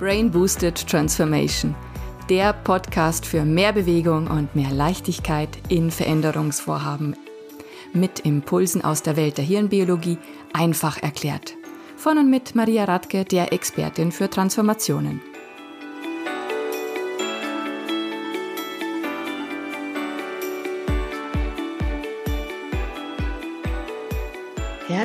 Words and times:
Brain 0.00 0.30
Boosted 0.30 0.88
Transformation, 0.88 1.74
der 2.30 2.54
Podcast 2.54 3.26
für 3.26 3.44
mehr 3.44 3.74
Bewegung 3.74 4.28
und 4.28 4.56
mehr 4.56 4.70
Leichtigkeit 4.70 5.50
in 5.68 5.90
Veränderungsvorhaben. 5.90 7.16
Mit 7.92 8.20
Impulsen 8.20 8.82
aus 8.82 9.02
der 9.02 9.18
Welt 9.18 9.36
der 9.36 9.44
Hirnbiologie 9.44 10.16
einfach 10.54 11.02
erklärt. 11.02 11.54
Von 11.98 12.16
und 12.16 12.30
mit 12.30 12.54
Maria 12.54 12.84
Radke, 12.84 13.26
der 13.26 13.52
Expertin 13.52 14.10
für 14.10 14.30
Transformationen. 14.30 15.20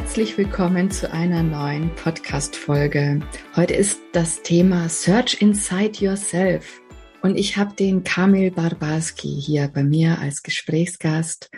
Herzlich 0.06 0.38
willkommen 0.38 0.92
zu 0.92 1.12
einer 1.12 1.42
neuen 1.42 1.94
Podcast-Folge. 1.96 3.22
Heute 3.56 3.74
ist 3.74 4.00
das 4.14 4.44
Thema 4.44 4.88
Search 4.88 5.42
Inside 5.42 6.06
Yourself. 6.06 6.80
Und 7.24 7.38
ich 7.38 7.58
habe 7.58 7.74
den 7.76 8.04
Kamil 8.04 8.52
Barbarski 8.52 9.28
hier 9.28 9.68
bei 9.68 9.84
mir 9.84 10.20
als 10.20 10.44
Gesprächsgast. 10.44 11.50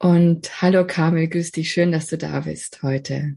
Und 0.00 0.60
hallo 0.60 0.84
Kamil, 0.84 1.28
grüß 1.28 1.52
dich. 1.52 1.70
Schön, 1.70 1.92
dass 1.92 2.08
du 2.08 2.18
da 2.18 2.40
bist 2.40 2.82
heute. 2.82 3.36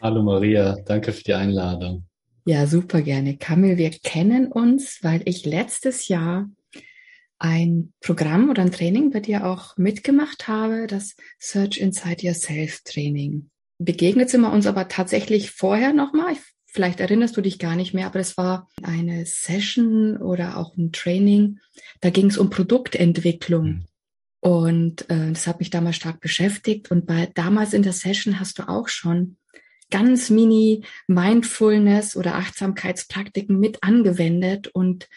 Hallo 0.00 0.22
Maria, 0.22 0.76
danke 0.86 1.12
für 1.12 1.24
die 1.24 1.34
Einladung. 1.34 2.06
Ja, 2.46 2.66
super 2.66 3.02
gerne. 3.02 3.36
Kamil, 3.36 3.76
wir 3.76 3.90
kennen 3.90 4.50
uns, 4.50 5.00
weil 5.02 5.20
ich 5.26 5.44
letztes 5.44 6.08
Jahr 6.08 6.48
ein 7.38 7.92
Programm 8.00 8.48
oder 8.48 8.62
ein 8.62 8.72
Training 8.72 9.10
bei 9.10 9.20
dir 9.20 9.44
auch 9.46 9.76
mitgemacht 9.76 10.48
habe, 10.48 10.86
das 10.86 11.14
Search 11.38 11.76
Inside 11.76 12.26
Yourself 12.26 12.80
Training 12.82 13.50
begegnet 13.78 14.30
sind 14.30 14.40
wir 14.42 14.52
uns 14.52 14.66
aber 14.66 14.88
tatsächlich 14.88 15.50
vorher 15.50 15.92
nochmal. 15.92 16.36
Vielleicht 16.66 17.00
erinnerst 17.00 17.36
du 17.36 17.40
dich 17.40 17.58
gar 17.58 17.74
nicht 17.74 17.94
mehr, 17.94 18.06
aber 18.06 18.20
es 18.20 18.36
war 18.36 18.68
eine 18.82 19.24
Session 19.24 20.18
oder 20.18 20.58
auch 20.58 20.76
ein 20.76 20.92
Training. 20.92 21.58
Da 22.00 22.10
ging 22.10 22.26
es 22.26 22.38
um 22.38 22.50
Produktentwicklung. 22.50 23.66
Mhm. 23.66 23.84
Und 24.40 25.10
äh, 25.10 25.32
das 25.32 25.46
hat 25.46 25.58
mich 25.58 25.70
damals 25.70 25.96
stark 25.96 26.20
beschäftigt. 26.20 26.90
Und 26.90 27.06
bei 27.06 27.30
damals 27.34 27.72
in 27.72 27.82
der 27.82 27.92
Session 27.92 28.38
hast 28.38 28.58
du 28.58 28.68
auch 28.68 28.88
schon 28.88 29.38
ganz 29.90 30.30
mini 30.30 30.84
Mindfulness 31.06 32.16
oder 32.16 32.36
Achtsamkeitspraktiken 32.36 33.58
mit 33.58 33.82
angewendet. 33.82 34.68
Und 34.68 35.08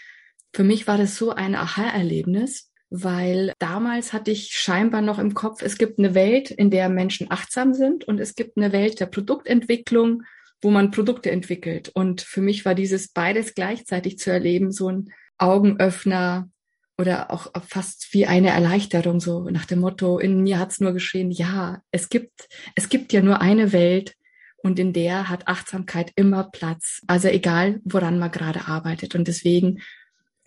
für 0.54 0.64
mich 0.64 0.88
war 0.88 0.98
das 0.98 1.16
so 1.16 1.32
ein 1.32 1.56
Aha-Erlebnis, 1.56 2.69
weil 2.90 3.54
damals 3.60 4.14
hatte 4.14 4.32
ich 4.32 4.52
scheinbar 4.52 5.02
noch 5.02 5.20
im 5.20 5.34
Kopf, 5.34 5.62
es 5.62 5.78
gibt 5.78 6.00
eine 6.00 6.16
Welt, 6.16 6.50
in 6.52 6.72
der 6.72 6.90
Menschen 6.90 7.30
achtsam 7.30 7.74
sind 7.74 8.04
und 8.04 8.20
es 8.20 8.36
gibt 8.36 8.58
eine 8.58 8.72
Welt 8.72 9.00
der 9.00 9.06
Produktentwicklung, 9.06 10.24
wo 10.62 10.72
man 10.72 10.92
Produkte 10.92 11.32
entwickelt. 11.32 11.90
Und 11.90 12.22
für 12.22 12.42
mich 12.42 12.66
war 12.66 12.76
dieses 12.76 13.10
beides 13.10 13.54
gleichzeitig 13.54 14.18
zu 14.18 14.32
erleben 14.32 14.72
so 14.72 14.90
ein 14.90 15.14
Augenöffner 15.38 16.50
oder 16.98 17.32
auch 17.32 17.52
fast 17.66 18.14
wie 18.14 18.26
eine 18.26 18.50
Erleichterung, 18.50 19.22
so 19.22 19.50
nach 19.50 19.66
dem 19.66 19.80
Motto, 19.80 20.20
in 20.20 20.42
mir 20.44 20.60
hat's 20.60 20.82
nur 20.82 20.92
geschehen, 20.92 21.32
ja, 21.32 21.82
es 21.92 22.10
gibt, 22.10 22.50
es 22.76 22.90
gibt 22.90 23.14
ja 23.14 23.22
nur 23.22 23.40
eine 23.40 23.72
Welt 23.72 24.16
und 24.64 24.80
in 24.80 24.92
der 24.92 25.30
hat 25.30 25.48
Achtsamkeit 25.48 26.12
immer 26.16 26.50
Platz. 26.52 27.02
Also 27.08 27.30
egal, 27.30 27.80
woran 27.86 28.20
man 28.20 28.32
gerade 28.32 28.68
arbeitet. 28.68 29.16
Und 29.16 29.28
deswegen 29.28 29.82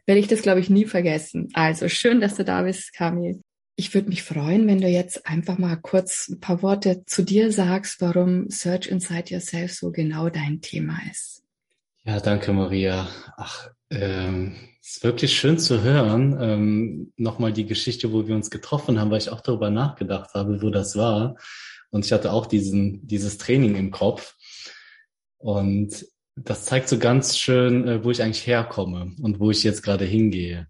werde 0.07 0.21
ich 0.21 0.29
das, 0.29 0.43
glaube 0.43 0.61
ich, 0.61 0.71
nie 0.71 0.85
vergessen. 0.85 1.49
Also 1.55 1.89
schön, 1.89 2.21
dass 2.21 2.37
du 2.37 2.45
da 2.45 2.63
bist, 2.63 2.93
Kamil. 2.93 3.41
Ich 3.77 3.95
würde 3.95 4.09
mich 4.09 4.23
freuen, 4.23 4.67
wenn 4.67 4.81
du 4.81 4.89
jetzt 4.89 5.27
einfach 5.27 5.59
mal 5.59 5.77
kurz 5.77 6.29
ein 6.29 6.41
paar 6.41 6.63
Worte 6.63 7.05
zu 7.07 7.23
dir 7.23 7.51
sagst, 7.53 8.01
warum 8.01 8.51
Search 8.51 8.87
Inside 8.89 9.35
Yourself 9.35 9.73
so 9.73 9.91
genau 9.91 10.29
dein 10.29 10.61
Thema 10.61 10.99
ist. 11.11 11.43
Ja, 12.05 12.21
danke, 12.21 12.53
Maria. 12.53 13.09
Ach, 13.37 13.71
ähm, 13.91 14.57
ist 14.83 15.05
wirklich 15.05 15.39
schön 15.39 15.59
zu 15.59 15.83
hören. 15.83 16.37
Ähm, 16.41 17.13
Nochmal 17.17 17.53
die 17.53 17.67
Geschichte, 17.67 18.13
wo 18.13 18.27
wir 18.27 18.35
uns 18.35 18.51
getroffen 18.51 19.01
haben, 19.01 19.11
weil 19.11 19.19
ich 19.19 19.31
auch 19.31 19.41
darüber 19.41 19.71
nachgedacht 19.71 20.35
habe, 20.35 20.61
wo 20.61 20.71
das 20.71 20.97
war. 20.97 21.37
Und 21.91 22.05
ich 22.05 22.13
hatte 22.13 22.33
auch 22.33 22.47
diesen, 22.47 23.07
dieses 23.07 23.39
Training 23.39 23.77
im 23.77 23.91
Kopf. 23.91 24.35
Und 25.39 26.07
das 26.37 26.65
zeigt 26.65 26.89
so 26.89 26.99
ganz 26.99 27.39
schön, 27.39 27.87
äh, 27.87 28.05
wo 28.05 28.11
ich 28.11 28.23
eigentlich 28.23 28.47
herkomme 28.47 29.13
und 29.21 29.41
wo 29.41 29.51
ich 29.51 29.63
jetzt 29.63 29.83
gerade 29.83 30.05
hingehe. 30.05 30.67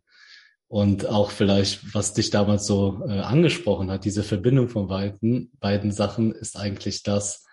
Und 0.68 1.06
auch 1.06 1.30
vielleicht, 1.30 1.94
was 1.94 2.14
dich 2.14 2.30
damals 2.30 2.66
so 2.66 3.04
äh, 3.06 3.20
angesprochen 3.20 3.90
hat, 3.90 4.04
diese 4.04 4.22
Verbindung 4.22 4.68
von 4.68 4.88
beiden, 4.88 5.52
beiden 5.60 5.92
Sachen 5.92 6.32
ist 6.32 6.56
eigentlich 6.56 7.02
das, 7.02 7.44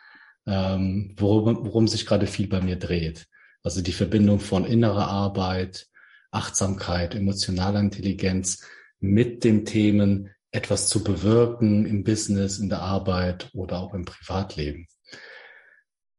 ähm, 0.48 1.16
worum, 1.18 1.66
worum 1.66 1.88
sich 1.88 2.06
gerade 2.06 2.28
viel 2.28 2.48
bei 2.48 2.62
mir 2.62 2.78
dreht. 2.78 3.28
Also 3.62 3.82
die 3.82 3.92
Verbindung 3.92 4.40
von 4.40 4.64
innerer 4.64 5.08
Arbeit, 5.10 5.88
Achtsamkeit, 6.32 7.14
emotionaler 7.14 7.82
Intelligenz 7.82 8.64
mit 9.00 9.44
den 9.44 9.66
Themen, 9.66 10.30
etwas 10.52 10.88
zu 10.88 11.04
bewirken 11.04 11.86
im 11.86 12.04
Business, 12.04 12.58
in 12.58 12.70
der 12.70 12.82
Arbeit 12.82 13.50
oder 13.54 13.80
auch 13.80 13.94
im 13.94 14.06
Privatleben. 14.06 14.88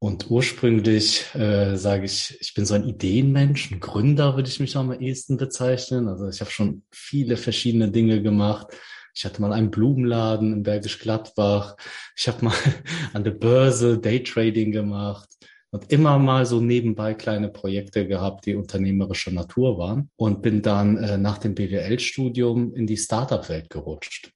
Und 0.03 0.31
ursprünglich 0.31 1.27
äh, 1.35 1.77
sage 1.77 2.07
ich, 2.07 2.35
ich 2.41 2.55
bin 2.55 2.65
so 2.65 2.73
ein 2.73 2.89
Ideenmensch, 2.89 3.71
ein 3.71 3.81
Gründer 3.81 4.35
würde 4.35 4.49
ich 4.49 4.59
mich 4.59 4.75
am 4.75 4.99
ehesten 4.99 5.37
bezeichnen. 5.37 6.09
Also 6.09 6.27
ich 6.27 6.41
habe 6.41 6.51
schon 6.51 6.85
viele 6.91 7.37
verschiedene 7.37 7.91
Dinge 7.91 8.23
gemacht. 8.23 8.69
Ich 9.15 9.27
hatte 9.27 9.43
mal 9.43 9.53
einen 9.53 9.71
Blumenladen 9.71 10.55
in 10.55 10.63
Bergisch 10.63 11.01
Gladbach. 11.01 11.77
Ich 12.17 12.29
habe 12.29 12.47
mal 12.47 12.55
an 13.13 13.25
der 13.25 13.33
Börse 13.33 13.99
Daytrading 13.99 14.73
gemacht 14.73 15.29
und 15.71 15.93
immer 15.93 16.19
mal 16.19 16.47
so 16.47 16.63
nebenbei 16.63 17.13
kleine 17.13 17.51
Projekte 17.51 18.07
gehabt, 18.07 18.47
die 18.47 18.55
unternehmerischer 18.55 19.33
Natur 19.33 19.77
waren 19.77 20.09
und 20.17 20.41
bin 20.41 20.63
dann 20.63 20.97
äh, 20.97 21.19
nach 21.19 21.37
dem 21.37 21.55
BWL-Studium 21.55 22.75
in 22.75 22.87
die 22.87 22.97
Startup-Welt 22.97 23.69
gerutscht. 23.69 24.33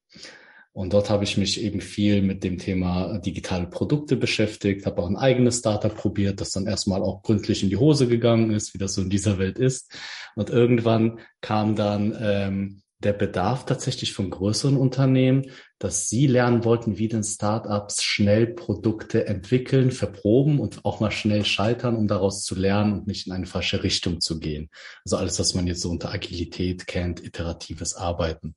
Und 0.75 0.93
dort 0.93 1.09
habe 1.09 1.23
ich 1.23 1.37
mich 1.37 1.63
eben 1.63 1.81
viel 1.81 2.21
mit 2.21 2.43
dem 2.43 2.59
Thema 2.59 3.19
digitale 3.19 3.69
Produkte 3.69 4.17
beschäftigt, 4.17 4.87
habe 4.87 5.01
auch 5.01 5.09
ein 5.09 5.17
eigenes 5.17 5.61
Startup 5.61 5.95
probiert, 5.95 6.41
das 6.41 6.51
dann 6.51 6.67
erstmal 6.67 7.01
auch 7.01 7.23
gründlich 7.23 7.63
in 7.63 7.71
die 7.71 7.77
Hose 7.77 8.09
gegangen 8.09 8.51
ist, 8.51 8.75
wie 8.75 8.79
das 8.79 8.95
so 8.95 9.03
in 9.03 9.09
dieser 9.09 9.39
Welt 9.39 9.57
ist. 9.57 9.93
Und 10.35 10.51
irgendwann 10.51 11.21
kam 11.41 11.77
dann 11.77 12.19
ähm, 12.21 12.83
der 13.05 13.13
Bedarf 13.13 13.67
tatsächlich 13.67 14.15
von 14.15 14.31
größeren 14.31 14.77
Unternehmen, 14.77 15.47
dass 15.79 16.09
sie 16.09 16.27
lernen 16.27 16.65
wollten, 16.65 16.99
wie 16.99 17.07
denn 17.07 17.23
Startups 17.23 18.03
schnell 18.03 18.49
Produkte 18.49 19.29
entwickeln, 19.29 19.93
verproben 19.93 20.59
und 20.59 20.85
auch 20.85 20.99
mal 20.99 21.13
schnell 21.13 21.45
scheitern, 21.45 21.95
um 21.95 22.09
daraus 22.09 22.43
zu 22.43 22.57
lernen 22.57 22.95
und 22.95 23.07
nicht 23.07 23.29
in 23.29 23.33
eine 23.33 23.47
falsche 23.47 23.85
Richtung 23.85 24.21
zu 24.21 24.41
gehen. 24.41 24.71
Also 25.05 25.19
alles, 25.19 25.39
was 25.39 25.55
man 25.55 25.69
jetzt 25.69 25.83
so 25.83 25.91
unter 25.91 26.13
Agilität 26.13 26.89
kennt, 26.89 27.23
iteratives 27.23 27.95
Arbeiten. 27.95 28.57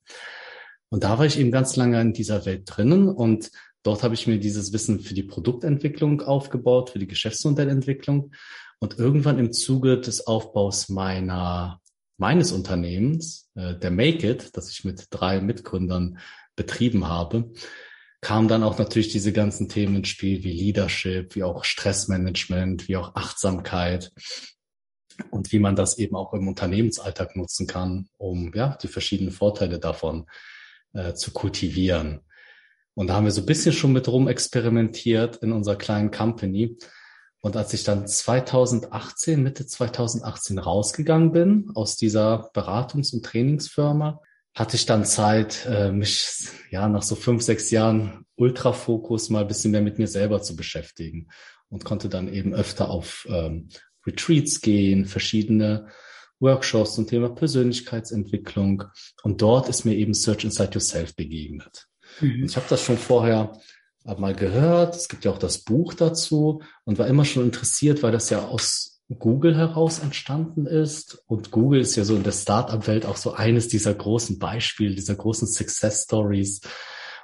Und 0.89 1.03
da 1.03 1.17
war 1.17 1.25
ich 1.25 1.39
eben 1.39 1.51
ganz 1.51 1.75
lange 1.75 1.99
in 1.99 2.13
dieser 2.13 2.45
Welt 2.45 2.63
drinnen 2.65 3.09
und 3.09 3.51
dort 3.83 4.03
habe 4.03 4.13
ich 4.13 4.27
mir 4.27 4.39
dieses 4.39 4.71
Wissen 4.73 4.99
für 4.99 5.13
die 5.13 5.23
Produktentwicklung 5.23 6.21
aufgebaut, 6.21 6.91
für 6.91 6.99
die 6.99 7.07
Geschäftsmodellentwicklung. 7.07 8.31
Und 8.79 8.99
irgendwann 8.99 9.39
im 9.39 9.51
Zuge 9.51 9.99
des 9.99 10.27
Aufbaus 10.27 10.87
meiner, 10.87 11.81
meines 12.17 12.51
Unternehmens, 12.51 13.49
äh, 13.55 13.75
der 13.75 13.91
Make 13.91 14.29
It, 14.29 14.55
das 14.55 14.69
ich 14.69 14.85
mit 14.85 15.07
drei 15.09 15.41
Mitgründern 15.41 16.19
betrieben 16.55 17.07
habe, 17.07 17.51
kamen 18.21 18.47
dann 18.47 18.63
auch 18.63 18.77
natürlich 18.77 19.09
diese 19.09 19.33
ganzen 19.33 19.67
Themen 19.67 19.97
ins 19.97 20.09
Spiel 20.09 20.43
wie 20.43 20.51
Leadership, 20.51 21.35
wie 21.35 21.43
auch 21.43 21.63
Stressmanagement, 21.63 22.87
wie 22.87 22.97
auch 22.97 23.15
Achtsamkeit 23.15 24.11
und 25.31 25.51
wie 25.51 25.59
man 25.59 25.75
das 25.75 25.97
eben 25.97 26.15
auch 26.15 26.33
im 26.33 26.47
Unternehmensalltag 26.47 27.35
nutzen 27.35 27.67
kann, 27.67 28.09
um 28.17 28.53
ja 28.53 28.77
die 28.81 28.87
verschiedenen 28.87 29.31
Vorteile 29.31 29.79
davon 29.79 30.25
äh, 30.93 31.13
zu 31.13 31.31
kultivieren. 31.31 32.21
Und 32.93 33.07
da 33.07 33.15
haben 33.15 33.25
wir 33.25 33.31
so 33.31 33.41
ein 33.41 33.45
bisschen 33.45 33.73
schon 33.73 33.93
mit 33.93 34.07
rum 34.07 34.27
experimentiert 34.27 35.37
in 35.37 35.51
unserer 35.51 35.75
kleinen 35.75 36.09
Company. 36.11 36.77
Und 37.41 37.55
als 37.55 37.73
ich 37.73 37.83
dann 37.83 38.07
2018, 38.07 39.41
Mitte 39.43 39.67
2018 39.67 40.57
rausgegangen 40.57 41.31
bin 41.31 41.71
aus 41.75 41.95
dieser 41.95 42.51
Beratungs- 42.53 43.13
und 43.13 43.23
Trainingsfirma, 43.23 44.19
hatte 44.55 44.75
ich 44.75 44.87
dann 44.87 45.05
Zeit, 45.05 45.67
äh, 45.69 45.91
mich 45.91 46.49
ja 46.71 46.89
nach 46.89 47.03
so 47.03 47.13
fünf, 47.15 47.43
sechs 47.43 47.69
Jahren 47.69 48.25
Ultrafokus 48.35 49.29
mal 49.29 49.41
ein 49.41 49.47
bisschen 49.47 49.71
mehr 49.71 49.81
mit 49.81 49.99
mir 49.99 50.07
selber 50.07 50.41
zu 50.41 50.55
beschäftigen 50.55 51.27
und 51.69 51.85
konnte 51.85 52.09
dann 52.09 52.27
eben 52.27 52.55
öfter 52.55 52.89
auf 52.89 53.27
ähm, 53.29 53.69
Retreats 54.05 54.61
gehen, 54.61 55.05
verschiedene 55.05 55.89
Workshops 56.39 56.95
zum 56.95 57.07
Thema 57.07 57.29
Persönlichkeitsentwicklung. 57.29 58.83
Und 59.23 59.41
dort 59.41 59.69
ist 59.69 59.85
mir 59.85 59.95
eben 59.95 60.13
Search 60.13 60.43
Inside 60.43 60.71
Yourself 60.73 61.15
begegnet. 61.15 61.87
Mhm. 62.21 62.45
ich 62.45 62.55
habe 62.55 62.65
das 62.69 62.81
schon 62.81 62.97
vorher 62.97 63.59
mal 64.17 64.33
gehört. 64.33 64.95
Es 64.95 65.09
gibt 65.09 65.25
ja 65.25 65.31
auch 65.31 65.37
das 65.37 65.59
Buch 65.59 65.93
dazu 65.93 66.61
und 66.85 66.97
war 66.97 67.07
immer 67.07 67.25
schon 67.25 67.43
interessiert, 67.43 68.03
weil 68.03 68.13
das 68.13 68.29
ja 68.29 68.45
aus 68.45 69.01
Google 69.19 69.55
heraus 69.55 69.99
entstanden 69.99 70.65
ist. 70.65 71.23
Und 71.27 71.51
Google 71.51 71.81
ist 71.81 71.95
ja 71.95 72.03
so 72.03 72.15
in 72.15 72.23
der 72.23 72.31
Startup-Welt 72.31 73.05
auch 73.05 73.17
so 73.17 73.33
eines 73.33 73.67
dieser 73.67 73.93
großen 73.93 74.39
Beispiele, 74.39 74.95
dieser 74.95 75.15
großen 75.15 75.47
Success 75.47 76.03
Stories. 76.03 76.61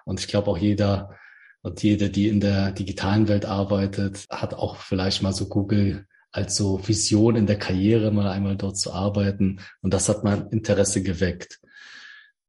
Und 0.06 0.20
ich 0.20 0.28
glaube 0.28 0.52
auch 0.52 0.58
jeder 0.58 1.16
und 1.62 1.82
jede, 1.82 2.10
die 2.10 2.28
in 2.28 2.42
der 2.42 2.72
digitalen 2.72 3.30
Welt 3.30 3.46
arbeitet, 3.46 4.26
hat 4.30 4.54
auch 4.54 4.78
vielleicht 4.78 5.22
mal 5.22 5.34
so 5.34 5.48
Google 5.48 6.06
als 6.34 6.56
so 6.56 6.86
Vision 6.86 7.36
in 7.36 7.48
der 7.48 7.58
Karriere 7.58 8.12
mal 8.12 8.28
einmal 8.28 8.58
dort 8.58 8.78
zu 8.78 8.92
arbeiten. 8.92 9.62
Und 9.82 9.94
das 9.94 10.10
hat 10.10 10.24
mein 10.24 10.50
Interesse 10.50 11.02
geweckt. 11.02 11.62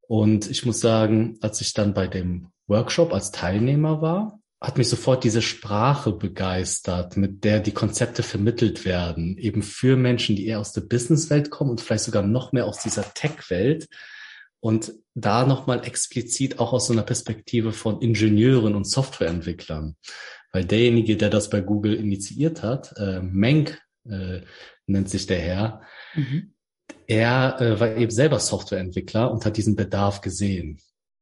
Und 0.06 0.50
ich 0.50 0.66
muss 0.66 0.80
sagen, 0.80 1.38
als 1.40 1.60
ich 1.60 1.72
dann 1.74 1.94
bei 1.94 2.06
dem 2.06 2.48
Workshop 2.66 3.12
als 3.12 3.30
Teilnehmer 3.30 4.02
war, 4.02 4.40
hat 4.60 4.78
mich 4.78 4.88
sofort 4.88 5.24
diese 5.24 5.42
Sprache 5.42 6.12
begeistert, 6.12 7.18
mit 7.18 7.44
der 7.44 7.60
die 7.60 7.72
Konzepte 7.72 8.22
vermittelt 8.22 8.86
werden, 8.86 9.36
eben 9.36 9.62
für 9.62 9.96
Menschen, 9.96 10.36
die 10.36 10.46
eher 10.46 10.60
aus 10.60 10.72
der 10.72 10.80
Businesswelt 10.80 11.50
kommen 11.50 11.70
und 11.70 11.82
vielleicht 11.82 12.04
sogar 12.04 12.22
noch 12.22 12.52
mehr 12.52 12.66
aus 12.66 12.78
dieser 12.78 13.12
Tech-Welt 13.12 13.88
und 14.60 14.94
da 15.14 15.44
nochmal 15.44 15.86
explizit 15.86 16.58
auch 16.58 16.72
aus 16.72 16.86
so 16.86 16.94
einer 16.94 17.02
Perspektive 17.02 17.72
von 17.72 18.00
Ingenieuren 18.00 18.74
und 18.74 18.88
Softwareentwicklern. 18.88 19.96
Weil 20.54 20.64
derjenige, 20.64 21.16
der 21.16 21.30
das 21.30 21.50
bei 21.50 21.60
Google 21.60 21.94
initiiert 21.94 22.62
hat, 22.62 22.94
äh, 22.96 23.20
Menk 23.20 23.82
äh, 24.08 24.42
nennt 24.86 25.10
sich 25.10 25.26
der 25.26 25.40
Herr, 25.40 25.82
mhm. 26.14 26.52
er 27.08 27.60
äh, 27.60 27.80
war 27.80 27.96
eben 27.96 28.12
selber 28.12 28.38
Softwareentwickler 28.38 29.32
und 29.32 29.44
hat 29.44 29.56
diesen 29.56 29.74
Bedarf 29.74 30.20
gesehen. 30.20 30.78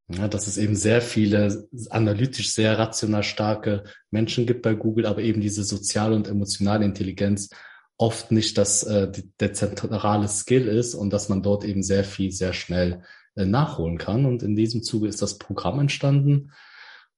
Ja, 0.09 0.29
dass 0.29 0.49
es 0.49 0.59
eben 0.59 0.77
sehr 0.77 1.01
viele 1.01 1.67
analytisch 1.89 2.53
sehr 2.53 2.79
rational 2.79 3.23
starke 3.23 3.85
Menschen 4.11 4.45
gibt 4.45 4.61
bei 4.61 4.75
Google, 4.75 5.07
aber 5.07 5.23
eben 5.23 5.41
diese 5.41 5.65
soziale 5.65 6.15
und 6.15 6.29
emotionale 6.29 6.85
Intelligenz 6.85 7.49
oft 7.97 8.33
nicht 8.33 8.59
das 8.59 8.83
äh, 8.83 9.11
der 9.41 9.55
zentrale 9.55 10.29
Skill 10.29 10.69
ist 10.69 10.95
und 10.95 11.11
dass 11.11 11.31
man 11.31 11.43
dort 11.43 11.65
eben 11.65 11.83
sehr 11.83 12.05
viel 12.05 12.33
sehr 12.33 12.53
schnell 12.53 13.03
äh, 13.35 13.47
nachholen 13.47 13.97
kann. 13.97 14.27
Und 14.27 14.43
in 14.43 14.57
diesem 14.57 14.83
Zuge 14.83 15.09
ist 15.09 15.23
das 15.23 15.39
Programm 15.39 15.81
entstanden. 15.81 16.51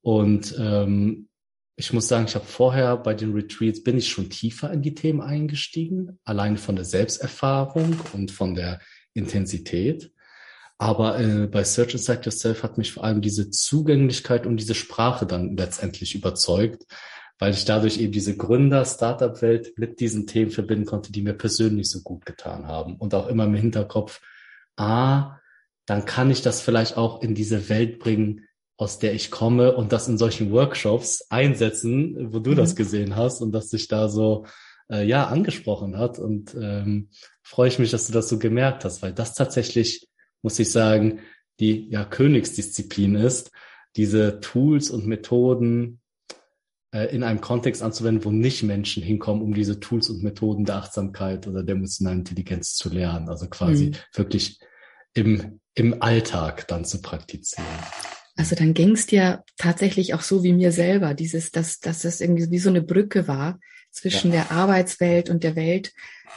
Und 0.01 0.55
ähm, 0.61 1.29
ich 1.77 1.93
muss 1.93 2.09
sagen, 2.09 2.27
ich 2.27 2.35
habe 2.35 2.45
vorher 2.45 2.97
bei 2.97 3.15
den 3.15 3.33
Retreats 3.33 3.83
bin 3.83 3.99
ich 3.99 4.09
schon 4.09 4.31
tiefer 4.31 4.73
in 4.73 4.83
die 4.83 4.95
Themen 4.95 5.21
eingestiegen, 5.21 6.19
allein 6.25 6.57
von 6.57 6.77
der 6.77 6.85
Selbsterfahrung 6.85 7.97
und 8.13 8.31
von 8.31 8.55
der 8.55 8.81
Intensität. 9.13 10.13
Aber 10.79 11.19
äh, 11.19 11.47
bei 11.47 11.65
Search 11.65 11.95
Inside 11.95 12.23
Yourself 12.25 12.63
hat 12.63 12.79
mich 12.79 12.93
vor 12.93 13.05
allem 13.05 13.21
diese 13.21 13.51
Zugänglichkeit 13.51 14.47
und 14.47 14.57
diese 14.57 14.75
Sprache 14.75 15.27
dann 15.27 15.57
letztendlich 15.57 16.15
überzeugt, 16.15 16.85
weil 17.39 17.53
ich 17.53 17.65
dadurch 17.65 17.99
eben 17.99 18.13
diese 18.13 18.37
Gründer-Startup-Welt 18.37 19.75
mit 19.77 20.01
diesen 20.01 20.27
Themen 20.27 20.51
verbinden 20.51 20.87
konnte, 20.87 21.11
die 21.11 21.23
mir 21.23 21.35
persönlich 21.35 21.91
so 21.91 22.03
gut 22.03 22.25
getan 22.27 22.67
haben. 22.67 22.97
Und 22.97 23.15
auch 23.15 23.27
immer 23.27 23.45
im 23.45 23.55
Hinterkopf, 23.55 24.21
ah, 24.77 25.39
dann 25.87 26.05
kann 26.05 26.31
ich 26.31 26.43
das 26.43 26.61
vielleicht 26.61 26.97
auch 26.97 27.23
in 27.23 27.35
diese 27.35 27.69
Welt 27.69 27.99
bringen, 27.99 28.47
aus 28.77 28.99
der 28.99 29.15
ich 29.15 29.31
komme 29.31 29.77
und 29.77 29.93
das 29.93 30.09
in 30.09 30.19
solchen 30.19 30.51
Workshops 30.51 31.27
einsetzen, 31.31 32.33
wo 32.33 32.41
du 32.41 32.53
mhm. 32.53 32.57
das 32.57 32.75
gesehen 32.75 33.17
hast 33.17 33.41
und 33.41 33.53
das 33.53 33.71
sich 33.71 33.89
da 33.89 34.09
so 34.09 34.47
äh, 34.91 35.07
ja 35.07 35.27
angesprochen 35.27 35.97
hat. 35.97 36.19
Und 36.19 36.55
ähm, 36.61 37.09
freue 37.43 37.69
ich 37.69 37.79
mich, 37.79 37.91
dass 37.91 38.07
du 38.07 38.13
das 38.13 38.29
so 38.29 38.39
gemerkt 38.39 38.85
hast, 38.85 39.03
weil 39.03 39.13
das 39.13 39.35
tatsächlich, 39.35 40.09
muss 40.43 40.59
ich 40.59 40.71
sagen, 40.71 41.21
die 41.61 41.89
ja 41.89 42.05
Königsdisziplin 42.05 43.15
ist, 43.15 43.53
diese 43.97 44.41
Tools 44.41 44.91
und 44.91 45.07
Methoden 45.07 46.01
äh, 46.93 47.15
in 47.15 47.23
einem 47.23 47.41
Kontext 47.41 47.83
anzuwenden, 47.83 48.25
wo 48.25 48.31
nicht 48.31 48.65
Menschen 48.65 49.03
hinkommen, 49.03 49.43
um 49.43 49.55
diese 49.55 49.79
Tools 49.79 50.11
und 50.11 50.23
Methoden 50.23 50.65
der 50.65 50.77
Achtsamkeit 50.77 51.47
oder 51.47 51.63
der 51.63 51.77
emotionalen 51.77 52.21
Intelligenz 52.21 52.75
zu 52.75 52.89
lernen. 52.89 53.29
Also 53.29 53.47
quasi 53.47 53.87
mhm. 53.87 53.97
wirklich 54.15 54.59
im, 55.15 55.61
im 55.75 56.03
Alltag 56.03 56.67
dann 56.67 56.85
zu 56.85 57.01
praktizieren. 57.01 57.67
Also 58.37 58.57
dann 58.57 58.75
ging 58.75 58.93
es 58.93 59.07
dir 59.07 59.45
tatsächlich 59.57 60.15
auch 60.15 60.23
so 60.23 60.43
wie 60.43 60.53
mir 60.53 60.73
selber, 60.73 61.15
dieses, 61.15 61.51
dass, 61.51 61.79
dass 61.81 62.03
das 62.03 62.21
irgendwie 62.21 62.51
wie 62.51 62.59
so 62.59 62.69
eine 62.69 62.83
Brücke 62.83 63.29
war 63.29 63.61
zwischen 63.91 64.33
ja. 64.33 64.43
der 64.43 64.51
Arbeitswelt 64.51 65.31
und 65.31 65.45
der 65.45 65.55
Welt, 65.55 65.93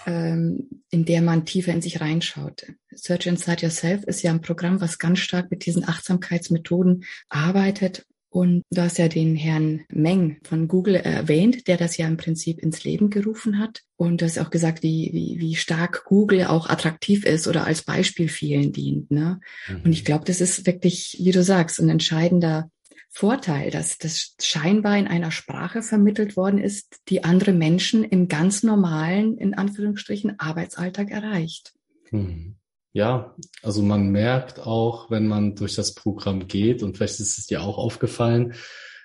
ähm, 0.05 0.69
in 0.91 1.05
der 1.05 1.21
man 1.21 1.45
tiefer 1.45 1.73
in 1.73 1.81
sich 1.81 1.99
reinschaute. 1.99 2.75
Search 2.93 3.25
Inside 3.25 3.63
Yourself 3.63 4.03
ist 4.03 4.21
ja 4.21 4.31
ein 4.31 4.41
Programm, 4.41 4.79
was 4.79 4.99
ganz 4.99 5.19
stark 5.19 5.49
mit 5.49 5.65
diesen 5.65 5.87
Achtsamkeitsmethoden 5.87 7.03
arbeitet 7.29 8.05
und 8.29 8.63
du 8.69 8.81
hast 8.81 8.97
ja 8.97 9.07
den 9.07 9.35
Herrn 9.35 9.85
Meng 9.89 10.37
von 10.43 10.67
Google 10.67 10.95
erwähnt, 10.95 11.67
der 11.67 11.77
das 11.77 11.97
ja 11.97 12.07
im 12.07 12.17
Prinzip 12.17 12.59
ins 12.59 12.83
Leben 12.83 13.09
gerufen 13.09 13.57
hat. 13.57 13.83
Und 13.95 14.21
du 14.21 14.25
hast 14.25 14.37
auch 14.37 14.49
gesagt, 14.49 14.83
wie, 14.83 15.09
wie, 15.13 15.39
wie 15.39 15.55
stark 15.55 16.03
Google 16.05 16.45
auch 16.45 16.69
attraktiv 16.69 17.25
ist 17.25 17.47
oder 17.47 17.65
als 17.65 17.83
Beispiel 17.83 18.27
vielen 18.27 18.73
dient. 18.73 19.11
Ne? 19.11 19.39
Mhm. 19.69 19.81
Und 19.85 19.93
ich 19.93 20.03
glaube, 20.03 20.25
das 20.25 20.41
ist 20.41 20.65
wirklich, 20.65 21.17
wie 21.19 21.31
du 21.31 21.41
sagst, 21.41 21.79
ein 21.79 21.89
entscheidender 21.89 22.69
Vorteil, 23.09 23.71
dass 23.71 23.97
das 23.97 24.35
scheinbar 24.39 24.97
in 24.97 25.07
einer 25.07 25.31
Sprache 25.31 25.81
vermittelt 25.81 26.35
worden 26.35 26.59
ist, 26.59 26.99
die 27.07 27.23
andere 27.23 27.53
Menschen 27.53 28.03
im 28.03 28.27
ganz 28.27 28.61
normalen, 28.61 29.37
in 29.37 29.53
Anführungsstrichen, 29.53 30.37
Arbeitsalltag 30.39 31.09
erreicht. 31.09 31.73
Mhm. 32.11 32.56
Ja, 32.93 33.35
also 33.61 33.81
man 33.83 34.09
merkt 34.09 34.59
auch, 34.59 35.11
wenn 35.11 35.27
man 35.27 35.55
durch 35.55 35.75
das 35.75 35.93
Programm 35.93 36.47
geht, 36.47 36.81
und 36.81 36.97
vielleicht 36.97 37.19
ist 37.19 37.37
es 37.37 37.45
dir 37.45 37.61
auch 37.61 37.77
aufgefallen, 37.77 38.53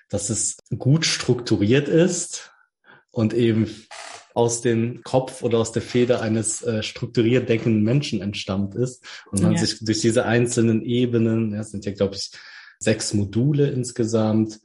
dass 0.09 0.29
es 0.29 0.57
gut 0.77 1.05
strukturiert 1.05 1.87
ist 1.87 2.51
und 3.11 3.33
eben 3.33 3.67
aus 4.33 4.61
dem 4.61 5.03
Kopf 5.03 5.43
oder 5.43 5.59
aus 5.59 5.71
der 5.71 5.81
Feder 5.81 6.21
eines 6.21 6.63
äh, 6.63 6.81
strukturiert 6.81 7.49
denkenden 7.49 7.83
Menschen 7.83 8.21
entstammt 8.21 8.75
ist 8.75 9.05
und 9.31 9.41
man 9.41 9.53
ja. 9.53 9.59
sich 9.59 9.79
durch 9.79 10.01
diese 10.01 10.25
einzelnen 10.25 10.81
Ebenen, 10.83 11.53
ja, 11.53 11.63
sind 11.63 11.85
ja 11.85 11.91
glaube 11.91 12.15
ich 12.15 12.31
sechs 12.79 13.13
Module 13.13 13.69
insgesamt, 13.69 14.59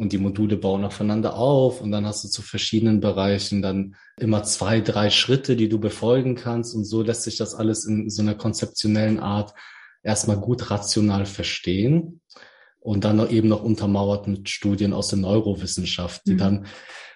und 0.00 0.12
die 0.12 0.18
Module 0.18 0.56
bauen 0.56 0.82
aufeinander 0.84 1.36
auf 1.36 1.82
und 1.82 1.92
dann 1.92 2.06
hast 2.06 2.24
du 2.24 2.28
zu 2.28 2.40
verschiedenen 2.40 3.00
Bereichen 3.00 3.60
dann 3.60 3.96
immer 4.18 4.42
zwei, 4.44 4.80
drei 4.80 5.10
Schritte, 5.10 5.56
die 5.56 5.68
du 5.68 5.78
befolgen 5.78 6.36
kannst 6.36 6.74
und 6.74 6.86
so 6.86 7.02
lässt 7.02 7.24
sich 7.24 7.36
das 7.36 7.54
alles 7.54 7.84
in 7.84 8.08
so 8.08 8.22
einer 8.22 8.34
konzeptionellen 8.34 9.20
Art 9.20 9.52
erstmal 10.02 10.38
gut 10.38 10.70
rational 10.70 11.26
verstehen 11.26 12.22
und 12.78 13.04
dann 13.04 13.16
noch 13.16 13.30
eben 13.30 13.48
noch 13.48 13.62
untermauert 13.62 14.26
mit 14.26 14.48
Studien 14.48 14.94
aus 14.94 15.08
der 15.08 15.18
Neurowissenschaft, 15.18 16.22
die 16.26 16.32
mhm. 16.32 16.38
dann 16.38 16.66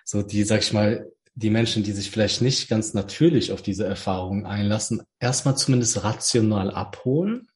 so 0.04 0.20
die, 0.20 0.44
sag 0.44 0.60
ich 0.60 0.74
mal, 0.74 1.10
die 1.34 1.48
Menschen, 1.48 1.84
die 1.84 1.92
sich 1.92 2.10
vielleicht 2.10 2.42
nicht 2.42 2.68
ganz 2.68 2.92
natürlich 2.92 3.50
auf 3.50 3.62
diese 3.62 3.86
Erfahrungen 3.86 4.44
einlassen, 4.44 5.00
erstmal 5.20 5.56
zumindest 5.56 6.04
rational 6.04 6.70
abholen 6.70 7.48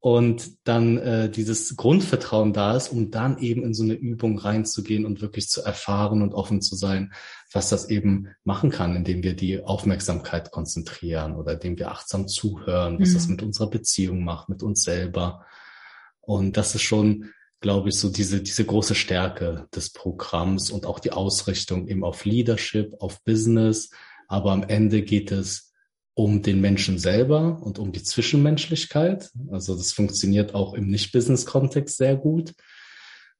und 0.00 0.66
dann 0.66 0.96
äh, 0.98 1.28
dieses 1.28 1.76
Grundvertrauen 1.76 2.52
da 2.52 2.76
ist, 2.76 2.88
um 2.88 3.10
dann 3.10 3.38
eben 3.38 3.64
in 3.64 3.74
so 3.74 3.82
eine 3.82 3.94
Übung 3.94 4.38
reinzugehen 4.38 5.04
und 5.04 5.20
wirklich 5.20 5.48
zu 5.48 5.62
erfahren 5.62 6.22
und 6.22 6.34
offen 6.34 6.62
zu 6.62 6.76
sein, 6.76 7.12
was 7.52 7.68
das 7.68 7.90
eben 7.90 8.28
machen 8.44 8.70
kann, 8.70 8.94
indem 8.94 9.24
wir 9.24 9.34
die 9.34 9.62
Aufmerksamkeit 9.62 10.52
konzentrieren 10.52 11.34
oder 11.34 11.54
indem 11.54 11.78
wir 11.78 11.90
achtsam 11.90 12.28
zuhören, 12.28 13.00
was 13.00 13.10
mhm. 13.10 13.14
das 13.14 13.28
mit 13.28 13.42
unserer 13.42 13.70
Beziehung 13.70 14.22
macht, 14.22 14.48
mit 14.48 14.62
uns 14.62 14.84
selber. 14.84 15.44
Und 16.20 16.56
das 16.56 16.76
ist 16.76 16.82
schon, 16.82 17.30
glaube 17.60 17.88
ich, 17.88 17.98
so 17.98 18.08
diese, 18.08 18.40
diese 18.40 18.64
große 18.64 18.94
Stärke 18.94 19.66
des 19.74 19.90
Programms 19.92 20.70
und 20.70 20.86
auch 20.86 21.00
die 21.00 21.10
Ausrichtung 21.10 21.88
eben 21.88 22.04
auf 22.04 22.24
Leadership, 22.24 22.94
auf 23.00 23.24
Business. 23.24 23.90
Aber 24.28 24.52
am 24.52 24.62
Ende 24.62 25.02
geht 25.02 25.32
es 25.32 25.67
um 26.18 26.42
den 26.42 26.60
Menschen 26.60 26.98
selber 26.98 27.60
und 27.62 27.78
um 27.78 27.92
die 27.92 28.02
Zwischenmenschlichkeit. 28.02 29.30
Also 29.52 29.76
das 29.76 29.92
funktioniert 29.92 30.52
auch 30.52 30.74
im 30.74 30.88
Nicht-Business-Kontext 30.88 31.96
sehr 31.96 32.16
gut. 32.16 32.54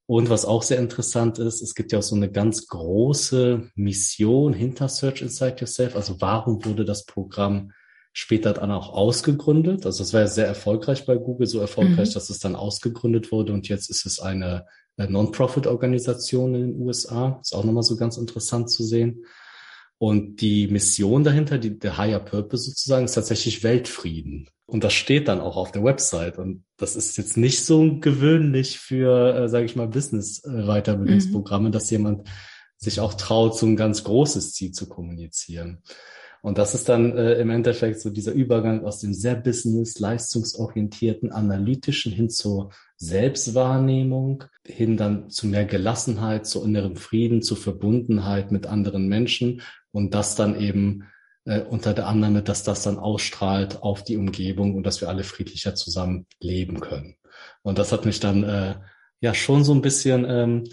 Und 0.07 0.31
was 0.31 0.45
auch 0.45 0.63
sehr 0.63 0.79
interessant 0.79 1.41
ist, 1.41 1.61
es 1.61 1.75
gibt 1.75 1.91
ja 1.91 1.99
auch 1.99 2.05
so 2.05 2.15
eine 2.15 2.31
ganz 2.31 2.69
große 2.69 3.69
Mission 3.75 4.53
hinter 4.53 4.89
Search 4.89 5.23
Inside 5.23 5.57
Yourself. 5.59 5.97
Also 5.97 6.21
warum 6.21 6.65
wurde 6.65 6.85
das 6.85 7.05
Programm 7.05 7.73
später 8.13 8.53
dann 8.53 8.71
auch 8.71 8.91
ausgegründet? 8.91 9.85
Also 9.85 10.05
es 10.05 10.13
war 10.13 10.21
ja 10.21 10.29
sehr 10.29 10.47
erfolgreich 10.47 11.05
bei 11.05 11.17
Google, 11.17 11.49
so 11.49 11.59
erfolgreich, 11.59 12.11
mhm. 12.11 12.15
dass 12.15 12.31
es 12.31 12.39
dann 12.39 12.55
ausgegründet 12.55 13.33
wurde 13.33 13.55
und 13.55 13.69
jetzt 13.69 13.91
ist 13.91 14.07
es 14.07 14.21
eine, 14.21 14.67
eine 14.97 15.11
Non-Profit-Organisation 15.11 16.55
in 16.55 16.75
den 16.75 16.81
USA. 16.81 17.41
Ist 17.43 17.57
auch 17.57 17.65
nochmal 17.65 17.83
so 17.83 17.97
ganz 17.97 18.19
interessant 18.19 18.71
zu 18.71 18.85
sehen. 18.85 19.25
Und 19.99 20.41
die 20.41 20.69
Mission 20.69 21.25
dahinter, 21.25 21.59
die, 21.59 21.79
der 21.79 21.99
Higher 21.99 22.21
Purpose 22.21 22.71
sozusagen, 22.71 23.05
ist 23.05 23.15
tatsächlich 23.15 23.65
Weltfrieden. 23.65 24.49
Und 24.67 24.85
das 24.85 24.93
steht 24.93 25.29
dann 25.29 25.41
auch 25.41 25.57
auf 25.57 25.73
der 25.73 25.83
Website. 25.83 26.39
Und 26.39 26.65
das 26.77 26.95
ist 26.95 27.17
jetzt 27.17 27.37
nicht 27.37 27.65
so 27.65 27.99
gewöhnlich 27.99 28.79
für, 28.79 29.35
äh, 29.35 29.49
sage 29.49 29.65
ich 29.65 29.77
mal, 29.77 29.89
Business-Weiterbildungsprogramme, 29.89 31.69
mhm. 31.69 31.73
dass 31.73 31.91
jemand 31.91 32.29
sich 32.77 33.01
auch 33.01 33.15
traut, 33.15 33.59
so 33.59 33.67
ein 33.67 33.77
ganz 33.77 34.05
großes 34.05 34.53
Ziel 34.53 34.71
zu 34.71 34.89
kommunizieren. 34.89 35.83
Und 36.41 36.59
das 36.59 36.75
ist 36.75 36.89
dann 36.89 37.17
äh, 37.17 37.35
im 37.41 37.51
Endeffekt 37.51 38.01
so 38.01 38.11
dieser 38.11 38.33
Übergang 38.33 38.85
aus 38.85 39.01
dem 39.01 39.13
sehr 39.13 39.35
business, 39.35 39.99
leistungsorientierten, 39.99 41.33
analytischen 41.33 42.13
hin 42.13 42.31
zur 42.31 42.71
Selbstwahrnehmung, 42.97 44.45
hin 44.65 44.97
dann 44.97 45.31
zu 45.31 45.49
mehr 45.49 45.65
Gelassenheit, 45.65 46.47
zu 46.47 46.63
innerem 46.63 46.97
Frieden, 46.97 47.43
zu 47.43 47.57
Verbundenheit 47.57 48.53
mit 48.53 48.67
anderen 48.67 49.09
Menschen 49.09 49.63
und 49.93 50.15
das 50.15 50.35
dann 50.35 50.59
eben 50.61 51.05
äh, 51.45 51.61
unter 51.61 51.95
der 51.95 52.07
Annahme, 52.07 52.43
dass 52.43 52.63
das 52.63 52.83
dann 52.83 52.99
ausstrahlt 52.99 53.83
auf 53.83 54.05
die 54.05 54.17
Umgebung 54.17 54.75
und 54.75 54.85
dass 54.85 55.01
wir 55.01 55.09
alle 55.09 55.25
friedlicher 55.25 55.75
zusammen 55.75 56.27
leben 56.41 56.81
können. 56.81 57.17
Und 57.63 57.79
das 57.79 57.93
hat 57.93 58.05
mich 58.05 58.21
dann 58.21 58.45
äh, 58.45 58.75
ja 59.21 59.35
schon 59.35 59.65
so 59.65 59.73
ein 59.73 59.83
bisschen 59.83 60.25
ähm, 60.29 60.65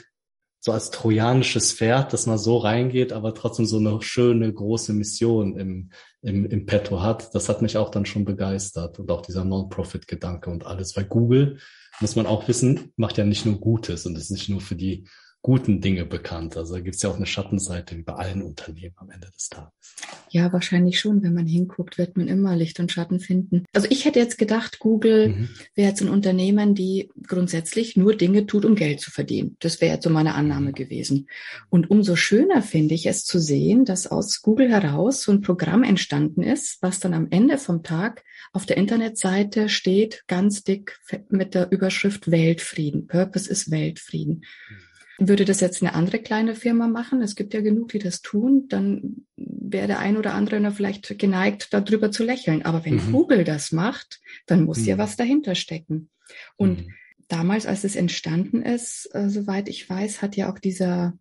so 0.66 0.72
als 0.72 0.90
trojanisches 0.90 1.74
Pferd, 1.74 2.12
dass 2.12 2.26
man 2.26 2.40
so 2.40 2.58
reingeht, 2.58 3.14
aber 3.14 3.36
trotzdem 3.36 3.68
so 3.68 3.78
eine 3.78 4.02
schöne 4.02 4.52
große 4.52 4.94
Mission 4.94 5.56
im, 5.58 5.92
im, 6.24 6.48
im 6.48 6.66
Petto 6.66 7.04
hat. 7.04 7.36
Das 7.36 7.50
hat 7.50 7.62
mich 7.62 7.78
auch 7.78 7.92
dann 7.92 8.08
schon 8.08 8.26
begeistert 8.26 8.98
und 8.98 9.12
auch 9.12 9.22
dieser 9.22 9.46
Non-Profit-Gedanke 9.46 10.50
und 10.50 10.66
alles. 10.66 10.98
Weil 10.98 11.06
Google, 11.06 11.60
muss 12.02 12.16
man 12.16 12.26
auch 12.26 12.48
wissen, 12.48 12.92
macht 12.98 13.18
ja 13.20 13.26
nicht 13.26 13.46
nur 13.46 13.60
Gutes 13.60 14.08
und 14.08 14.18
ist 14.18 14.32
nicht 14.32 14.50
nur 14.50 14.60
für 14.60 14.76
die 14.76 15.08
guten 15.46 15.80
Dinge 15.80 16.06
bekannt. 16.06 16.58
Also 16.58 16.74
da 16.74 16.80
gibt 16.80 16.96
es 16.96 17.04
ja 17.04 17.12
auch 17.12 17.18
eine 17.18 17.28
Schattenseite 17.28 17.96
wie 17.96 18.02
bei 18.02 18.14
allen 18.14 18.42
Unternehmen 18.42 18.96
am 18.96 19.12
Ende 19.12 19.30
des 19.30 19.50
Tages. 19.50 19.96
Ja, 20.32 20.52
wahrscheinlich 20.52 21.00
schon. 21.00 21.22
Wenn 21.22 21.36
man 21.36 21.46
hinguckt, 21.46 22.00
wird 22.00 22.18
man 22.18 22.28
immer 22.28 22.56
Licht 22.56 22.80
und 22.80 22.92
Schatten 22.92 23.20
finden. 23.20 23.64
Also 23.72 23.88
ich 23.92 24.06
hätte 24.06 24.18
jetzt 24.18 24.40
gedacht, 24.40 24.80
Google 24.80 25.30
mhm. 25.30 25.50
wäre 25.76 25.90
jetzt 25.90 26.02
ein 26.02 26.10
Unternehmen, 26.10 26.74
die 26.74 27.12
grundsätzlich 27.28 27.96
nur 27.96 28.16
Dinge 28.16 28.48
tut, 28.48 28.66
um 28.66 28.74
Geld 28.74 29.02
zu 29.02 29.12
verdienen. 29.12 29.56
Das 29.60 29.82
wäre 29.82 29.94
jetzt 29.94 30.06
so 30.06 30.10
meine 30.10 30.34
Annahme 30.34 30.70
mhm. 30.70 30.74
gewesen. 30.74 31.30
Und 31.70 31.92
umso 31.92 32.16
schöner 32.16 32.64
finde 32.64 32.96
ich 32.96 33.06
es 33.06 33.24
zu 33.24 33.38
sehen, 33.38 33.86
dass 33.86 34.08
aus 34.08 34.42
Google 34.42 34.72
heraus 34.72 35.22
so 35.22 35.32
ein 35.32 35.42
Programm 35.42 35.84
entstanden 35.84 36.42
ist, 36.42 36.82
was 36.82 37.00
dann 37.00 37.14
am 37.14 37.28
Ende 37.30 37.60
vom 37.60 37.84
Tag 37.84 38.24
auf 38.52 38.66
der 38.66 38.78
Internetseite 38.78 39.70
steht, 39.70 40.24
ganz 40.26 40.64
dick 40.64 41.00
mit 41.30 41.54
der 41.54 41.72
Überschrift 41.72 42.32
Weltfrieden. 42.32 43.06
Purpose 43.06 43.48
ist 43.48 43.70
Weltfrieden. 43.70 44.44
Mhm. 44.72 44.95
Würde 45.18 45.46
das 45.46 45.62
jetzt 45.62 45.82
eine 45.82 45.94
andere 45.94 46.20
kleine 46.20 46.56
Firma 46.56 46.88
machen, 46.88 47.22
es 47.22 47.36
gibt 47.36 47.54
ja 47.54 47.62
genug, 47.62 47.90
die 47.90 48.00
das 48.00 48.22
tun, 48.22 48.66
dann 48.68 49.26
wäre 49.38 49.88
der 49.88 50.00
ein 50.00 50.18
oder 50.18 50.34
andere 50.34 50.72
vielleicht 50.72 51.18
geneigt, 51.18 51.70
darüber 51.72 52.12
zu 52.12 52.24
lächeln. 52.24 52.64
Aber 52.64 52.84
wenn 52.84 52.96
mhm. 52.96 53.12
Google 53.12 53.44
das 53.44 53.72
macht, 53.72 54.20
dann 54.46 54.66
muss 54.66 54.80
mhm. 54.80 54.86
ja 54.86 54.98
was 54.98 55.16
dahinter 55.16 55.56
stecken. 55.56 56.10
Und 56.58 56.86
mhm. 56.86 56.94
damals, 57.30 57.66
als 57.66 57.84
es 57.86 57.96
entstanden 57.96 58.62
ist, 58.62 59.10
äh, 59.14 59.30
soweit 59.30 59.70
ich 59.70 59.90
weiß, 59.90 60.22
hat 60.22 60.36
ja 60.36 60.52
auch 60.52 60.60
dieser, 60.60 61.18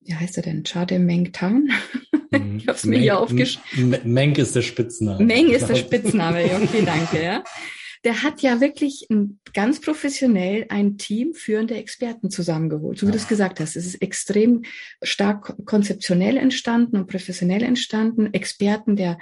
wie 0.00 0.14
heißt 0.14 0.38
er 0.38 0.42
denn, 0.42 0.64
Chade 0.64 0.98
Meng 0.98 1.32
Tang, 1.32 1.68
mhm. 2.30 2.56
ich 2.56 2.66
habe 2.66 2.78
es 2.78 2.84
mir 2.84 2.98
hier 2.98 3.18
aufgeschrieben. 3.18 3.94
Meng 4.04 4.36
ist 4.36 4.56
der 4.56 4.62
Spitzname. 4.62 5.22
Meng 5.22 5.50
ist 5.50 5.68
der 5.68 5.74
Spitzname, 5.76 6.44
okay, 6.44 6.82
danke, 6.84 7.22
ja 7.22 7.44
der 8.04 8.22
hat 8.22 8.42
ja 8.42 8.60
wirklich 8.60 9.06
ganz 9.54 9.80
professionell 9.80 10.66
ein 10.68 10.98
Team 10.98 11.34
führender 11.34 11.76
Experten 11.76 12.30
zusammengeholt. 12.30 12.98
So 12.98 13.06
wie 13.06 13.10
ja. 13.10 13.16
du 13.16 13.22
es 13.22 13.28
gesagt 13.28 13.60
hast, 13.60 13.76
es 13.76 13.86
ist 13.86 14.02
extrem 14.02 14.62
stark 15.02 15.54
konzeptionell 15.64 16.36
entstanden 16.36 16.96
und 16.96 17.06
professionell 17.06 17.62
entstanden. 17.62 18.34
Experten 18.34 18.96
der 18.96 19.18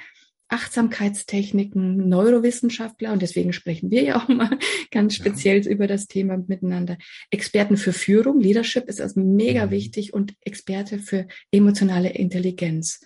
Achtsamkeitstechniken, 0.49 2.09
Neurowissenschaftler, 2.09 3.13
und 3.13 3.23
deswegen 3.23 3.53
sprechen 3.53 3.91
wir 3.91 4.03
ja 4.03 4.17
auch 4.21 4.29
mal 4.29 4.59
ganz 4.91 5.15
speziell 5.15 5.63
ja. 5.65 5.71
über 5.71 5.87
das 5.87 6.09
Thema 6.09 6.39
miteinander. 6.39 6.99
Experten 7.31 7.77
für 7.77 7.93
Führung, 7.93 8.41
Leadership 8.41 8.89
ist 8.89 9.01
also 9.01 9.21
mega 9.21 9.67
mhm. 9.67 9.71
wichtig 9.71 10.13
und 10.13 10.35
Experte 10.41 10.99
für 10.99 11.29
emotionale 11.53 12.11
Intelligenz. 12.11 13.01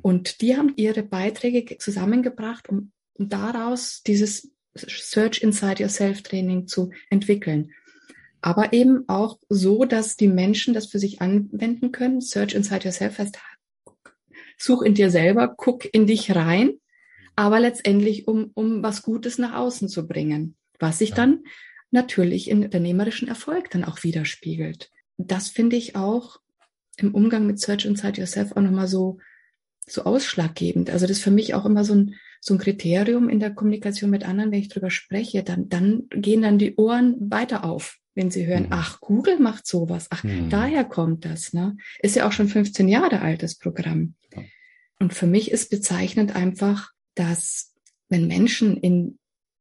Und 0.00 0.40
die 0.40 0.56
haben 0.56 0.72
ihre 0.76 1.02
Beiträge 1.02 1.76
zusammengebracht, 1.78 2.68
um 2.68 2.92
daraus 3.18 4.02
dieses 4.06 4.50
Search 4.74 5.42
Inside 5.42 5.82
Yourself 5.82 6.22
Training 6.22 6.66
zu 6.66 6.90
entwickeln. 7.10 7.72
Aber 8.40 8.72
eben 8.72 9.08
auch 9.08 9.38
so, 9.48 9.84
dass 9.84 10.16
die 10.16 10.28
Menschen 10.28 10.74
das 10.74 10.86
für 10.86 10.98
sich 10.98 11.20
anwenden 11.20 11.90
können. 11.90 12.20
Search 12.20 12.54
Inside 12.54 12.84
Yourself 12.84 13.18
heißt, 13.18 13.38
such 14.58 14.82
in 14.82 14.94
dir 14.94 15.10
selber, 15.10 15.54
guck 15.56 15.92
in 15.92 16.06
dich 16.06 16.34
rein, 16.34 16.74
aber 17.36 17.60
letztendlich, 17.60 18.26
um, 18.26 18.50
um 18.54 18.82
was 18.82 19.02
Gutes 19.02 19.38
nach 19.38 19.54
außen 19.54 19.88
zu 19.88 20.06
bringen, 20.06 20.56
was 20.78 20.98
sich 20.98 21.12
dann 21.12 21.44
natürlich 21.90 22.50
in 22.50 22.64
unternehmerischen 22.64 23.28
Erfolg 23.28 23.70
dann 23.70 23.84
auch 23.84 24.02
widerspiegelt. 24.02 24.90
Das 25.16 25.48
finde 25.48 25.76
ich 25.76 25.96
auch 25.96 26.40
im 26.96 27.14
Umgang 27.14 27.46
mit 27.46 27.60
Search 27.60 27.84
Inside 27.84 28.20
Yourself 28.20 28.52
auch 28.52 28.60
nochmal 28.60 28.88
so, 28.88 29.18
so 29.86 30.02
ausschlaggebend. 30.02 30.90
Also 30.90 31.06
das 31.06 31.18
ist 31.18 31.24
für 31.24 31.30
mich 31.30 31.54
auch 31.54 31.64
immer 31.64 31.84
so 31.84 31.94
ein, 31.94 32.14
so 32.40 32.54
ein 32.54 32.58
Kriterium 32.58 33.28
in 33.28 33.40
der 33.40 33.54
Kommunikation 33.54 34.10
mit 34.10 34.24
anderen, 34.24 34.50
wenn 34.50 34.60
ich 34.60 34.68
drüber 34.68 34.90
spreche, 34.90 35.42
dann, 35.42 35.68
dann 35.68 36.08
gehen 36.10 36.42
dann 36.42 36.58
die 36.58 36.76
Ohren 36.76 37.16
weiter 37.30 37.64
auf, 37.64 37.98
wenn 38.14 38.30
sie 38.30 38.46
hören, 38.46 38.64
mhm. 38.64 38.72
ach, 38.72 39.00
Google 39.00 39.38
macht 39.38 39.66
sowas, 39.66 40.06
ach, 40.10 40.24
mhm. 40.24 40.50
daher 40.50 40.84
kommt 40.84 41.24
das, 41.24 41.52
ne? 41.52 41.76
Ist 42.00 42.16
ja 42.16 42.26
auch 42.26 42.32
schon 42.32 42.48
15 42.48 42.88
Jahre 42.88 43.20
altes 43.20 43.56
Programm. 43.56 44.14
Ja. 44.34 44.42
Und 44.98 45.14
für 45.14 45.26
mich 45.26 45.50
ist 45.50 45.70
bezeichnend 45.70 46.34
einfach, 46.34 46.90
dass 47.14 47.74
wenn 48.08 48.26
Menschen 48.26 48.76
in, 48.76 49.18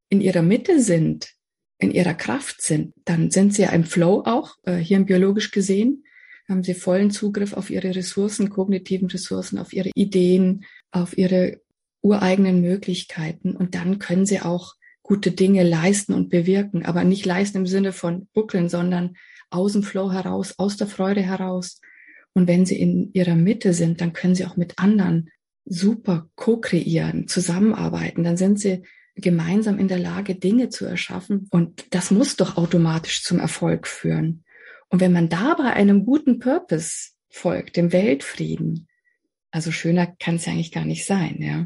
in 0.09 0.21
ihrer 0.21 0.41
Mitte 0.41 0.81
sind, 0.81 1.33
in 1.79 1.91
ihrer 1.91 2.13
Kraft 2.13 2.61
sind, 2.61 2.93
dann 3.05 3.29
sind 3.29 3.53
sie 3.53 3.63
ja 3.63 3.69
im 3.69 3.83
Flow 3.83 4.23
auch, 4.25 4.55
äh, 4.63 4.77
hier 4.77 4.99
biologisch 4.99 5.51
gesehen, 5.51 6.03
haben 6.49 6.63
sie 6.63 6.73
vollen 6.73 7.11
Zugriff 7.11 7.53
auf 7.53 7.69
ihre 7.69 7.93
Ressourcen, 7.93 8.49
kognitiven 8.49 9.09
Ressourcen, 9.09 9.59
auf 9.59 9.73
ihre 9.73 9.91
Ideen, 9.95 10.65
auf 10.91 11.17
ihre 11.17 11.61
ureigenen 12.01 12.61
Möglichkeiten 12.61 13.55
und 13.55 13.75
dann 13.75 13.99
können 13.99 14.25
sie 14.25 14.41
auch 14.41 14.75
gute 15.03 15.31
Dinge 15.31 15.63
leisten 15.63 16.13
und 16.13 16.29
bewirken, 16.29 16.85
aber 16.85 17.03
nicht 17.03 17.25
leisten 17.25 17.59
im 17.59 17.67
Sinne 17.67 17.93
von 17.93 18.27
buckeln, 18.33 18.69
sondern 18.69 19.15
aus 19.49 19.73
dem 19.73 19.83
Flow 19.83 20.11
heraus, 20.11 20.55
aus 20.57 20.77
der 20.77 20.87
Freude 20.87 21.21
heraus. 21.21 21.79
Und 22.33 22.47
wenn 22.47 22.65
sie 22.65 22.79
in 22.79 23.11
ihrer 23.13 23.35
Mitte 23.35 23.73
sind, 23.73 24.01
dann 24.01 24.13
können 24.13 24.35
sie 24.35 24.45
auch 24.45 24.57
mit 24.57 24.77
anderen 24.77 25.29
super 25.65 26.29
co-kreieren, 26.35 27.27
zusammenarbeiten. 27.27 28.23
Dann 28.23 28.37
sind 28.37 28.59
sie 28.59 28.83
gemeinsam 29.15 29.79
in 29.79 29.87
der 29.87 29.99
Lage, 29.99 30.35
Dinge 30.35 30.69
zu 30.69 30.85
erschaffen. 30.85 31.47
Und 31.49 31.85
das 31.95 32.11
muss 32.11 32.35
doch 32.35 32.57
automatisch 32.57 33.23
zum 33.23 33.39
Erfolg 33.39 33.87
führen. 33.87 34.43
Und 34.89 35.01
wenn 35.01 35.11
man 35.11 35.29
dabei 35.29 35.73
einem 35.73 36.05
guten 36.05 36.39
Purpose 36.39 37.11
folgt, 37.29 37.75
dem 37.77 37.91
Weltfrieden, 37.91 38.87
also 39.51 39.71
schöner 39.71 40.07
kann 40.07 40.35
es 40.35 40.45
ja 40.45 40.53
eigentlich 40.53 40.71
gar 40.71 40.85
nicht 40.85 41.05
sein, 41.05 41.37
ja. 41.39 41.65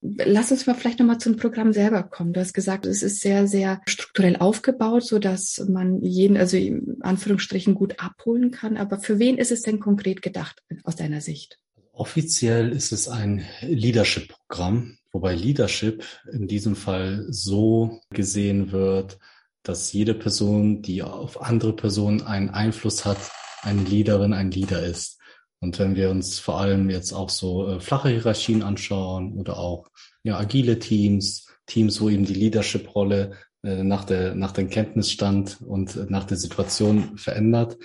Lass 0.00 0.52
uns 0.52 0.66
mal 0.66 0.74
vielleicht 0.74 1.00
nochmal 1.00 1.18
zum 1.18 1.36
Programm 1.36 1.72
selber 1.72 2.04
kommen. 2.04 2.32
Du 2.32 2.40
hast 2.40 2.54
gesagt, 2.54 2.86
es 2.86 3.02
ist 3.02 3.20
sehr, 3.20 3.48
sehr 3.48 3.80
strukturell 3.86 4.36
aufgebaut, 4.36 5.04
so 5.04 5.18
dass 5.18 5.64
man 5.68 6.02
jeden, 6.02 6.36
also 6.36 6.56
in 6.56 6.98
Anführungsstrichen 7.00 7.74
gut 7.74 7.98
abholen 7.98 8.52
kann. 8.52 8.76
Aber 8.76 9.00
für 9.00 9.18
wen 9.18 9.38
ist 9.38 9.50
es 9.50 9.62
denn 9.62 9.80
konkret 9.80 10.22
gedacht 10.22 10.62
aus 10.84 10.94
deiner 10.94 11.20
Sicht? 11.20 11.58
Offiziell 11.92 12.70
ist 12.70 12.92
es 12.92 13.08
ein 13.08 13.44
Leadership-Programm, 13.60 14.98
wobei 15.10 15.34
Leadership 15.34 16.04
in 16.32 16.46
diesem 16.46 16.76
Fall 16.76 17.26
so 17.28 18.00
gesehen 18.10 18.70
wird, 18.70 19.18
dass 19.64 19.92
jede 19.92 20.14
Person, 20.14 20.80
die 20.80 21.02
auf 21.02 21.42
andere 21.42 21.74
Personen 21.74 22.22
einen 22.22 22.50
Einfluss 22.50 23.04
hat, 23.04 23.18
eine 23.62 23.82
Leaderin, 23.82 24.32
ein 24.32 24.52
Leader 24.52 24.84
ist. 24.84 25.17
Und 25.60 25.78
wenn 25.78 25.96
wir 25.96 26.10
uns 26.10 26.38
vor 26.38 26.60
allem 26.60 26.88
jetzt 26.88 27.12
auch 27.12 27.30
so 27.30 27.68
äh, 27.68 27.80
flache 27.80 28.10
Hierarchien 28.10 28.62
anschauen 28.62 29.32
oder 29.34 29.58
auch 29.58 29.88
ja, 30.22 30.38
agile 30.38 30.78
Teams, 30.78 31.46
Teams, 31.66 32.00
wo 32.00 32.08
eben 32.08 32.24
die 32.24 32.34
Leadership-Rolle 32.34 33.32
äh, 33.62 33.82
nach, 33.82 34.04
der, 34.04 34.34
nach 34.34 34.52
dem 34.52 34.70
Kenntnisstand 34.70 35.60
und 35.60 35.96
äh, 35.96 36.06
nach 36.08 36.24
der 36.24 36.36
Situation 36.36 37.18
verändert, 37.18 37.76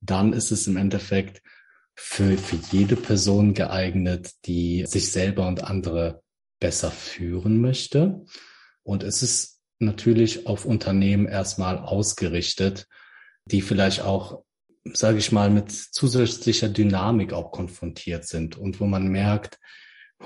dann 0.00 0.32
ist 0.32 0.50
es 0.50 0.66
im 0.66 0.76
Endeffekt 0.76 1.42
für, 1.94 2.36
für 2.36 2.56
jede 2.72 2.96
Person 2.96 3.54
geeignet, 3.54 4.32
die 4.46 4.84
sich 4.86 5.12
selber 5.12 5.46
und 5.46 5.62
andere 5.64 6.22
besser 6.58 6.90
führen 6.90 7.60
möchte. 7.60 8.24
Und 8.82 9.02
es 9.02 9.22
ist 9.22 9.60
natürlich 9.78 10.46
auf 10.46 10.64
Unternehmen 10.64 11.26
erstmal 11.26 11.78
ausgerichtet, 11.78 12.86
die 13.44 13.62
vielleicht 13.62 14.02
auch 14.02 14.44
sage 14.84 15.18
ich 15.18 15.32
mal, 15.32 15.50
mit 15.50 15.70
zusätzlicher 15.70 16.68
Dynamik 16.68 17.32
auch 17.32 17.52
konfrontiert 17.52 18.26
sind 18.26 18.56
und 18.56 18.80
wo 18.80 18.86
man 18.86 19.08
merkt, 19.08 19.58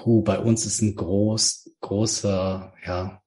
hu, 0.04 0.22
bei 0.22 0.38
uns 0.38 0.66
ist 0.66 0.82
ein 0.82 0.94
groß, 0.94 1.70
großer, 1.80 2.72
ja, 2.86 3.22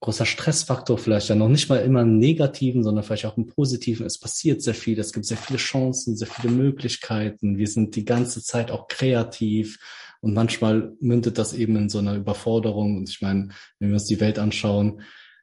großer 0.00 0.26
Stressfaktor 0.26 0.98
vielleicht 0.98 1.28
ja 1.28 1.36
noch 1.36 1.48
nicht 1.48 1.68
mal 1.68 1.76
immer 1.76 2.00
einen 2.00 2.18
negativen, 2.18 2.82
sondern 2.82 3.04
vielleicht 3.04 3.26
auch 3.26 3.36
einen 3.36 3.46
positiven. 3.46 4.04
Es 4.04 4.18
passiert 4.18 4.60
sehr 4.60 4.74
viel, 4.74 4.98
es 4.98 5.12
gibt 5.12 5.26
sehr 5.26 5.36
viele 5.36 5.58
Chancen, 5.58 6.16
sehr 6.16 6.26
viele 6.26 6.52
Möglichkeiten. 6.52 7.56
Wir 7.56 7.68
sind 7.68 7.94
die 7.94 8.04
ganze 8.04 8.42
Zeit 8.42 8.72
auch 8.72 8.88
kreativ 8.88 9.78
und 10.20 10.34
manchmal 10.34 10.92
mündet 11.00 11.38
das 11.38 11.52
eben 11.52 11.76
in 11.76 11.88
so 11.88 11.98
einer 11.98 12.16
Überforderung. 12.16 12.96
Und 12.96 13.10
ich 13.10 13.20
meine, 13.22 13.50
wenn 13.78 13.90
wir 13.90 13.94
uns 13.94 14.06
die 14.06 14.20
Welt 14.20 14.40
anschauen, 14.40 15.02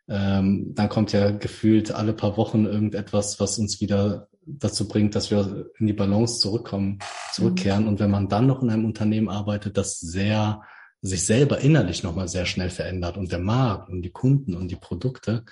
ähm, 0.10 0.74
dann 0.76 0.90
kommt 0.90 1.14
ja 1.14 1.32
gefühlt 1.32 1.92
alle 1.92 2.14
paar 2.14 2.36
Wochen 2.36 2.66
irgendetwas, 2.66 3.40
was 3.40 3.60
uns 3.60 3.80
wieder 3.80 4.28
dazu 4.58 4.88
bringt, 4.88 5.16
dass 5.16 5.32
wir 5.32 5.70
in 5.78 5.88
die 5.88 5.94
Balance 5.94 6.40
zurückkommen, 6.40 7.00
zurückkehren. 7.34 7.84
Mhm. 7.84 7.90
Und 7.90 8.00
wenn 8.00 8.12
man 8.12 8.30
dann 8.30 8.48
noch 8.48 8.62
in 8.64 8.70
einem 8.70 8.86
Unternehmen 8.86 9.30
arbeitet, 9.30 9.78
das 9.78 10.00
sehr 10.00 10.62
sich 11.02 11.26
selber 11.26 11.60
innerlich 11.60 12.04
nochmal 12.04 12.28
sehr 12.28 12.46
schnell 12.46 12.70
verändert 12.70 13.18
und 13.18 13.32
der 13.32 13.40
Markt 13.40 13.90
und 13.90 14.02
die 14.02 14.12
Kunden 14.12 14.56
und 14.56 14.70
die 14.70 14.76
Produkte, 14.76 15.46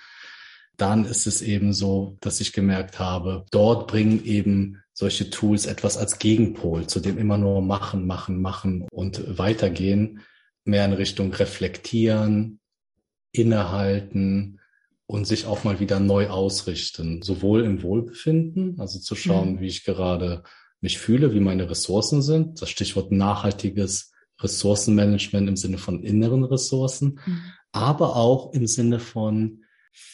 dann 0.75 1.06
ist 1.06 1.25
es 1.25 1.42
eben 1.42 1.74
so, 1.74 2.18
dass 2.22 2.39
ich 2.39 2.54
gemerkt 2.54 3.00
habe, 3.00 3.46
dort 3.51 3.88
bringen 3.88 4.24
eben 4.25 4.84
solche 4.94 5.30
Tools 5.30 5.66
etwas 5.66 5.98
als 5.98 6.20
Gegenpol 6.20 6.88
zu 6.88 7.00
dem 7.00 7.18
immer 7.18 7.38
nur 7.38 7.62
machen, 7.62 8.06
machen, 8.06 8.42
machen 8.42 8.88
und 8.92 9.38
weitergehen, 9.38 10.22
mehr 10.66 10.86
in 10.86 10.94
Richtung 10.94 11.34
reflektieren, 11.34 12.60
innehalten, 13.32 14.57
und 15.08 15.26
sich 15.26 15.46
auch 15.46 15.64
mal 15.64 15.80
wieder 15.80 16.00
neu 16.00 16.28
ausrichten, 16.28 17.22
sowohl 17.22 17.64
im 17.64 17.82
Wohlbefinden, 17.82 18.80
also 18.80 19.00
zu 19.00 19.16
schauen, 19.16 19.54
mhm. 19.54 19.60
wie 19.62 19.68
ich 19.68 19.86
gerade 19.86 20.44
mich 20.82 21.00
fühle, 21.00 21.34
wie 21.34 21.40
meine 21.40 21.70
Ressourcen 21.70 22.22
sind. 22.22 22.62
Das 22.62 22.70
Stichwort 22.70 23.12
nachhaltiges 23.12 24.12
Ressourcenmanagement 24.40 25.48
im 25.48 25.56
Sinne 25.56 25.78
von 25.78 26.04
inneren 26.04 26.44
Ressourcen, 26.44 27.20
mhm. 27.26 27.42
aber 27.72 28.18
auch 28.18 28.54
im 28.54 28.68
Sinne 28.68 29.00
von, 29.00 29.64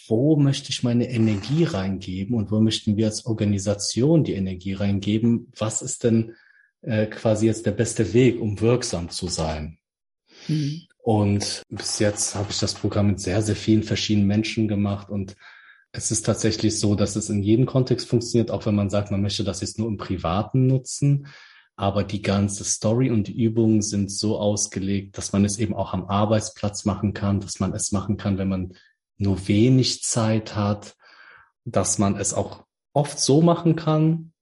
wo 0.07 0.37
möchte 0.37 0.69
ich 0.69 0.83
meine 0.83 1.09
Energie 1.09 1.65
reingeben 1.65 2.35
und 2.35 2.51
wo 2.51 2.61
möchten 2.61 2.95
wir 2.95 3.07
als 3.07 3.25
Organisation 3.25 4.23
die 4.23 4.33
Energie 4.33 4.73
reingeben? 4.73 5.51
Was 5.57 5.81
ist 5.81 6.03
denn 6.03 6.35
äh, 6.81 7.07
quasi 7.07 7.47
jetzt 7.47 7.65
der 7.65 7.71
beste 7.71 8.13
Weg, 8.13 8.39
um 8.39 8.61
wirksam 8.61 9.09
zu 9.09 9.27
sein? 9.27 9.79
Mhm. 10.47 10.83
Und 11.03 11.63
bis 11.67 11.99
jetzt 11.99 12.33
habe 12.33 12.47
ich 12.49 12.59
das 12.59 12.75
Programm 12.75 13.07
mit 13.07 13.19
sehr, 13.19 13.41
sehr 13.41 13.57
vielen 13.57 13.83
verschiedenen 13.83 14.25
Menschen 14.25 14.69
gemacht 14.69 15.09
und 15.09 15.35
es 15.91 16.11
ist 16.11 16.25
tatsächlich 16.25 16.79
so, 16.79 16.95
dass 16.95 17.15
es 17.17 17.29
in 17.29 17.43
jedem 17.43 17.65
Kontext 17.65 18.07
funktioniert, 18.07 18.49
auch 18.49 18.65
wenn 18.65 18.73
man 18.73 18.89
sagt, 18.89 19.11
man 19.11 19.21
möchte 19.21 19.43
das 19.43 19.61
jetzt 19.61 19.77
nur 19.77 19.89
im 19.89 19.97
Privaten 19.97 20.65
nutzen. 20.65 21.27
Aber 21.75 22.03
die 22.03 22.21
ganze 22.21 22.63
Story 22.63 23.11
und 23.11 23.27
die 23.27 23.43
Übungen 23.43 23.81
sind 23.81 24.11
so 24.11 24.39
ausgelegt, 24.39 25.17
dass 25.17 25.33
man 25.33 25.45
es 25.45 25.59
eben 25.59 25.75
auch 25.75 25.93
am 25.93 26.05
Arbeitsplatz 26.05 26.85
machen 26.85 27.13
kann, 27.13 27.41
dass 27.41 27.59
man 27.59 27.73
es 27.73 27.91
machen 27.91 28.17
kann, 28.17 28.37
wenn 28.37 28.49
man 28.49 28.73
nur 29.17 29.47
wenig 29.47 30.03
Zeit 30.03 30.55
hat, 30.55 30.95
dass 31.65 31.99
man 31.99 32.15
es 32.15 32.33
auch 32.33 32.65
oft 32.93 33.19
so 33.19 33.41
machen 33.41 33.75
kann, 33.75 34.32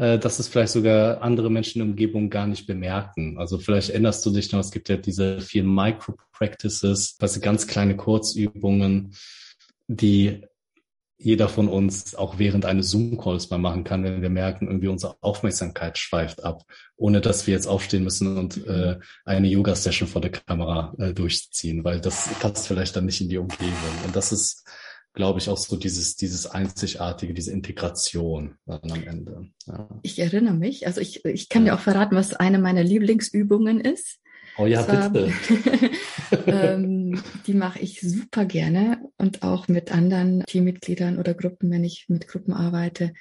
dass 0.00 0.38
es 0.38 0.48
vielleicht 0.48 0.72
sogar 0.72 1.20
andere 1.20 1.50
Menschen 1.50 1.80
in 1.80 1.86
der 1.86 1.90
Umgebung 1.90 2.30
gar 2.30 2.46
nicht 2.46 2.66
bemerken. 2.66 3.36
Also 3.36 3.58
vielleicht 3.58 3.90
erinnerst 3.90 4.24
du 4.24 4.30
dich 4.30 4.50
noch, 4.50 4.60
es 4.60 4.70
gibt 4.70 4.88
ja 4.88 4.96
diese 4.96 5.42
vielen 5.42 5.74
Micro-Practices, 5.74 7.16
also 7.20 7.40
ganz 7.40 7.66
kleine 7.66 7.96
Kurzübungen, 7.96 9.14
die 9.88 10.40
jeder 11.22 11.50
von 11.50 11.68
uns 11.68 12.14
auch 12.14 12.38
während 12.38 12.64
eines 12.64 12.90
Zoom-Calls 12.90 13.50
mal 13.50 13.58
machen 13.58 13.84
kann, 13.84 14.04
wenn 14.04 14.22
wir 14.22 14.30
merken, 14.30 14.68
irgendwie 14.68 14.88
unsere 14.88 15.16
Aufmerksamkeit 15.20 15.98
schweift 15.98 16.42
ab, 16.44 16.64
ohne 16.96 17.20
dass 17.20 17.46
wir 17.46 17.52
jetzt 17.52 17.66
aufstehen 17.66 18.04
müssen 18.04 18.38
und 18.38 18.66
äh, 18.66 18.98
eine 19.26 19.48
Yoga-Session 19.48 20.08
vor 20.08 20.22
der 20.22 20.30
Kamera 20.30 20.94
äh, 20.98 21.12
durchziehen, 21.12 21.84
weil 21.84 22.00
das 22.00 22.30
passt 22.40 22.66
vielleicht 22.66 22.96
dann 22.96 23.04
nicht 23.04 23.20
in 23.20 23.28
die 23.28 23.36
Umgebung. 23.36 23.74
Und 24.06 24.16
das 24.16 24.32
ist, 24.32 24.66
glaube 25.12 25.40
ich, 25.40 25.48
auch 25.48 25.58
so 25.58 25.76
dieses, 25.76 26.16
dieses 26.16 26.46
Einzigartige, 26.46 27.34
diese 27.34 27.52
Integration 27.52 28.56
dann 28.66 28.90
am 28.90 29.02
Ende. 29.02 29.48
Ja. 29.66 29.88
Ich 30.02 30.18
erinnere 30.18 30.54
mich, 30.54 30.86
also 30.86 31.00
ich, 31.00 31.24
ich 31.24 31.48
kann 31.48 31.66
ja. 31.66 31.72
dir 31.72 31.78
auch 31.78 31.82
verraten, 31.82 32.14
was 32.16 32.34
eine 32.34 32.58
meiner 32.58 32.84
Lieblingsübungen 32.84 33.80
ist. 33.80 34.18
Oh 34.56 34.66
ja, 34.66 34.82
bitte. 34.82 35.32
ähm, 36.46 37.22
die 37.46 37.54
mache 37.54 37.78
ich 37.80 38.00
super 38.00 38.44
gerne 38.44 39.00
und 39.16 39.42
auch 39.42 39.68
mit 39.68 39.92
anderen 39.92 40.44
Teammitgliedern 40.46 41.18
oder 41.18 41.34
Gruppen, 41.34 41.70
wenn 41.70 41.84
ich 41.84 42.06
mit 42.08 42.28
Gruppen 42.28 42.52
arbeite. 42.52 43.12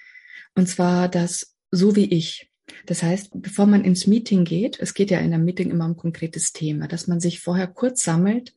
Und 0.56 0.68
zwar 0.68 1.08
das 1.08 1.56
so 1.72 1.96
wie 1.96 2.06
ich. 2.06 2.52
Das 2.86 3.04
heißt, 3.04 3.32
bevor 3.42 3.66
man 3.66 3.84
ins 3.84 4.06
Meeting 4.06 4.44
geht, 4.44 4.80
es 4.80 4.94
geht 4.94 5.12
ja 5.12 5.20
in 5.20 5.34
einem 5.34 5.46
Meeting 5.46 5.72
immer 5.72 5.86
um 5.86 5.92
ein 5.92 5.98
konkretes 5.98 6.52
Thema, 6.52 6.88
dass 6.88 7.08
man 7.08 7.20
sich 7.20 7.40
vorher 7.40 7.68
kurz 7.68 8.04
sammelt 8.04 8.54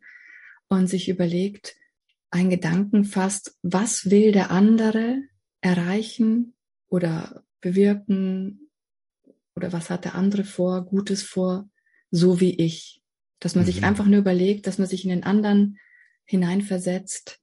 und 0.69 0.87
sich 0.89 1.09
überlegt, 1.09 1.77
einen 2.33 2.51
Gedanken 2.51 3.05
fasst, 3.05 3.57
was 3.63 4.11
will 4.11 4.33
der 4.33 4.51
andere 4.51 5.23
erreichen 5.61 6.55
oder 6.89 7.45
bewirken 7.61 8.71
oder 9.55 9.73
was 9.73 9.91
hat 9.91 10.05
der 10.05 10.15
andere 10.15 10.45
vor, 10.45 10.85
Gutes 10.85 11.23
vor 11.23 11.69
so 12.11 12.41
wie 12.41 12.57
ich. 12.57 13.03
Dass 13.39 13.55
man 13.55 13.65
mhm. 13.65 13.67
sich 13.67 13.85
einfach 13.85 14.07
nur 14.07 14.21
überlegt, 14.21 14.67
dass 14.67 14.79
man 14.79 14.89
sich 14.89 15.05
in 15.05 15.11
den 15.11 15.25
anderen 15.25 15.79
hineinversetzt 16.25 17.39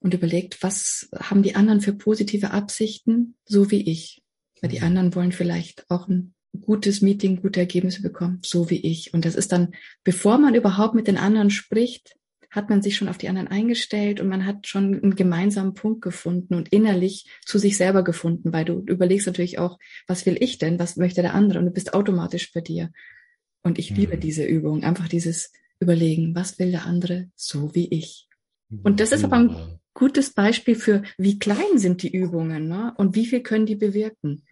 und 0.00 0.14
überlegt, 0.14 0.62
was 0.62 1.08
haben 1.18 1.42
die 1.42 1.56
anderen 1.56 1.80
für 1.80 1.92
positive 1.92 2.52
Absichten, 2.52 3.36
so 3.44 3.70
wie 3.70 3.90
ich. 3.90 4.22
Weil 4.60 4.70
die 4.70 4.78
mhm. 4.78 4.84
anderen 4.84 5.14
wollen 5.16 5.32
vielleicht 5.32 5.84
auch 5.90 6.08
ein 6.08 6.34
gutes 6.60 7.02
Meeting, 7.02 7.42
gute 7.42 7.60
Ergebnisse 7.60 8.02
bekommen, 8.02 8.40
so 8.44 8.70
wie 8.70 8.80
ich. 8.80 9.12
Und 9.14 9.24
das 9.24 9.34
ist 9.34 9.50
dann, 9.50 9.74
bevor 10.04 10.38
man 10.38 10.54
überhaupt 10.54 10.94
mit 10.94 11.08
den 11.08 11.18
anderen 11.18 11.50
spricht, 11.50 12.16
hat 12.50 12.70
man 12.70 12.82
sich 12.82 12.96
schon 12.96 13.08
auf 13.08 13.18
die 13.18 13.28
anderen 13.28 13.48
eingestellt 13.48 14.20
und 14.20 14.28
man 14.28 14.46
hat 14.46 14.66
schon 14.66 15.00
einen 15.02 15.16
gemeinsamen 15.16 15.74
Punkt 15.74 16.00
gefunden 16.00 16.54
und 16.54 16.70
innerlich 16.70 17.26
zu 17.44 17.58
sich 17.58 17.76
selber 17.76 18.02
gefunden, 18.02 18.52
weil 18.52 18.64
du 18.64 18.82
überlegst 18.86 19.26
natürlich 19.26 19.58
auch, 19.58 19.78
was 20.06 20.24
will 20.24 20.36
ich 20.40 20.58
denn, 20.58 20.78
was 20.78 20.96
möchte 20.96 21.22
der 21.22 21.34
andere 21.34 21.58
und 21.58 21.66
du 21.66 21.72
bist 21.72 21.94
automatisch 21.94 22.52
bei 22.52 22.60
dir. 22.60 22.90
Und 23.62 23.78
ich 23.78 23.90
liebe 23.90 24.16
mhm. 24.16 24.20
diese 24.20 24.44
Übung, 24.44 24.82
einfach 24.82 25.08
dieses 25.08 25.52
Überlegen, 25.80 26.34
was 26.34 26.58
will 26.58 26.70
der 26.70 26.86
andere 26.86 27.30
so 27.34 27.74
wie 27.74 27.88
ich. 27.88 28.28
Und 28.82 29.00
das 29.00 29.12
ist 29.12 29.24
aber 29.24 29.36
ein 29.36 29.78
gutes 29.94 30.30
Beispiel 30.30 30.74
für, 30.74 31.02
wie 31.16 31.38
klein 31.38 31.76
sind 31.78 32.02
die 32.02 32.14
Übungen 32.14 32.68
ne? 32.68 32.92
und 32.96 33.14
wie 33.14 33.26
viel 33.26 33.42
können 33.42 33.66
die 33.66 33.76
bewirken. 33.76 34.44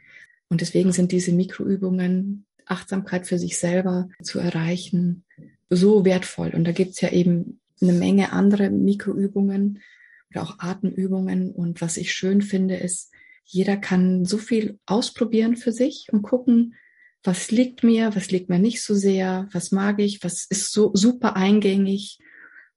Und 0.48 0.60
deswegen 0.60 0.92
sind 0.92 1.12
diese 1.12 1.32
Mikroübungen, 1.32 2.46
Achtsamkeit 2.66 3.26
für 3.26 3.38
sich 3.38 3.58
selber 3.58 4.08
zu 4.22 4.38
erreichen, 4.38 5.24
so 5.70 6.04
wertvoll. 6.04 6.50
Und 6.50 6.64
da 6.64 6.72
gibt's 6.72 7.00
ja 7.00 7.10
eben 7.10 7.60
eine 7.80 7.92
Menge 7.92 8.32
andere 8.32 8.70
Mikroübungen 8.70 9.82
oder 10.30 10.42
auch 10.42 10.58
Atemübungen. 10.58 11.52
Und 11.52 11.80
was 11.80 11.96
ich 11.96 12.12
schön 12.12 12.42
finde, 12.42 12.76
ist, 12.76 13.12
jeder 13.44 13.76
kann 13.76 14.24
so 14.24 14.38
viel 14.38 14.78
ausprobieren 14.86 15.56
für 15.56 15.72
sich 15.72 16.08
und 16.12 16.22
gucken, 16.22 16.74
was 17.22 17.50
liegt 17.50 17.82
mir, 17.82 18.14
was 18.14 18.30
liegt 18.30 18.48
mir 18.48 18.58
nicht 18.58 18.82
so 18.82 18.94
sehr, 18.94 19.48
was 19.52 19.72
mag 19.72 20.00
ich, 20.00 20.22
was 20.22 20.46
ist 20.46 20.72
so 20.72 20.92
super 20.94 21.36
eingängig 21.36 22.18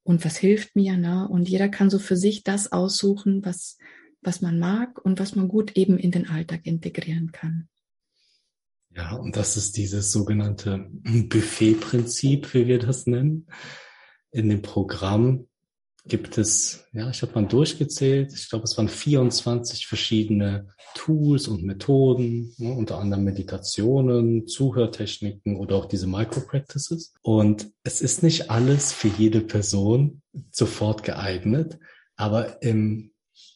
und 0.02 0.24
was 0.24 0.36
hilft 0.36 0.76
mir. 0.76 0.96
Ne? 0.96 1.28
Und 1.28 1.48
jeder 1.48 1.68
kann 1.68 1.90
so 1.90 1.98
für 1.98 2.16
sich 2.16 2.42
das 2.42 2.72
aussuchen, 2.72 3.44
was, 3.44 3.78
was 4.22 4.40
man 4.40 4.58
mag 4.58 5.04
und 5.04 5.20
was 5.20 5.34
man 5.36 5.48
gut 5.48 5.76
eben 5.76 5.98
in 5.98 6.10
den 6.10 6.28
Alltag 6.28 6.66
integrieren 6.66 7.32
kann. 7.32 7.68
Ja, 8.94 9.14
und 9.14 9.36
das 9.36 9.56
ist 9.56 9.76
dieses 9.76 10.10
sogenannte 10.10 10.88
Buffet-Prinzip, 10.90 12.52
wie 12.54 12.66
wir 12.66 12.80
das 12.80 13.06
nennen. 13.06 13.46
In 14.32 14.48
dem 14.48 14.62
Programm 14.62 15.46
gibt 16.06 16.38
es, 16.38 16.84
ja, 16.92 17.10
ich 17.10 17.22
habe 17.22 17.34
mal 17.34 17.46
durchgezählt, 17.46 18.32
ich 18.32 18.48
glaube, 18.48 18.64
es 18.64 18.76
waren 18.76 18.88
24 18.88 19.86
verschiedene 19.86 20.68
Tools 20.94 21.46
und 21.46 21.62
Methoden, 21.62 22.54
ne, 22.58 22.72
unter 22.72 22.98
anderem 22.98 23.24
Meditationen, 23.24 24.46
Zuhörtechniken 24.46 25.56
oder 25.56 25.76
auch 25.76 25.86
diese 25.86 26.06
Micro-Practices. 26.06 27.12
Und 27.22 27.70
es 27.84 28.00
ist 28.00 28.22
nicht 28.22 28.50
alles 28.50 28.92
für 28.92 29.08
jede 29.08 29.40
Person 29.40 30.22
sofort 30.50 31.02
geeignet, 31.02 31.78
aber 32.16 32.62
im 32.62 33.12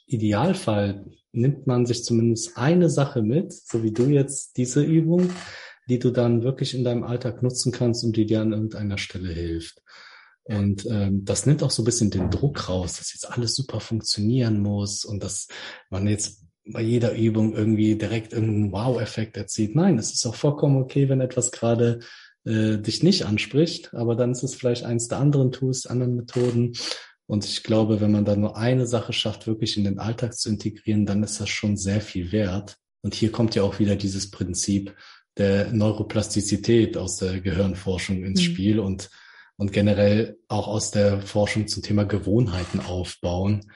Idealfall 0.07 1.07
nimmt 1.33 1.67
man 1.67 1.87
sich 1.87 2.05
zumindest 2.05 2.57
eine 2.57 2.91
Sache 2.91 3.23
mit, 3.23 3.53
so 3.53 3.83
wie 3.83 3.93
du 3.93 4.07
jetzt 4.07 4.57
diese 4.57 4.83
Übung, 4.83 5.31
die 5.89 5.99
du 5.99 6.11
dann 6.11 6.43
wirklich 6.43 6.75
in 6.75 6.85
deinem 6.85 7.05
Alltag 7.05 7.43
nutzen 7.43 7.73
kannst 7.73 8.05
und 8.05 8.17
die 8.17 8.27
dir 8.27 8.41
an 8.41 8.53
irgendeiner 8.53 8.99
Stelle 8.99 9.33
hilft. 9.33 9.83
Und 10.45 10.87
ähm, 10.87 11.25
das 11.25 11.47
nimmt 11.47 11.63
auch 11.63 11.71
so 11.71 11.83
ein 11.83 11.87
bisschen 11.87 12.11
den 12.11 12.31
Druck 12.31 12.69
raus, 12.69 12.99
dass 12.99 13.15
jetzt 13.15 13.31
alles 13.31 13.55
super 13.55 13.81
funktionieren 13.81 14.61
muss 14.61 15.05
und 15.05 15.23
dass 15.23 15.49
man 15.91 16.07
jetzt 16.07 16.45
bei 16.67 16.83
jeder 16.83 17.15
Übung 17.15 17.55
irgendwie 17.55 17.97
direkt 17.97 18.33
irgendeinen 18.33 18.73
Wow-Effekt 18.73 19.37
erzielt. 19.37 19.75
Nein, 19.75 19.99
es 19.99 20.13
ist 20.13 20.27
auch 20.27 20.35
vollkommen 20.35 20.77
okay, 20.77 21.09
wenn 21.09 21.21
etwas 21.21 21.51
gerade 21.51 22.01
äh, 22.45 22.79
dich 22.79 23.03
nicht 23.03 23.25
anspricht, 23.25 23.95
aber 23.95 24.17
dann 24.17 24.33
ist 24.33 24.43
es 24.43 24.55
vielleicht 24.55 24.85
eins 24.85 25.09
der 25.09 25.19
anderen 25.19 25.53
Tools, 25.53 25.87
anderen 25.87 26.17
Methoden. 26.17 26.73
Und 27.27 27.45
ich 27.47 27.63
glaube, 27.63 28.01
wenn 28.01 28.13
man 28.13 28.27
da 28.27 28.37
nur 28.37 28.57
eine 28.57 28.87
Sache 28.87 29.15
schafft, 29.15 29.47
wirklich 29.47 29.79
in 29.79 29.85
den 29.85 29.99
Alltag 29.99 30.35
zu 30.35 30.51
integrieren, 30.51 31.07
dann 31.07 31.23
ist 31.23 31.41
das 31.41 31.49
schon 31.49 31.77
sehr 31.77 32.03
viel 32.03 32.33
wert. 32.33 32.77
Und 33.03 33.15
hier 33.15 33.33
kommt 33.33 33.55
ja 33.55 33.63
auch 33.63 33.79
wieder 33.79 33.97
dieses 33.97 34.31
Prinzip 34.31 34.95
der 35.37 35.73
Neuroplastizität 35.73 36.97
aus 36.97 37.17
der 37.17 37.41
Gehirnforschung 37.41 38.25
ins 38.25 38.41
mhm. 38.41 38.45
Spiel 38.45 38.79
und 38.79 39.11
und 39.57 39.73
generell 39.73 40.39
auch 40.49 40.69
aus 40.69 40.91
der 40.91 41.21
Forschung 41.21 41.69
zum 41.69 41.83
Thema 41.83 42.05
Gewohnheiten 42.05 42.81
aufbauen. 42.81 43.71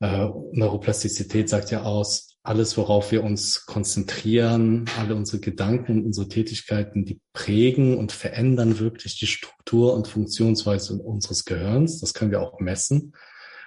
Äh, 0.00 0.28
Neuroplastizität 0.52 1.48
sagt 1.48 1.70
ja 1.70 1.82
aus, 1.82 2.34
alles, 2.42 2.76
worauf 2.76 3.10
wir 3.10 3.24
uns 3.24 3.64
konzentrieren, 3.64 4.84
alle 4.98 5.14
unsere 5.14 5.40
Gedanken, 5.40 6.04
unsere 6.04 6.28
Tätigkeiten, 6.28 7.06
die 7.06 7.20
prägen 7.32 7.96
und 7.96 8.12
verändern 8.12 8.78
wirklich 8.78 9.18
die 9.18 9.26
Struktur 9.26 9.94
und 9.94 10.08
Funktionsweise 10.08 11.00
unseres 11.02 11.46
Gehirns. 11.46 12.00
Das 12.00 12.12
können 12.12 12.30
wir 12.30 12.42
auch 12.42 12.60
messen. 12.60 13.14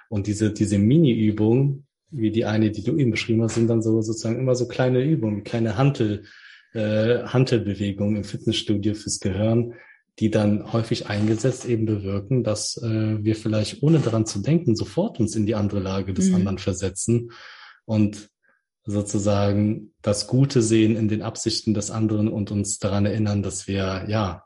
Und 0.08 0.28
diese, 0.28 0.52
diese 0.52 0.78
Mini-Übungen, 0.78 1.86
wie 2.10 2.30
die 2.30 2.44
eine, 2.44 2.70
die 2.70 2.84
du 2.84 2.96
eben 2.96 3.10
beschrieben 3.10 3.42
hast, 3.42 3.56
sind 3.56 3.68
dann 3.68 3.82
so 3.82 4.00
sozusagen 4.00 4.38
immer 4.38 4.54
so 4.54 4.68
kleine 4.68 5.02
Übungen, 5.02 5.42
kleine 5.42 5.76
Hantel, 5.76 6.24
äh, 6.72 7.24
Hantelbewegungen 7.24 8.16
im 8.16 8.24
Fitnessstudio 8.24 8.94
fürs 8.94 9.18
Gehirn, 9.18 9.74
die 10.18 10.30
dann 10.30 10.72
häufig 10.72 11.06
eingesetzt 11.06 11.64
eben 11.64 11.86
bewirken, 11.86 12.42
dass 12.42 12.76
äh, 12.76 13.22
wir 13.22 13.36
vielleicht 13.36 13.82
ohne 13.82 14.00
daran 14.00 14.26
zu 14.26 14.40
denken 14.40 14.74
sofort 14.74 15.20
uns 15.20 15.36
in 15.36 15.46
die 15.46 15.54
andere 15.54 15.80
Lage 15.80 16.12
des 16.12 16.28
mhm. 16.28 16.36
anderen 16.36 16.58
versetzen 16.58 17.30
und 17.84 18.28
sozusagen 18.84 19.92
das 20.02 20.26
Gute 20.26 20.62
sehen 20.62 20.96
in 20.96 21.08
den 21.08 21.22
Absichten 21.22 21.74
des 21.74 21.90
anderen 21.90 22.28
und 22.28 22.50
uns 22.50 22.78
daran 22.78 23.06
erinnern, 23.06 23.42
dass 23.42 23.68
wir 23.68 24.06
ja 24.08 24.44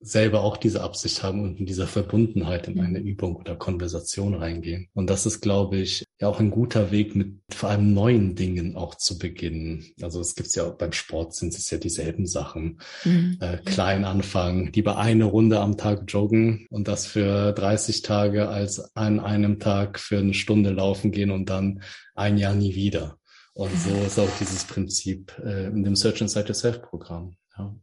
selber 0.00 0.42
auch 0.42 0.56
diese 0.56 0.82
Absicht 0.82 1.22
haben 1.22 1.42
und 1.42 1.58
in 1.58 1.66
dieser 1.66 1.86
Verbundenheit 1.86 2.68
in 2.68 2.80
eine 2.80 3.00
Übung 3.00 3.36
oder 3.36 3.56
Konversation 3.56 4.34
reingehen. 4.34 4.88
Und 4.94 5.10
das 5.10 5.26
ist, 5.26 5.40
glaube 5.40 5.78
ich, 5.78 6.05
ja 6.18 6.28
auch 6.28 6.40
ein 6.40 6.50
guter 6.50 6.90
Weg, 6.90 7.14
mit 7.14 7.40
vor 7.50 7.68
allem 7.68 7.92
neuen 7.92 8.34
Dingen 8.34 8.74
auch 8.74 8.94
zu 8.94 9.18
beginnen. 9.18 9.84
Also 10.00 10.20
es 10.20 10.34
gibt's 10.34 10.54
ja 10.54 10.68
beim 10.68 10.92
Sport 10.92 11.34
sind 11.34 11.54
es 11.54 11.70
ja 11.70 11.76
dieselben 11.76 12.26
Sachen. 12.26 12.80
Mhm. 13.04 13.36
Äh, 13.40 13.58
klein 13.58 14.04
anfangen, 14.04 14.72
lieber 14.72 14.96
eine 14.98 15.24
Runde 15.24 15.60
am 15.60 15.76
Tag 15.76 16.04
joggen 16.08 16.66
und 16.70 16.88
das 16.88 17.06
für 17.06 17.52
30 17.52 18.02
Tage 18.02 18.48
als 18.48 18.96
an 18.96 19.20
einem 19.20 19.60
Tag 19.60 19.98
für 19.98 20.18
eine 20.18 20.34
Stunde 20.34 20.70
laufen 20.70 21.12
gehen 21.12 21.30
und 21.30 21.50
dann 21.50 21.82
ein 22.14 22.38
Jahr 22.38 22.54
nie 22.54 22.74
wieder. 22.74 23.18
Und 23.52 23.76
so 23.78 23.94
ist 24.06 24.18
auch 24.18 24.38
dieses 24.38 24.64
Prinzip 24.64 25.38
äh, 25.44 25.66
in 25.66 25.84
dem 25.84 25.96
Search 25.96 26.20
Inside 26.20 26.48
Yourself 26.48 26.82
Programm. 26.82 27.36
Ja. 27.58 27.74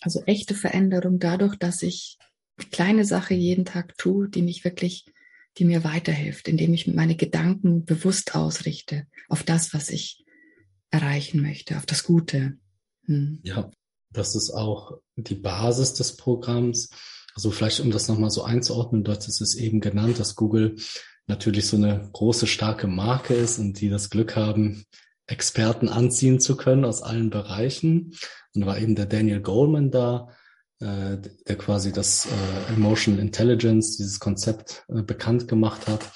Also 0.00 0.22
echte 0.24 0.54
Veränderung 0.54 1.18
dadurch, 1.18 1.56
dass 1.56 1.82
ich 1.82 2.18
kleine 2.70 3.04
Sache 3.04 3.34
jeden 3.34 3.64
Tag 3.64 3.96
tue, 3.98 4.28
die 4.28 4.42
mich 4.42 4.64
wirklich 4.64 5.06
die 5.58 5.64
mir 5.64 5.84
weiterhilft, 5.84 6.48
indem 6.48 6.72
ich 6.74 6.86
meine 6.86 7.16
Gedanken 7.16 7.84
bewusst 7.84 8.34
ausrichte 8.34 9.06
auf 9.28 9.42
das, 9.42 9.74
was 9.74 9.90
ich 9.90 10.24
erreichen 10.90 11.42
möchte, 11.42 11.76
auf 11.76 11.86
das 11.86 12.04
Gute. 12.04 12.56
Hm. 13.04 13.40
Ja, 13.42 13.70
das 14.10 14.34
ist 14.34 14.50
auch 14.50 14.98
die 15.16 15.34
Basis 15.34 15.94
des 15.94 16.16
Programms. 16.16 16.90
Also 17.34 17.50
vielleicht, 17.50 17.80
um 17.80 17.90
das 17.90 18.08
nochmal 18.08 18.30
so 18.30 18.42
einzuordnen, 18.42 19.04
dort 19.04 19.28
ist 19.28 19.40
es 19.40 19.54
eben 19.54 19.80
genannt, 19.80 20.18
dass 20.18 20.34
Google 20.34 20.76
natürlich 21.26 21.66
so 21.66 21.76
eine 21.76 22.08
große, 22.12 22.46
starke 22.46 22.86
Marke 22.86 23.34
ist 23.34 23.58
und 23.58 23.80
die 23.80 23.90
das 23.90 24.10
Glück 24.10 24.34
haben, 24.34 24.84
Experten 25.26 25.88
anziehen 25.88 26.40
zu 26.40 26.56
können 26.56 26.84
aus 26.84 27.02
allen 27.02 27.30
Bereichen. 27.30 28.14
Und 28.54 28.62
da 28.62 28.66
war 28.66 28.78
eben 28.78 28.94
der 28.94 29.06
Daniel 29.06 29.40
Goleman 29.40 29.90
da, 29.90 30.28
äh, 30.80 31.18
der 31.48 31.56
quasi 31.56 31.92
das 31.92 32.26
äh, 32.26 32.72
Emotional 32.72 33.20
Intelligence, 33.20 33.96
dieses 33.96 34.20
Konzept 34.20 34.84
äh, 34.88 35.02
bekannt 35.02 35.48
gemacht 35.48 35.88
hat. 35.88 36.10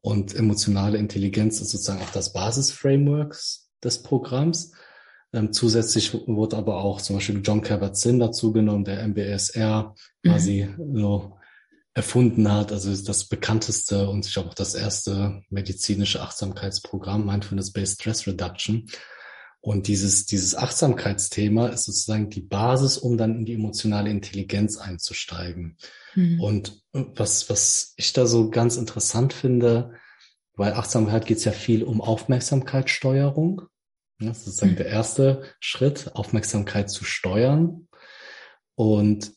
Und 0.00 0.34
emotionale 0.34 0.98
Intelligenz 0.98 1.60
ist 1.60 1.70
sozusagen 1.70 2.02
auch 2.02 2.10
das 2.10 2.32
Basisframework 2.32 3.36
des 3.82 4.02
Programms. 4.02 4.72
Ähm, 5.32 5.52
zusätzlich 5.52 6.12
wurde 6.12 6.56
aber 6.56 6.76
auch 6.76 7.00
zum 7.00 7.16
Beispiel 7.16 7.40
John 7.42 7.62
Kabat-Zinn 7.62 8.18
dazugenommen, 8.18 8.84
der 8.84 9.02
MBSR 9.02 9.94
mhm. 10.22 10.28
quasi 10.28 10.68
so 10.92 11.38
erfunden 11.94 12.52
hat. 12.52 12.72
Also 12.72 12.94
das 13.04 13.28
bekannteste 13.28 14.08
und 14.08 14.26
ich 14.26 14.32
glaube 14.32 14.50
auch 14.50 14.54
das 14.54 14.74
erste 14.74 15.42
medizinische 15.50 16.20
Achtsamkeitsprogramm, 16.20 17.26
Mindfulness-Based 17.26 18.00
Stress 18.00 18.26
Reduction. 18.26 18.86
Und 19.64 19.86
dieses, 19.86 20.26
dieses 20.26 20.54
Achtsamkeitsthema 20.54 21.68
ist 21.68 21.86
sozusagen 21.86 22.28
die 22.28 22.42
Basis, 22.42 22.98
um 22.98 23.16
dann 23.16 23.34
in 23.34 23.44
die 23.46 23.54
emotionale 23.54 24.10
Intelligenz 24.10 24.76
einzusteigen. 24.76 25.78
Mhm. 26.14 26.38
Und 26.38 26.82
was, 26.92 27.48
was 27.48 27.94
ich 27.96 28.12
da 28.12 28.26
so 28.26 28.50
ganz 28.50 28.76
interessant 28.76 29.32
finde, 29.32 29.94
weil 30.54 30.74
Achtsamkeit 30.74 31.24
geht 31.24 31.38
es 31.38 31.44
ja 31.44 31.52
viel 31.52 31.82
um 31.82 32.02
Aufmerksamkeitssteuerung. 32.02 33.62
Das 34.18 34.36
ist 34.36 34.44
sozusagen 34.44 34.72
mhm. 34.72 34.76
der 34.76 34.86
erste 34.86 35.44
Schritt, 35.60 36.14
Aufmerksamkeit 36.14 36.90
zu 36.90 37.04
steuern. 37.04 37.88
Und 38.74 39.32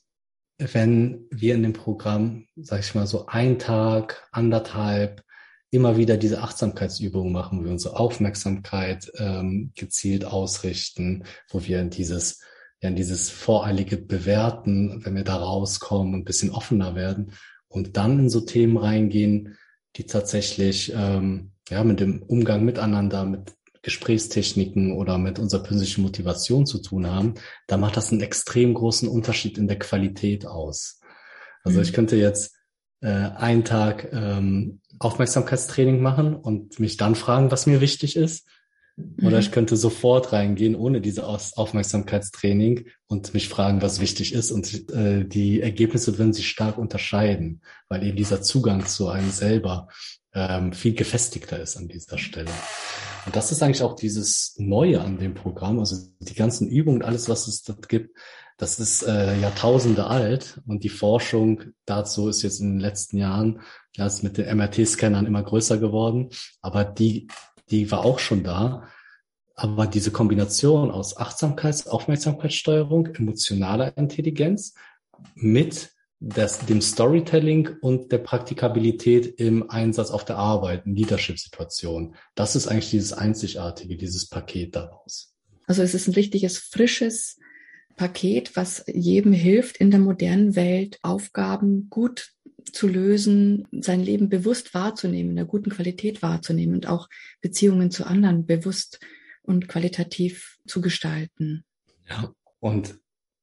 wenn 0.57 1.25
wir 1.31 1.55
in 1.55 1.63
dem 1.63 1.71
Programm, 1.71 2.47
sag 2.57 2.81
ich 2.81 2.93
mal, 2.95 3.07
so 3.07 3.27
ein 3.27 3.59
Tag, 3.59 4.27
anderthalb 4.33 5.23
immer 5.69 5.97
wieder 5.97 6.17
diese 6.17 6.41
Achtsamkeitsübungen 6.41 7.33
machen, 7.33 7.59
wo 7.59 7.65
wir 7.65 7.71
unsere 7.71 7.99
Aufmerksamkeit 7.99 9.11
ähm, 9.17 9.71
gezielt 9.75 10.25
ausrichten, 10.25 11.23
wo 11.49 11.63
wir 11.63 11.81
in 11.81 11.89
dieses, 11.89 12.41
ja, 12.81 12.89
in 12.89 12.95
dieses 12.95 13.29
voreilige 13.29 13.97
Bewerten, 13.97 15.01
wenn 15.03 15.15
wir 15.15 15.23
da 15.23 15.35
rauskommen, 15.35 16.15
ein 16.15 16.23
bisschen 16.23 16.51
offener 16.51 16.95
werden 16.95 17.33
und 17.67 17.97
dann 17.97 18.19
in 18.19 18.29
so 18.29 18.41
Themen 18.41 18.77
reingehen, 18.77 19.57
die 19.97 20.05
tatsächlich 20.05 20.93
ähm, 20.95 21.51
ja 21.69 21.83
mit 21.83 21.99
dem 21.99 22.23
Umgang 22.23 22.63
miteinander, 22.63 23.25
mit 23.25 23.53
Gesprächstechniken 23.81 24.93
oder 24.93 25.17
mit 25.17 25.39
unserer 25.39 25.63
persönlichen 25.63 26.01
Motivation 26.01 26.65
zu 26.65 26.79
tun 26.79 27.07
haben, 27.07 27.35
da 27.67 27.77
macht 27.77 27.97
das 27.97 28.11
einen 28.11 28.21
extrem 28.21 28.73
großen 28.73 29.07
Unterschied 29.07 29.57
in 29.57 29.67
der 29.67 29.79
Qualität 29.79 30.45
aus. 30.45 30.99
Also 31.63 31.77
mhm. 31.77 31.83
ich 31.83 31.93
könnte 31.93 32.15
jetzt 32.15 32.56
äh, 33.01 33.07
einen 33.07 33.63
Tag 33.63 34.09
ähm, 34.11 34.81
Aufmerksamkeitstraining 34.99 36.01
machen 36.01 36.35
und 36.35 36.79
mich 36.79 36.97
dann 36.97 37.15
fragen, 37.15 37.51
was 37.51 37.67
mir 37.67 37.81
wichtig 37.81 38.15
ist. 38.15 38.47
Oder 39.19 39.37
mhm. 39.37 39.41
ich 39.41 39.51
könnte 39.51 39.77
sofort 39.77 40.33
reingehen 40.33 40.75
ohne 40.75 41.01
diese 41.01 41.27
Aufmerksamkeitstraining 41.27 42.87
und 43.05 43.31
mich 43.35 43.47
fragen, 43.47 43.83
was 43.83 43.99
wichtig 43.99 44.33
ist. 44.33 44.49
Und 44.49 44.89
äh, 44.91 45.23
die 45.23 45.61
Ergebnisse 45.61 46.17
würden 46.17 46.33
sich 46.33 46.49
stark 46.49 46.79
unterscheiden, 46.79 47.61
weil 47.89 48.03
eben 48.03 48.17
dieser 48.17 48.41
Zugang 48.41 48.87
zu 48.87 49.09
einem 49.09 49.29
selber 49.29 49.87
ähm, 50.33 50.73
viel 50.73 50.95
gefestigter 50.95 51.59
ist 51.59 51.77
an 51.77 51.87
dieser 51.87 52.17
Stelle. 52.17 52.49
Und 53.27 53.35
das 53.35 53.51
ist 53.51 53.61
eigentlich 53.61 53.83
auch 53.83 53.95
dieses 53.95 54.55
Neue 54.57 55.01
an 55.01 55.19
dem 55.19 55.35
Programm, 55.35 55.77
also 55.79 55.97
die 56.19 56.33
ganzen 56.33 56.67
Übungen, 56.67 57.03
alles, 57.03 57.29
was 57.29 57.47
es 57.47 57.61
dort 57.61 57.89
gibt, 57.89 58.17
das 58.57 58.79
ist 58.79 59.03
äh, 59.03 59.39
Jahrtausende 59.39 60.07
alt 60.07 60.59
und 60.65 60.83
die 60.83 60.89
Forschung 60.89 61.61
dazu 61.85 62.27
ist 62.27 62.41
jetzt 62.41 62.59
in 62.59 62.73
den 62.73 62.79
letzten 62.79 63.17
Jahren, 63.17 63.61
ja, 63.95 64.07
ist 64.07 64.23
mit 64.23 64.37
den 64.37 64.55
MRT-Scannern 64.57 65.27
immer 65.27 65.43
größer 65.43 65.77
geworden, 65.77 66.29
aber 66.61 66.83
die, 66.83 67.27
die 67.69 67.91
war 67.91 68.03
auch 68.03 68.19
schon 68.19 68.43
da. 68.43 68.87
Aber 69.55 69.87
diese 69.87 70.11
Kombination 70.11 70.91
aus 70.91 71.17
Achtsamkeits-, 71.17 71.87
Aufmerksamkeitssteuerung, 71.87 73.07
emotionaler 73.15 73.97
Intelligenz 73.97 74.75
mit 75.33 75.91
das, 76.19 76.59
dem 76.59 76.81
Storytelling 76.81 77.77
und 77.81 78.11
der 78.11 78.19
Praktikabilität 78.19 79.39
im 79.39 79.69
Einsatz 79.69 80.09
auf 80.09 80.25
der 80.25 80.37
Arbeit, 80.37 80.85
in 80.85 80.95
Leadership-Situationen. 80.95 82.15
Das 82.33 82.55
ist 82.55 82.67
eigentlich 82.67 82.89
dieses 82.89 83.13
Einzigartige, 83.13 83.97
dieses 83.97 84.27
Paket 84.27 84.75
daraus. 84.75 85.33
Also 85.67 85.83
es 85.83 85.93
ist 85.93 86.07
ein 86.07 86.13
richtiges, 86.13 86.57
frisches 86.57 87.37
Paket, 87.97 88.55
was 88.55 88.85
jedem 88.87 89.33
hilft, 89.33 89.77
in 89.77 89.91
der 89.91 89.99
modernen 89.99 90.55
Welt 90.55 90.99
Aufgaben 91.01 91.89
gut 91.89 92.31
zu 92.71 92.87
lösen, 92.87 93.67
sein 93.71 94.01
Leben 94.01 94.29
bewusst 94.29 94.73
wahrzunehmen, 94.73 95.31
in 95.31 95.35
der 95.35 95.45
guten 95.45 95.69
Qualität 95.69 96.21
wahrzunehmen 96.21 96.75
und 96.75 96.87
auch 96.87 97.09
Beziehungen 97.41 97.91
zu 97.91 98.05
anderen 98.05 98.45
bewusst 98.45 98.99
und 99.41 99.67
qualitativ 99.67 100.57
zu 100.65 100.81
gestalten. 100.81 101.65
Ja, 102.07 102.31
und 102.59 102.99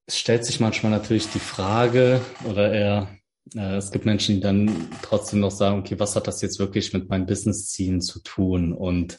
es 0.07 0.19
stellt 0.19 0.45
sich 0.45 0.61
manchmal 0.61 0.93
natürlich 0.93 1.29
die 1.29 1.39
Frage 1.39 2.21
oder 2.45 2.73
eher 2.73 3.19
äh, 3.55 3.77
es 3.77 3.91
gibt 3.91 4.07
Menschen, 4.07 4.37
die 4.37 4.41
dann 4.41 4.89
trotzdem 5.03 5.41
noch 5.41 5.51
sagen, 5.51 5.81
okay, 5.81 5.99
was 5.99 6.17
hat 6.17 6.27
das 6.27 6.41
jetzt 6.41 6.59
wirklich 6.59 6.93
mit 6.93 7.09
meinen 7.09 7.27
Business-Zielen 7.27 8.01
zu 8.01 8.21
tun? 8.21 8.73
Und 8.73 9.19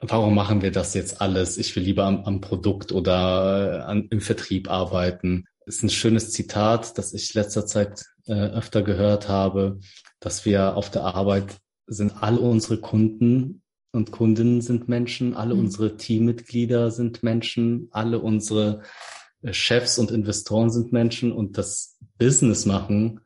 warum 0.00 0.34
machen 0.34 0.62
wir 0.62 0.70
das 0.70 0.94
jetzt 0.94 1.20
alles? 1.20 1.58
Ich 1.58 1.74
will 1.76 1.82
lieber 1.82 2.04
am, 2.04 2.24
am 2.24 2.40
Produkt 2.40 2.92
oder 2.92 3.80
äh, 3.80 3.82
an, 3.82 4.08
im 4.10 4.20
Vertrieb 4.20 4.70
arbeiten. 4.70 5.44
Das 5.66 5.76
ist 5.76 5.82
ein 5.82 5.90
schönes 5.90 6.30
Zitat, 6.32 6.98
das 6.98 7.14
ich 7.14 7.34
letzter 7.34 7.66
Zeit 7.66 8.04
äh, 8.26 8.32
öfter 8.32 8.82
gehört 8.82 9.28
habe, 9.28 9.80
dass 10.20 10.44
wir 10.44 10.76
auf 10.76 10.90
der 10.90 11.02
Arbeit 11.04 11.56
sind 11.86 12.22
all 12.22 12.38
unsere 12.38 12.78
Kunden 12.78 13.62
und 13.92 14.10
Kundinnen 14.10 14.60
sind 14.60 14.88
Menschen, 14.88 15.34
alle 15.34 15.54
mhm. 15.54 15.60
unsere 15.60 15.96
Teammitglieder 15.96 16.90
sind 16.90 17.22
Menschen, 17.22 17.88
alle 17.92 18.18
unsere 18.18 18.82
äh, 19.42 19.52
Chefs 19.52 19.98
und 19.98 20.10
Investoren 20.10 20.70
sind 20.70 20.92
Menschen 20.92 21.32
und 21.32 21.58
das 21.58 21.98
Business 22.18 22.66
machen, 22.66 23.20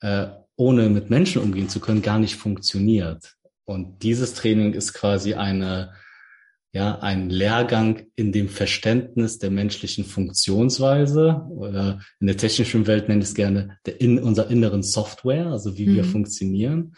äh, 0.00 0.26
ohne 0.56 0.88
mit 0.88 1.08
Menschen 1.08 1.40
umgehen 1.40 1.68
zu 1.68 1.80
können, 1.80 2.02
gar 2.02 2.18
nicht 2.18 2.36
funktioniert. 2.36 3.36
Und 3.64 4.02
dieses 4.02 4.34
Training 4.34 4.72
ist 4.72 4.92
quasi 4.94 5.34
eine 5.34 5.92
ja, 6.72 6.98
ein 6.98 7.30
Lehrgang 7.30 8.06
in 8.14 8.30
dem 8.30 8.48
Verständnis 8.48 9.38
der 9.38 9.50
menschlichen 9.50 10.04
Funktionsweise 10.04 11.46
oder 11.50 12.00
in 12.20 12.26
der 12.26 12.36
technischen 12.36 12.86
Welt 12.86 13.08
nenne 13.08 13.22
ich 13.22 13.28
es 13.28 13.34
gerne 13.34 13.78
der 13.86 14.00
in 14.00 14.18
unserer 14.18 14.50
inneren 14.50 14.82
Software, 14.82 15.46
also 15.46 15.78
wie 15.78 15.86
mhm. 15.86 15.94
wir 15.96 16.04
funktionieren, 16.04 16.94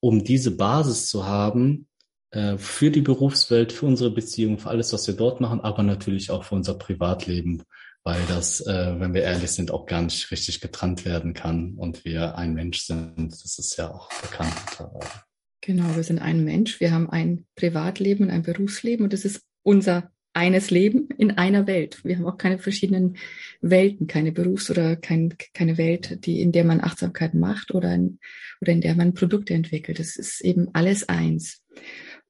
um 0.00 0.22
diese 0.22 0.52
Basis 0.52 1.08
zu 1.08 1.26
haben 1.26 1.88
äh, 2.30 2.58
für 2.58 2.90
die 2.92 3.00
Berufswelt, 3.00 3.72
für 3.72 3.86
unsere 3.86 4.10
Beziehungen, 4.10 4.58
für 4.58 4.70
alles, 4.70 4.92
was 4.92 5.06
wir 5.08 5.14
dort 5.14 5.40
machen, 5.40 5.60
aber 5.60 5.82
natürlich 5.82 6.30
auch 6.30 6.44
für 6.44 6.54
unser 6.54 6.74
Privatleben, 6.74 7.64
weil 8.04 8.20
das, 8.28 8.60
äh, 8.60 9.00
wenn 9.00 9.14
wir 9.14 9.22
ehrlich 9.22 9.50
sind, 9.50 9.72
auch 9.72 9.86
gar 9.86 10.02
nicht 10.02 10.30
richtig 10.30 10.60
getrennt 10.60 11.04
werden 11.04 11.34
kann 11.34 11.74
und 11.76 12.04
wir 12.04 12.36
ein 12.38 12.54
Mensch 12.54 12.82
sind. 12.82 13.32
Das 13.32 13.58
ist 13.58 13.76
ja 13.76 13.90
auch 13.90 14.08
bekannt. 14.22 14.54
Genau, 15.66 15.96
wir 15.96 16.04
sind 16.04 16.20
ein 16.20 16.44
Mensch, 16.44 16.78
wir 16.78 16.92
haben 16.92 17.10
ein 17.10 17.44
Privatleben 17.56 18.26
und 18.26 18.30
ein 18.30 18.44
Berufsleben 18.44 19.02
und 19.02 19.12
das 19.12 19.24
ist 19.24 19.42
unser 19.64 20.12
eines 20.32 20.70
Leben 20.70 21.08
in 21.18 21.32
einer 21.32 21.66
Welt. 21.66 22.04
Wir 22.04 22.16
haben 22.16 22.26
auch 22.26 22.38
keine 22.38 22.60
verschiedenen 22.60 23.16
Welten, 23.60 24.06
keine 24.06 24.30
Berufs- 24.30 24.70
oder 24.70 24.94
kein, 24.94 25.34
keine 25.54 25.76
Welt, 25.76 26.24
die, 26.24 26.40
in 26.40 26.52
der 26.52 26.62
man 26.62 26.80
Achtsamkeit 26.80 27.34
macht 27.34 27.74
oder 27.74 27.92
in, 27.92 28.20
oder 28.60 28.70
in 28.70 28.80
der 28.80 28.94
man 28.94 29.12
Produkte 29.12 29.54
entwickelt. 29.54 29.98
Das 29.98 30.14
ist 30.14 30.40
eben 30.40 30.68
alles 30.72 31.08
eins. 31.08 31.64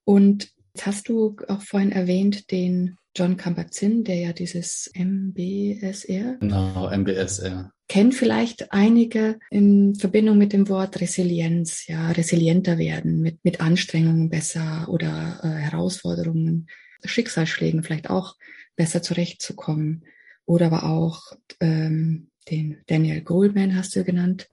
Und 0.03 0.49
jetzt 0.73 0.87
hast 0.87 1.07
du 1.07 1.35
auch 1.47 1.61
vorhin 1.61 1.91
erwähnt 1.91 2.49
den 2.49 2.97
John 3.15 3.37
Kabat-Zinn, 3.37 4.03
der 4.03 4.15
ja 4.15 4.33
dieses 4.33 4.91
MBSR. 4.95 6.37
Genau, 6.39 6.89
MBSR. 6.89 7.71
Kennen 7.87 8.11
vielleicht 8.11 8.71
einige 8.73 9.39
in 9.49 9.95
Verbindung 9.95 10.37
mit 10.37 10.53
dem 10.53 10.67
Wort 10.69 10.99
Resilienz, 10.99 11.87
ja, 11.87 12.11
resilienter 12.11 12.77
werden, 12.77 13.21
mit, 13.21 13.43
mit 13.43 13.61
Anstrengungen 13.61 14.29
besser 14.29 14.87
oder 14.89 15.39
äh, 15.43 15.47
Herausforderungen, 15.47 16.67
Schicksalsschlägen 17.03 17.83
vielleicht 17.83 18.09
auch 18.09 18.35
besser 18.75 19.01
zurechtzukommen. 19.01 20.05
Oder 20.45 20.67
aber 20.67 20.83
auch 20.83 21.21
ähm, 21.59 22.29
den 22.49 22.77
Daniel 22.87 23.21
Goldman 23.21 23.75
hast 23.75 23.95
du 23.95 24.03
genannt, 24.03 24.49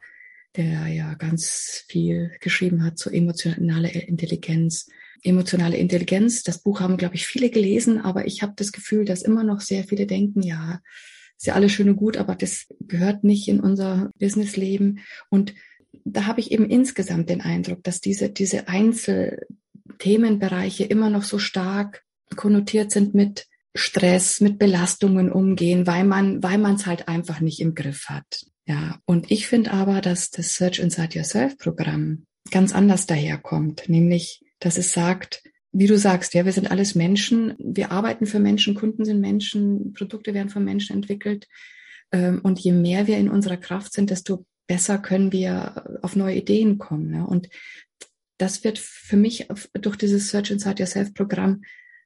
der 0.56 0.86
ja 0.88 1.14
ganz 1.14 1.84
viel 1.88 2.32
geschrieben 2.40 2.84
hat 2.84 2.98
zu 2.98 3.10
emotionaler 3.10 3.92
Intelligenz. 3.92 4.88
Emotionale 5.22 5.76
Intelligenz, 5.76 6.42
das 6.42 6.62
Buch 6.62 6.80
haben, 6.80 6.98
glaube 6.98 7.14
ich, 7.14 7.26
viele 7.26 7.48
gelesen, 7.48 7.98
aber 8.00 8.26
ich 8.26 8.42
habe 8.42 8.52
das 8.56 8.72
Gefühl, 8.72 9.04
dass 9.04 9.22
immer 9.22 9.42
noch 9.42 9.60
sehr 9.60 9.84
viele 9.84 10.06
denken, 10.06 10.42
ja, 10.42 10.80
ist 11.36 11.46
ja 11.46 11.54
alles 11.54 11.72
schön 11.72 11.88
und 11.88 11.96
gut, 11.96 12.16
aber 12.16 12.34
das 12.34 12.66
gehört 12.80 13.22
nicht 13.24 13.48
in 13.48 13.60
unser 13.60 14.10
Businessleben. 14.18 15.00
Und 15.30 15.54
da 16.04 16.26
habe 16.26 16.40
ich 16.40 16.52
eben 16.52 16.68
insgesamt 16.68 17.30
den 17.30 17.40
Eindruck, 17.40 17.82
dass 17.84 18.00
diese, 18.00 18.30
diese 18.30 18.66
Einzelthemenbereiche 18.68 20.84
immer 20.84 21.10
noch 21.10 21.22
so 21.22 21.38
stark 21.38 22.02
konnotiert 22.36 22.90
sind 22.90 23.14
mit 23.14 23.46
Stress, 23.74 24.40
mit 24.40 24.58
Belastungen 24.58 25.30
umgehen, 25.32 25.86
weil 25.86 26.04
man, 26.04 26.42
weil 26.42 26.58
man 26.58 26.74
es 26.76 26.86
halt 26.86 27.08
einfach 27.08 27.40
nicht 27.40 27.60
im 27.60 27.74
Griff 27.74 28.08
hat. 28.08 28.46
Ja, 28.66 28.98
und 29.04 29.30
ich 29.30 29.46
finde 29.46 29.72
aber, 29.72 30.00
dass 30.00 30.30
das 30.30 30.54
Search 30.54 30.78
Inside 30.78 31.18
Yourself 31.18 31.58
Programm 31.58 32.24
ganz 32.50 32.74
anders 32.74 33.06
daherkommt, 33.06 33.88
nämlich, 33.88 34.42
dass 34.60 34.78
es 34.78 34.92
sagt, 34.92 35.42
wie 35.74 35.88
du 35.88 35.98
sagst, 35.98 36.34
ja, 36.34 36.44
wir 36.44 36.52
sind 36.52 36.70
alles 36.70 36.94
Menschen, 36.94 37.54
wir 37.58 37.90
arbeiten 37.90 38.26
für 38.26 38.38
Menschen, 38.38 38.76
Kunden 38.76 39.04
sind 39.04 39.20
Menschen, 39.20 39.92
Produkte 39.92 40.32
werden 40.32 40.48
von 40.48 40.64
Menschen 40.64 40.94
entwickelt. 40.94 41.48
Ähm, 42.12 42.40
und 42.44 42.60
je 42.60 42.70
mehr 42.70 43.08
wir 43.08 43.18
in 43.18 43.28
unserer 43.28 43.56
Kraft 43.56 43.92
sind, 43.92 44.10
desto 44.10 44.46
besser 44.68 44.98
können 44.98 45.32
wir 45.32 45.98
auf 46.02 46.14
neue 46.14 46.36
Ideen 46.36 46.78
kommen. 46.78 47.10
Ne? 47.10 47.26
Und 47.26 47.48
das 48.38 48.62
wird 48.62 48.78
für 48.78 49.16
mich 49.16 49.48
durch 49.72 49.96
dieses 49.96 50.30
Search 50.30 50.52
Inside 50.52 50.80
Yourself 50.80 51.12
Programm 51.12 51.62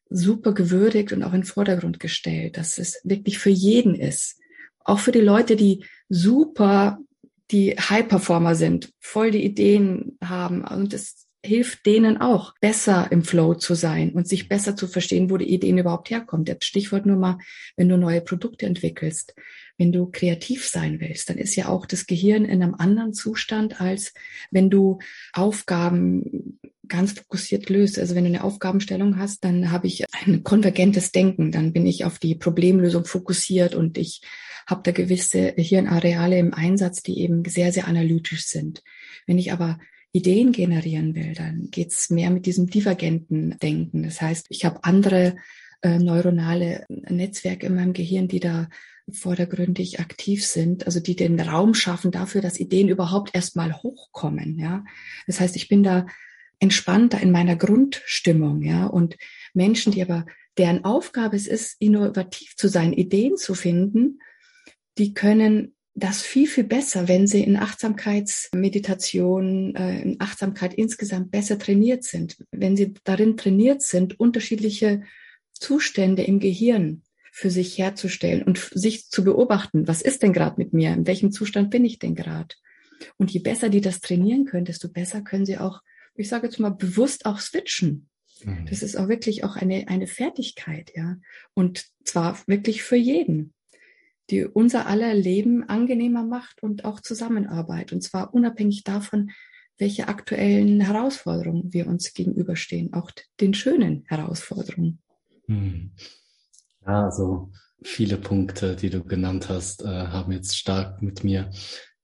super 0.09 0.55
gewürdigt 0.55 1.13
und 1.13 1.23
auch 1.23 1.35
in 1.35 1.43
den 1.43 1.47
Vordergrund 1.47 2.01
gestellt, 2.01 2.57
dass 2.57 2.79
es 2.79 3.01
wirklich 3.05 3.39
für 3.39 3.51
jeden 3.51 3.95
ist. 3.95 4.39
Auch 4.83 4.99
für 4.99 5.13
die 5.13 5.21
Leute, 5.21 5.57
die 5.57 5.85
super 6.09 6.99
die 7.51 7.77
High-Performer 7.79 8.55
sind, 8.55 8.91
voll 8.99 9.31
die 9.31 9.45
Ideen 9.45 10.17
haben 10.25 10.65
und 10.65 10.95
es 10.95 11.28
hilft 11.45 11.87
denen 11.87 12.19
auch, 12.19 12.55
besser 12.61 13.09
im 13.11 13.23
Flow 13.23 13.55
zu 13.55 13.75
sein 13.75 14.11
und 14.13 14.27
sich 14.27 14.49
besser 14.49 14.77
zu 14.77 14.89
verstehen, 14.89 15.31
wo 15.31 15.37
die 15.37 15.53
Ideen 15.53 15.79
überhaupt 15.79 16.11
herkommen. 16.11 16.45
Das 16.45 16.59
Stichwort 16.63 17.07
nur 17.07 17.17
mal, 17.17 17.39
wenn 17.77 17.89
du 17.89 17.97
neue 17.97 18.21
Produkte 18.21 18.67
entwickelst, 18.67 19.35
wenn 19.77 19.93
du 19.93 20.07
kreativ 20.11 20.67
sein 20.67 21.01
willst, 21.01 21.31
dann 21.31 21.39
ist 21.39 21.55
ja 21.55 21.69
auch 21.69 21.87
das 21.87 22.07
Gehirn 22.07 22.45
in 22.45 22.63
einem 22.63 22.75
anderen 22.75 23.15
Zustand, 23.15 23.81
als 23.81 24.13
wenn 24.51 24.71
du 24.71 24.99
Aufgaben 25.33 26.59
ganz 26.89 27.13
fokussiert 27.13 27.69
löst. 27.69 27.99
Also 27.99 28.15
wenn 28.15 28.25
du 28.25 28.31
eine 28.31 28.43
Aufgabenstellung 28.43 29.19
hast, 29.19 29.45
dann 29.45 29.71
habe 29.71 29.87
ich 29.87 30.05
ein 30.25 30.43
konvergentes 30.43 31.13
Denken. 31.13 31.53
Dann 31.53 31.73
bin 31.73 31.87
ich 31.87 32.05
auf 32.05 32.19
die 32.19 32.35
Problemlösung 32.35 33.05
fokussiert 33.05 33.77
und 33.77 33.99
ich 33.99 34.23
habe 34.67 34.83
da 34.83 34.91
gewisse 34.91 35.55
Hirnareale 35.57 36.39
im 36.39 36.53
Einsatz, 36.53 37.03
die 37.03 37.21
eben 37.21 37.45
sehr, 37.45 37.73
sehr 37.73 37.87
analytisch 37.87 38.47
sind. 38.47 38.83
Wenn 39.27 39.39
ich 39.39 39.53
aber 39.53 39.79
Ideen 40.13 40.53
generieren 40.53 41.15
will, 41.15 41.35
dann 41.35 41.69
geht's 41.71 42.11
mehr 42.11 42.31
mit 42.31 42.47
diesem 42.47 42.67
divergenten 42.67 43.59
Denken. 43.59 44.03
Das 44.03 44.21
heißt, 44.21 44.47
ich 44.49 44.65
habe 44.65 44.85
andere 44.85 45.37
äh, 45.83 45.99
neuronale 45.99 46.87
Netzwerke 46.89 47.67
in 47.67 47.75
meinem 47.75 47.93
Gehirn, 47.93 48.29
die 48.29 48.41
da 48.41 48.69
vordergründig 49.11 50.01
aktiv 50.01 50.45
sind, 50.45 50.87
also 50.87 51.01
die 51.01 51.17
den 51.17 51.41
Raum 51.41 51.75
schaffen 51.75 52.11
dafür, 52.11 52.41
dass 52.41 52.61
Ideen 52.61 52.89
überhaupt 52.89 53.35
erstmal 53.35 53.75
hochkommen. 53.75 54.59
Ja, 54.59 54.85
das 55.27 55.41
heißt, 55.41 55.57
ich 55.57 55.69
bin 55.69 55.83
da 55.83 56.07
entspannter 56.59 57.21
in 57.21 57.31
meiner 57.31 57.57
Grundstimmung. 57.57 58.63
Ja, 58.63 58.87
und 58.87 59.17
Menschen, 59.55 59.93
die 59.93 60.03
aber 60.03 60.27
deren 60.57 60.85
Aufgabe 60.85 61.37
es 61.37 61.47
ist, 61.47 61.77
innovativ 61.79 62.57
zu 62.57 62.69
sein, 62.69 62.93
Ideen 62.93 63.37
zu 63.37 63.55
finden, 63.55 64.19
die 64.99 65.15
können 65.15 65.75
das 65.99 66.23
viel, 66.23 66.47
viel 66.47 66.65
besser, 66.65 67.09
wenn 67.09 67.27
sie 67.27 67.43
in 67.43 67.57
Achtsamkeitsmeditation, 67.57 69.75
äh, 69.75 70.03
in 70.03 70.21
Achtsamkeit 70.21 70.75
insgesamt 70.75 71.31
besser 71.31 71.59
trainiert 71.59 72.05
sind, 72.05 72.37
wenn 72.51 72.77
sie 72.77 72.95
darin 73.05 73.37
trainiert 73.37 73.83
sind, 73.83 74.21
unterschiedliche 74.21 75.03
Zustände 75.53 76.23
im 76.23 76.41
Gehirn 76.41 77.03
für 77.33 77.51
sich 77.51 77.79
herzustellen 77.79 78.43
und 78.43 78.59
sich 78.73 79.09
zu 79.09 79.25
beobachten, 79.25 79.89
was 79.89 80.03
ist 80.03 80.23
denn 80.23 80.33
gerade 80.33 80.57
mit 80.59 80.73
mir, 80.73 80.93
in 80.93 81.07
welchem 81.07 81.33
Zustand 81.33 81.71
bin 81.71 81.85
ich 81.85 81.99
denn 81.99 82.15
gerade. 82.15 82.55
Und 83.17 83.31
je 83.31 83.41
besser 83.41 83.69
die 83.69 83.81
das 83.81 84.01
trainieren 84.01 84.45
können, 84.45 84.65
desto 84.65 84.89
besser 84.89 85.23
können 85.23 85.47
sie 85.47 85.59
auch, 85.59 85.83
ich 86.17 86.29
sage 86.29 86.47
jetzt 86.47 86.59
mal, 86.59 86.71
bewusst 86.71 87.27
auch 87.27 87.39
switchen. 87.39 88.09
Mhm. 88.45 88.67
Das 88.69 88.83
ist 88.83 88.97
auch 88.97 89.09
wirklich 89.09 89.45
auch 89.45 89.57
eine, 89.57 89.89
eine 89.89 90.07
Fertigkeit, 90.07 90.93
ja. 90.95 91.17
Und 91.55 91.87
zwar 92.05 92.39
wirklich 92.47 92.83
für 92.83 92.97
jeden 92.97 93.53
die 94.31 94.45
unser 94.45 94.87
aller 94.87 95.15
Leben 95.15 95.69
angenehmer 95.69 96.25
macht 96.25 96.63
und 96.63 96.85
auch 96.85 97.01
Zusammenarbeit. 97.01 97.93
Und 97.93 98.03
zwar 98.03 98.35
unabhängig 98.35 98.85
davon, 98.85 99.31
welche 99.79 100.09
aktuellen 100.09 100.81
Herausforderungen 100.81 101.73
wir 101.73 101.87
uns 101.87 102.13
gegenüberstehen, 102.13 102.93
auch 102.93 103.11
den 103.41 103.55
schönen 103.55 104.05
Herausforderungen. 104.07 104.99
Hm. 105.47 105.93
Ja, 106.85 107.05
also 107.05 107.51
viele 107.83 108.17
Punkte, 108.17 108.77
die 108.77 108.91
du 108.91 109.05
genannt 109.05 109.49
hast, 109.49 109.83
äh, 109.83 109.87
haben 109.87 110.33
jetzt 110.33 110.57
stark 110.57 111.01
mit 111.01 111.23
mir 111.23 111.51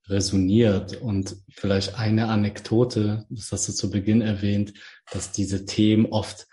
resoniert. 0.07 1.01
Und 1.01 1.37
vielleicht 1.49 1.95
eine 1.99 2.27
Anekdote, 2.29 3.25
das 3.29 3.51
hast 3.51 3.67
du 3.67 3.73
zu 3.73 3.89
Beginn 3.89 4.21
erwähnt, 4.21 4.73
dass 5.11 5.31
diese 5.31 5.65
Themen 5.65 6.05
oft 6.05 6.47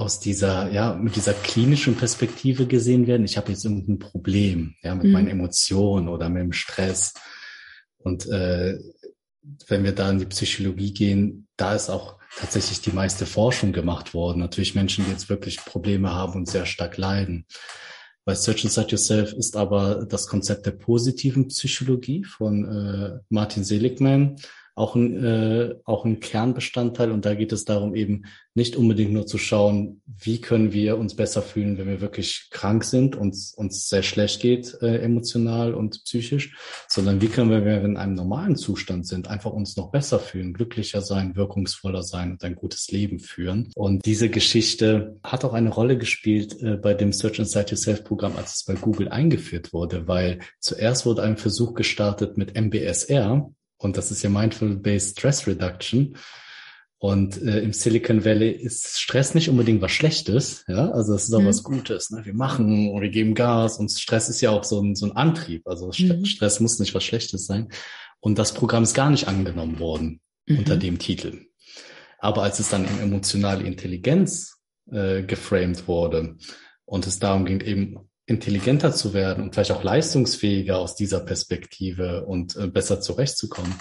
aus 0.00 0.20
dieser, 0.20 0.70
ja, 0.72 0.94
mit 0.94 1.16
dieser 1.16 1.34
klinischen 1.34 1.96
Perspektive 1.96 2.66
gesehen 2.66 3.06
werden. 3.06 3.24
Ich 3.24 3.36
habe 3.36 3.50
jetzt 3.50 3.64
irgendein 3.64 3.98
Problem, 3.98 4.74
ja, 4.82 4.94
mit 4.94 5.06
mhm. 5.06 5.12
meinen 5.12 5.28
Emotionen 5.28 6.08
oder 6.08 6.28
mit 6.28 6.42
dem 6.42 6.52
Stress. 6.52 7.14
Und 7.98 8.26
äh, 8.26 8.78
wenn 9.66 9.84
wir 9.84 9.92
da 9.92 10.10
in 10.10 10.18
die 10.18 10.26
Psychologie 10.26 10.92
gehen, 10.92 11.48
da 11.56 11.74
ist 11.74 11.90
auch 11.90 12.16
tatsächlich 12.38 12.80
die 12.80 12.92
meiste 12.92 13.26
Forschung 13.26 13.72
gemacht 13.72 14.14
worden. 14.14 14.40
Natürlich 14.40 14.74
Menschen, 14.74 15.04
die 15.04 15.10
jetzt 15.10 15.28
wirklich 15.28 15.58
Probleme 15.58 16.12
haben 16.12 16.34
und 16.34 16.48
sehr 16.48 16.66
stark 16.66 16.96
leiden. 16.96 17.46
Bei 18.24 18.34
Search 18.34 18.64
Inside 18.64 18.90
Yourself 18.90 19.32
ist 19.32 19.56
aber 19.56 20.06
das 20.06 20.26
Konzept 20.26 20.66
der 20.66 20.72
positiven 20.72 21.48
Psychologie 21.48 22.24
von 22.24 22.64
äh, 22.64 23.18
Martin 23.30 23.64
Seligman 23.64 24.36
auch 24.78 24.94
ein, 24.94 25.24
äh, 25.24 25.74
auch 25.84 26.04
ein 26.04 26.20
Kernbestandteil. 26.20 27.10
Und 27.10 27.24
da 27.24 27.34
geht 27.34 27.52
es 27.52 27.64
darum, 27.64 27.94
eben 27.94 28.24
nicht 28.54 28.76
unbedingt 28.76 29.12
nur 29.12 29.26
zu 29.26 29.38
schauen, 29.38 30.02
wie 30.06 30.40
können 30.40 30.72
wir 30.72 30.98
uns 30.98 31.14
besser 31.14 31.42
fühlen, 31.42 31.78
wenn 31.78 31.86
wir 31.86 32.00
wirklich 32.00 32.48
krank 32.50 32.84
sind 32.84 33.14
und 33.16 33.36
uns 33.56 33.88
sehr 33.88 34.02
schlecht 34.02 34.40
geht, 34.40 34.76
äh, 34.82 34.98
emotional 34.98 35.74
und 35.74 36.02
psychisch, 36.04 36.56
sondern 36.88 37.20
wie 37.20 37.28
können 37.28 37.50
wir, 37.50 37.64
wenn 37.64 37.82
wir 37.82 37.88
in 37.88 37.96
einem 37.96 38.14
normalen 38.14 38.56
Zustand 38.56 39.06
sind, 39.06 39.28
einfach 39.28 39.52
uns 39.52 39.76
noch 39.76 39.90
besser 39.90 40.18
fühlen, 40.18 40.54
glücklicher 40.54 41.02
sein, 41.02 41.36
wirkungsvoller 41.36 42.02
sein 42.02 42.32
und 42.32 42.44
ein 42.44 42.56
gutes 42.56 42.90
Leben 42.90 43.20
führen. 43.20 43.70
Und 43.74 44.04
diese 44.04 44.28
Geschichte 44.28 45.18
hat 45.22 45.44
auch 45.44 45.52
eine 45.54 45.70
Rolle 45.70 45.96
gespielt 45.96 46.60
äh, 46.62 46.76
bei 46.76 46.94
dem 46.94 47.12
Search 47.12 47.38
Inside 47.38 47.70
Yourself 47.70 48.04
Programm, 48.04 48.36
als 48.36 48.56
es 48.56 48.64
bei 48.64 48.74
Google 48.74 49.08
eingeführt 49.08 49.72
wurde, 49.72 50.08
weil 50.08 50.40
zuerst 50.60 51.06
wurde 51.06 51.22
ein 51.22 51.36
Versuch 51.36 51.74
gestartet 51.74 52.36
mit 52.36 52.56
MBSR, 52.58 53.50
und 53.78 53.96
das 53.96 54.10
ist 54.10 54.22
ja 54.22 54.30
Mindful-Based 54.30 55.18
Stress 55.18 55.46
Reduction. 55.46 56.16
Und 57.00 57.40
äh, 57.40 57.60
im 57.60 57.72
Silicon 57.72 58.24
Valley 58.24 58.50
ist 58.50 58.98
Stress 58.98 59.32
nicht 59.32 59.48
unbedingt 59.48 59.80
was 59.80 59.92
Schlechtes, 59.92 60.64
ja, 60.66 60.90
also 60.90 61.14
es 61.14 61.28
ist 61.28 61.32
auch 61.32 61.40
mhm. 61.40 61.46
was 61.46 61.62
Gutes. 61.62 62.10
Ne? 62.10 62.24
Wir 62.24 62.34
machen 62.34 62.90
und 62.90 63.00
wir 63.00 63.10
geben 63.10 63.34
Gas 63.34 63.78
und 63.78 63.88
Stress 63.92 64.28
ist 64.28 64.40
ja 64.40 64.50
auch 64.50 64.64
so 64.64 64.82
ein, 64.82 64.96
so 64.96 65.06
ein 65.06 65.12
Antrieb. 65.12 65.62
Also 65.68 65.92
mhm. 65.96 66.24
Stress 66.24 66.58
muss 66.58 66.80
nicht 66.80 66.94
was 66.96 67.04
Schlechtes 67.04 67.46
sein. 67.46 67.68
Und 68.18 68.40
das 68.40 68.52
Programm 68.52 68.82
ist 68.82 68.94
gar 68.94 69.10
nicht 69.10 69.28
angenommen 69.28 69.78
worden 69.78 70.20
mhm. 70.46 70.58
unter 70.58 70.76
dem 70.76 70.98
Titel. 70.98 71.46
Aber 72.18 72.42
als 72.42 72.58
es 72.58 72.68
dann 72.68 72.84
in 72.84 72.98
emotionale 72.98 73.62
Intelligenz 73.62 74.58
äh, 74.90 75.22
geframed 75.22 75.86
wurde 75.86 76.36
und 76.84 77.06
es 77.06 77.20
darum 77.20 77.44
ging, 77.44 77.60
eben 77.60 78.07
intelligenter 78.28 78.92
zu 78.92 79.14
werden 79.14 79.42
und 79.42 79.54
vielleicht 79.54 79.72
auch 79.72 79.82
leistungsfähiger 79.82 80.78
aus 80.78 80.94
dieser 80.94 81.20
Perspektive 81.20 82.26
und 82.26 82.56
äh, 82.56 82.66
besser 82.66 83.00
zurechtzukommen, 83.00 83.74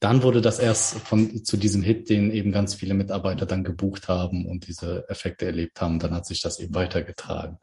dann 0.00 0.22
wurde 0.22 0.40
das 0.40 0.58
erst 0.58 0.94
von 1.00 1.44
zu 1.44 1.58
diesem 1.58 1.82
Hit, 1.82 2.08
den 2.08 2.30
eben 2.30 2.52
ganz 2.52 2.74
viele 2.74 2.94
Mitarbeiter 2.94 3.44
dann 3.44 3.62
gebucht 3.62 4.08
haben 4.08 4.46
und 4.46 4.66
diese 4.66 5.04
Effekte 5.10 5.44
erlebt 5.44 5.82
haben. 5.82 5.98
Dann 5.98 6.14
hat 6.14 6.24
sich 6.24 6.40
das 6.40 6.58
eben 6.58 6.74
weitergetragen. 6.74 7.58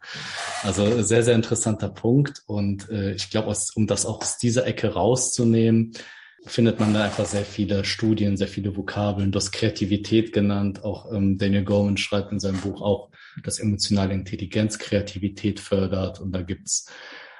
Also 0.62 1.02
sehr, 1.02 1.24
sehr 1.24 1.34
interessanter 1.34 1.90
Punkt. 1.90 2.44
Und 2.46 2.88
äh, 2.92 3.14
ich 3.14 3.32
glaube, 3.32 3.52
um 3.74 3.88
das 3.88 4.06
auch 4.06 4.22
aus 4.22 4.38
dieser 4.38 4.68
Ecke 4.68 4.94
rauszunehmen, 4.94 5.94
findet 6.46 6.80
man 6.80 6.94
da 6.94 7.06
einfach 7.06 7.26
sehr 7.26 7.46
viele 7.46 7.84
Studien, 7.84 8.38
sehr 8.38 8.48
viele 8.48 8.78
Vokabeln. 8.78 9.32
Du 9.32 9.38
hast 9.38 9.52
Kreativität 9.52 10.32
genannt. 10.32 10.84
Auch 10.84 11.12
ähm, 11.12 11.40
Daniel 11.40 11.64
Gorman 11.64 11.98
schreibt 11.98 12.32
in 12.32 12.40
seinem 12.40 12.62
Buch 12.62 12.82
auch, 12.82 13.10
dass 13.44 13.60
emotionale 13.60 14.14
Intelligenz 14.14 14.80
Kreativität 14.80 15.60
fördert. 15.60 16.20
Und 16.20 16.32
da 16.32 16.42
gibt's 16.42 16.90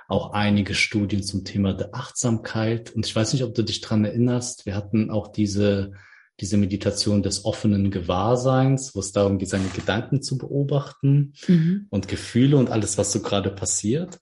auch 0.08 0.32
einige 0.32 0.74
Studien 0.74 1.24
zum 1.24 1.44
Thema 1.44 1.74
der 1.74 1.94
Achtsamkeit. 1.94 2.92
Und 2.92 3.06
ich 3.06 3.16
weiß 3.16 3.34
nicht, 3.34 3.44
ob 3.44 3.54
du 3.54 3.64
dich 3.64 3.82
dran 3.82 4.06
erinnerst, 4.06 4.66
wir 4.66 4.76
hatten 4.76 5.12
auch 5.12 5.28
diese, 5.28 5.92
diese 6.40 6.58
Meditation 6.58 7.24
des 7.24 7.44
offenen 7.44 7.92
Gewahrseins, 7.92 8.96
wo 8.96 9.00
es 9.00 9.12
darum 9.12 9.38
geht, 9.38 9.50
seine 9.50 9.68
Gedanken 9.70 10.22
zu 10.22 10.38
beobachten 10.38 11.34
mhm. 11.48 11.88
und 11.90 12.08
Gefühle 12.08 12.58
und 12.58 12.70
alles, 12.70 12.98
was 12.98 13.12
so 13.12 13.22
gerade 13.22 13.50
passiert. 13.50 14.20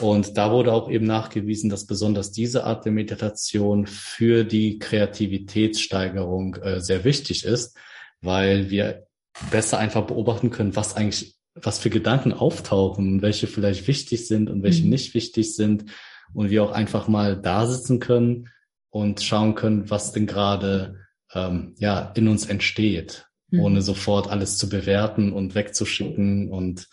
Und 0.00 0.38
da 0.38 0.50
wurde 0.50 0.72
auch 0.72 0.90
eben 0.90 1.06
nachgewiesen, 1.06 1.68
dass 1.68 1.86
besonders 1.86 2.32
diese 2.32 2.64
Art 2.64 2.86
der 2.86 2.92
Meditation 2.92 3.86
für 3.86 4.44
die 4.44 4.78
Kreativitätssteigerung 4.78 6.54
äh, 6.56 6.80
sehr 6.80 7.04
wichtig 7.04 7.44
ist, 7.44 7.76
weil 8.22 8.70
wir 8.70 9.06
besser 9.50 9.78
einfach 9.78 10.06
beobachten 10.06 10.50
können, 10.50 10.76
was 10.76 10.96
eigentlich, 10.96 11.36
was 11.54 11.78
für 11.78 11.90
Gedanken 11.90 12.32
auftauchen, 12.32 13.22
welche 13.22 13.46
vielleicht 13.46 13.86
wichtig 13.86 14.26
sind 14.26 14.50
und 14.50 14.62
welche 14.62 14.84
mhm. 14.84 14.90
nicht 14.90 15.14
wichtig 15.14 15.54
sind. 15.54 15.86
Und 16.32 16.50
wir 16.50 16.62
auch 16.62 16.72
einfach 16.72 17.08
mal 17.08 17.40
da 17.40 17.66
sitzen 17.66 17.98
können 17.98 18.48
und 18.90 19.22
schauen 19.22 19.54
können, 19.54 19.90
was 19.90 20.12
denn 20.12 20.26
gerade 20.26 20.96
ähm, 21.34 21.74
ja 21.78 22.12
in 22.14 22.28
uns 22.28 22.46
entsteht, 22.46 23.26
mhm. 23.50 23.60
ohne 23.60 23.82
sofort 23.82 24.28
alles 24.28 24.56
zu 24.58 24.68
bewerten 24.68 25.32
und 25.32 25.54
wegzuschicken 25.54 26.50
und 26.50 26.88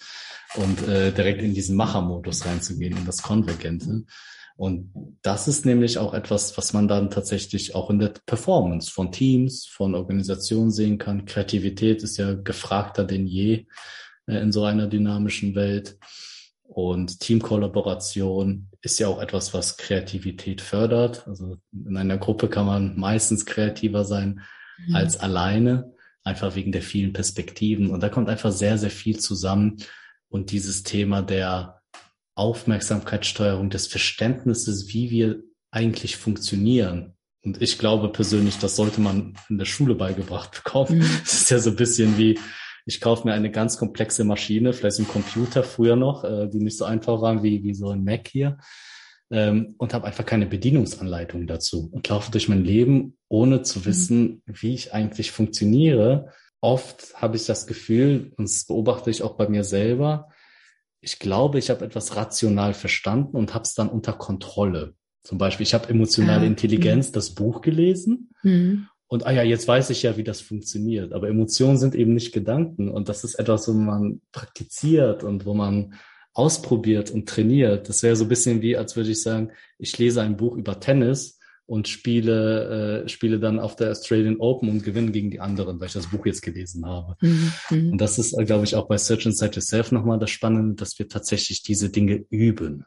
und 0.55 0.87
äh, 0.87 1.11
direkt 1.11 1.41
in 1.41 1.53
diesen 1.53 1.75
Machermodus 1.75 2.45
reinzugehen, 2.45 2.97
in 2.97 3.05
das 3.05 3.21
Konvergente. 3.21 4.05
Und 4.57 4.91
das 5.21 5.47
ist 5.47 5.65
nämlich 5.65 5.99
auch 5.99 6.13
etwas, 6.13 6.57
was 6.57 6.73
man 6.73 6.87
dann 6.87 7.11
tatsächlich 7.11 7.75
auch 7.75 7.89
in 7.89 7.99
der 7.99 8.13
Performance 8.25 8.91
von 8.91 9.11
Teams, 9.11 9.67
von 9.67 9.95
Organisationen 9.95 10.71
sehen 10.71 10.97
kann. 10.97 11.25
Kreativität 11.25 12.01
ist 12.03 12.17
ja 12.17 12.33
gefragter 12.33 13.05
denn 13.05 13.27
je 13.27 13.67
äh, 14.25 14.37
in 14.39 14.51
so 14.51 14.63
einer 14.63 14.87
dynamischen 14.87 15.53
Welt. 15.55 15.97
Und 16.63 17.19
Teamkollaboration 17.19 18.67
ist 18.81 18.99
ja 18.99 19.07
auch 19.07 19.21
etwas, 19.21 19.53
was 19.53 19.77
Kreativität 19.77 20.61
fördert. 20.61 21.27
Also 21.27 21.57
in 21.71 21.95
einer 21.95 22.17
Gruppe 22.17 22.49
kann 22.49 22.65
man 22.65 22.99
meistens 22.99 23.45
kreativer 23.45 24.05
sein 24.05 24.41
mhm. 24.85 24.95
als 24.95 25.19
alleine, 25.19 25.93
einfach 26.23 26.55
wegen 26.55 26.71
der 26.71 26.81
vielen 26.81 27.13
Perspektiven. 27.13 27.91
Und 27.91 28.01
da 28.01 28.09
kommt 28.09 28.27
einfach 28.27 28.51
sehr, 28.51 28.77
sehr 28.77 28.91
viel 28.91 29.17
zusammen, 29.19 29.77
und 30.29 30.51
dieses 30.51 30.83
Thema 30.83 31.21
der 31.21 31.76
Aufmerksamkeitssteuerung, 32.37 33.69
des 33.69 33.87
Verständnisses, 33.87 34.93
wie 34.93 35.09
wir 35.09 35.43
eigentlich 35.71 36.17
funktionieren. 36.17 37.13
Und 37.43 37.61
ich 37.61 37.77
glaube 37.77 38.09
persönlich, 38.09 38.57
das 38.57 38.75
sollte 38.75 39.01
man 39.01 39.37
in 39.49 39.57
der 39.57 39.65
Schule 39.65 39.95
beigebracht 39.95 40.51
bekommen. 40.63 40.99
Mhm. 40.99 41.09
Das 41.23 41.33
ist 41.33 41.51
ja 41.51 41.59
so 41.59 41.71
ein 41.71 41.75
bisschen 41.75 42.17
wie, 42.17 42.39
ich 42.85 43.01
kaufe 43.01 43.27
mir 43.27 43.33
eine 43.33 43.51
ganz 43.51 43.77
komplexe 43.77 44.23
Maschine, 44.23 44.73
vielleicht 44.73 44.99
ein 44.99 45.07
Computer 45.07 45.63
früher 45.63 45.95
noch, 45.95 46.23
äh, 46.23 46.47
die 46.47 46.59
nicht 46.59 46.77
so 46.77 46.85
einfach 46.85 47.21
waren 47.21 47.43
wie, 47.43 47.63
wie 47.63 47.73
so 47.73 47.89
ein 47.89 48.03
Mac 48.03 48.27
hier, 48.27 48.57
ähm, 49.29 49.75
und 49.77 49.93
habe 49.93 50.07
einfach 50.07 50.25
keine 50.25 50.45
Bedienungsanleitung 50.45 51.47
dazu 51.47 51.89
und 51.91 52.07
laufe 52.07 52.31
durch 52.31 52.47
mein 52.47 52.63
Leben, 52.63 53.17
ohne 53.27 53.61
zu 53.61 53.79
mhm. 53.79 53.85
wissen, 53.85 54.41
mhm. 54.45 54.53
wie 54.61 54.73
ich 54.73 54.93
eigentlich 54.93 55.31
funktioniere 55.31 56.31
oft 56.61 57.13
habe 57.15 57.37
ich 57.37 57.45
das 57.45 57.67
Gefühl, 57.67 58.33
und 58.37 58.49
das 58.49 58.65
beobachte 58.65 59.09
ich 59.09 59.23
auch 59.23 59.35
bei 59.35 59.47
mir 59.47 59.63
selber, 59.63 60.29
ich 61.01 61.19
glaube, 61.19 61.59
ich 61.59 61.69
habe 61.69 61.85
etwas 61.85 62.15
rational 62.15 62.73
verstanden 62.73 63.37
und 63.37 63.53
habe 63.53 63.63
es 63.63 63.73
dann 63.73 63.89
unter 63.89 64.13
Kontrolle. 64.13 64.95
Zum 65.23 65.37
Beispiel, 65.37 65.65
ich 65.65 65.73
habe 65.73 65.89
emotionale 65.89 66.43
ah, 66.43 66.47
Intelligenz, 66.47 67.07
mh. 67.07 67.13
das 67.13 67.35
Buch 67.35 67.61
gelesen 67.61 68.29
mhm. 68.43 68.87
und 69.07 69.25
ah 69.25 69.31
ja, 69.31 69.43
jetzt 69.43 69.67
weiß 69.67 69.89
ich 69.89 70.03
ja, 70.03 70.17
wie 70.17 70.23
das 70.23 70.41
funktioniert. 70.41 71.13
Aber 71.13 71.27
Emotionen 71.27 71.77
sind 71.77 71.95
eben 71.95 72.13
nicht 72.13 72.33
Gedanken 72.33 72.89
und 72.89 73.09
das 73.09 73.23
ist 73.23 73.35
etwas, 73.35 73.67
wo 73.67 73.73
man 73.73 74.21
praktiziert 74.31 75.23
und 75.23 75.45
wo 75.45 75.53
man 75.53 75.95
ausprobiert 76.33 77.11
und 77.11 77.27
trainiert. 77.27 77.89
Das 77.89 78.03
wäre 78.03 78.15
so 78.15 78.25
ein 78.25 78.29
bisschen 78.29 78.61
wie, 78.61 78.77
als 78.77 78.95
würde 78.95 79.09
ich 79.09 79.21
sagen, 79.21 79.51
ich 79.79 79.97
lese 79.97 80.21
ein 80.21 80.37
Buch 80.37 80.55
über 80.55 80.79
Tennis 80.79 81.36
und 81.67 81.89
spiele, 81.89 83.03
äh, 83.03 83.09
spiele 83.09 83.39
dann 83.39 83.59
auf 83.59 83.75
der 83.75 83.91
Australian 83.91 84.37
Open 84.37 84.69
und 84.69 84.83
gewinne 84.83 85.11
gegen 85.11 85.29
die 85.29 85.41
anderen, 85.41 85.79
weil 85.79 85.87
ich 85.87 85.93
das 85.93 86.07
Buch 86.07 86.25
jetzt 86.25 86.41
gelesen 86.41 86.85
habe. 86.85 87.15
Mhm. 87.21 87.51
mhm. 87.69 87.91
Und 87.91 88.01
das 88.01 88.17
ist, 88.17 88.33
äh, 88.39 88.45
glaube 88.45 88.63
ich, 88.63 88.75
auch 88.75 88.87
bei 88.87 88.97
Search 88.97 89.25
Inside 89.25 89.55
Yourself 89.55 89.91
nochmal 89.91 90.17
das 90.17 90.31
Spannende, 90.31 90.75
dass 90.75 90.97
wir 90.97 91.09
tatsächlich 91.09 91.61
diese 91.61 91.89
Dinge 91.89 92.25
üben 92.29 92.85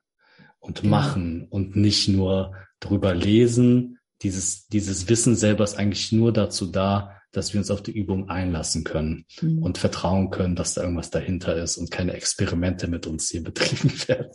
und 0.58 0.82
ja. 0.82 0.88
machen 0.88 1.46
und 1.50 1.76
nicht 1.76 2.08
nur 2.08 2.54
drüber 2.80 3.14
lesen. 3.14 3.98
Dieses, 4.22 4.66
dieses 4.68 5.08
Wissen 5.10 5.36
selber 5.36 5.64
ist 5.64 5.78
eigentlich 5.78 6.10
nur 6.10 6.32
dazu 6.32 6.66
da, 6.66 7.20
dass 7.32 7.52
wir 7.52 7.60
uns 7.60 7.70
auf 7.70 7.82
die 7.82 7.92
Übung 7.92 8.30
einlassen 8.30 8.82
können 8.82 9.26
mhm. 9.42 9.62
und 9.62 9.76
vertrauen 9.76 10.30
können, 10.30 10.56
dass 10.56 10.72
da 10.72 10.82
irgendwas 10.82 11.10
dahinter 11.10 11.54
ist 11.54 11.76
und 11.76 11.90
keine 11.90 12.14
Experimente 12.14 12.88
mit 12.88 13.06
uns 13.06 13.28
hier 13.28 13.44
betrieben 13.44 13.92
werden. 14.08 14.30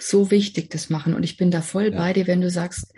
So 0.00 0.30
wichtig 0.30 0.70
das 0.70 0.90
machen. 0.90 1.14
Und 1.14 1.22
ich 1.22 1.36
bin 1.36 1.50
da 1.50 1.60
voll 1.60 1.92
ja. 1.92 1.98
bei 1.98 2.12
dir, 2.14 2.26
wenn 2.26 2.40
du 2.40 2.50
sagst, 2.50 2.92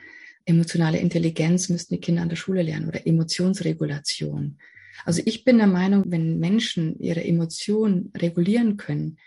emotionale 0.49 0.99
Intelligenz 0.99 1.69
müssten 1.69 1.95
die 1.95 2.01
Kinder 2.01 2.23
an 2.23 2.29
der 2.29 2.37
Schule 2.37 2.63
lernen 2.63 2.89
oder 2.89 3.07
Emotionsregulation. 3.07 4.59
Also 5.05 5.23
ich 5.25 5.45
bin 5.45 5.59
der 5.59 5.67
Meinung, 5.67 6.05
wenn 6.09 6.39
Menschen 6.39 6.99
ihre 6.99 7.25
Emotionen 7.25 8.13
regulieren 8.17 8.77
können, 8.77 9.19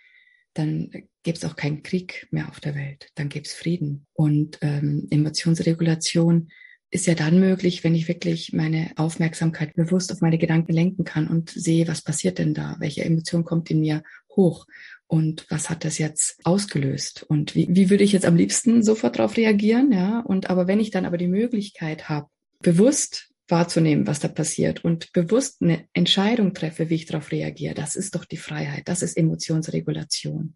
dann 0.53 0.91
gäbe 1.23 1.37
es 1.37 1.45
auch 1.45 1.55
keinen 1.55 1.83
Krieg 1.83 2.27
mehr 2.31 2.49
auf 2.49 2.59
der 2.59 2.75
Welt, 2.75 3.07
dann 3.15 3.29
gäbe 3.29 3.45
es 3.45 3.53
Frieden. 3.53 4.05
Und 4.13 4.57
ähm, 4.61 5.07
Emotionsregulation 5.09 6.49
ist 6.89 7.07
ja 7.07 7.15
dann 7.15 7.39
möglich, 7.39 7.85
wenn 7.85 7.95
ich 7.95 8.09
wirklich 8.09 8.51
meine 8.51 8.91
Aufmerksamkeit 8.97 9.75
bewusst 9.75 10.11
auf 10.11 10.19
meine 10.19 10.37
Gedanken 10.37 10.73
lenken 10.73 11.05
kann 11.05 11.27
und 11.27 11.49
sehe, 11.49 11.87
was 11.87 12.01
passiert 12.01 12.37
denn 12.37 12.53
da, 12.53 12.75
welche 12.79 13.05
Emotion 13.05 13.45
kommt 13.45 13.71
in 13.71 13.79
mir 13.79 14.03
hoch 14.35 14.65
und 15.11 15.45
was 15.49 15.69
hat 15.69 15.83
das 15.83 15.97
jetzt 15.97 16.39
ausgelöst 16.45 17.23
und 17.23 17.53
wie, 17.53 17.67
wie 17.69 17.89
würde 17.89 18.05
ich 18.05 18.13
jetzt 18.13 18.25
am 18.25 18.37
liebsten 18.37 18.81
sofort 18.81 19.19
darauf 19.19 19.35
reagieren, 19.35 19.91
ja? 19.91 20.21
Und 20.21 20.49
aber 20.49 20.67
wenn 20.67 20.79
ich 20.79 20.89
dann 20.89 21.05
aber 21.05 21.17
die 21.17 21.27
Möglichkeit 21.27 22.07
habe, 22.07 22.27
bewusst 22.61 23.27
wahrzunehmen, 23.49 24.07
was 24.07 24.21
da 24.21 24.29
passiert 24.29 24.85
und 24.85 25.11
bewusst 25.11 25.61
eine 25.61 25.85
Entscheidung 25.91 26.53
treffe, 26.53 26.89
wie 26.89 26.95
ich 26.95 27.07
darauf 27.07 27.29
reagiere, 27.33 27.75
das 27.75 27.97
ist 27.97 28.15
doch 28.15 28.23
die 28.23 28.37
Freiheit, 28.37 28.83
das 28.87 29.01
ist 29.01 29.17
Emotionsregulation. 29.17 30.55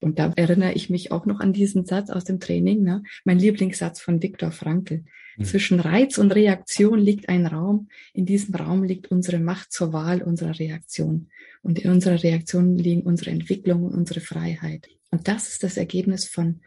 Und 0.00 0.18
da 0.18 0.32
erinnere 0.36 0.72
ich 0.72 0.90
mich 0.90 1.10
auch 1.10 1.26
noch 1.26 1.40
an 1.40 1.52
diesen 1.52 1.84
Satz 1.84 2.10
aus 2.10 2.24
dem 2.24 2.38
Training, 2.38 2.82
ne? 2.82 3.02
mein 3.24 3.38
Lieblingssatz 3.38 4.00
von 4.00 4.22
Viktor 4.22 4.52
Frankl. 4.52 5.04
Mhm. 5.36 5.44
Zwischen 5.44 5.80
Reiz 5.80 6.18
und 6.18 6.32
Reaktion 6.32 6.98
liegt 6.98 7.28
ein 7.28 7.46
Raum. 7.46 7.88
In 8.12 8.26
diesem 8.26 8.54
Raum 8.54 8.84
liegt 8.84 9.10
unsere 9.10 9.38
Macht 9.40 9.72
zur 9.72 9.92
Wahl 9.92 10.22
unserer 10.22 10.58
Reaktion. 10.58 11.30
Und 11.62 11.80
in 11.80 11.90
unserer 11.90 12.22
Reaktion 12.22 12.78
liegen 12.78 13.02
unsere 13.02 13.30
Entwicklung 13.30 13.84
und 13.84 13.94
unsere 13.94 14.20
Freiheit. 14.20 14.88
Und 15.10 15.26
das 15.26 15.48
ist 15.48 15.64
das 15.64 15.76
Ergebnis 15.76 16.26
von 16.26 16.60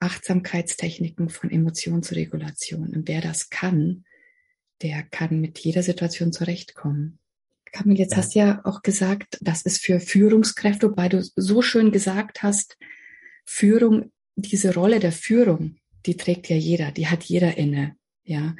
Achtsamkeitstechniken, 0.00 1.28
von 1.28 1.50
Emotionsregulation. 1.50 2.94
Und 2.94 3.08
wer 3.08 3.20
das 3.20 3.48
kann, 3.48 4.04
der 4.82 5.02
kann 5.02 5.40
mit 5.40 5.58
jeder 5.60 5.82
Situation 5.82 6.32
zurechtkommen. 6.32 7.18
Kamil, 7.74 7.98
jetzt 7.98 8.16
hast 8.16 8.34
du 8.34 8.38
ja 8.38 8.60
auch 8.64 8.82
gesagt, 8.82 9.36
das 9.40 9.62
ist 9.62 9.82
für 9.82 9.98
Führungskräfte, 9.98 10.90
wobei 10.90 11.08
du 11.08 11.22
so 11.34 11.60
schön 11.60 11.90
gesagt 11.90 12.44
hast, 12.44 12.78
Führung, 13.44 14.12
diese 14.36 14.74
Rolle 14.74 15.00
der 15.00 15.10
Führung, 15.10 15.76
die 16.06 16.16
trägt 16.16 16.48
ja 16.48 16.56
jeder, 16.56 16.92
die 16.92 17.08
hat 17.08 17.24
jeder 17.24 17.58
inne, 17.58 17.96
ja. 18.22 18.54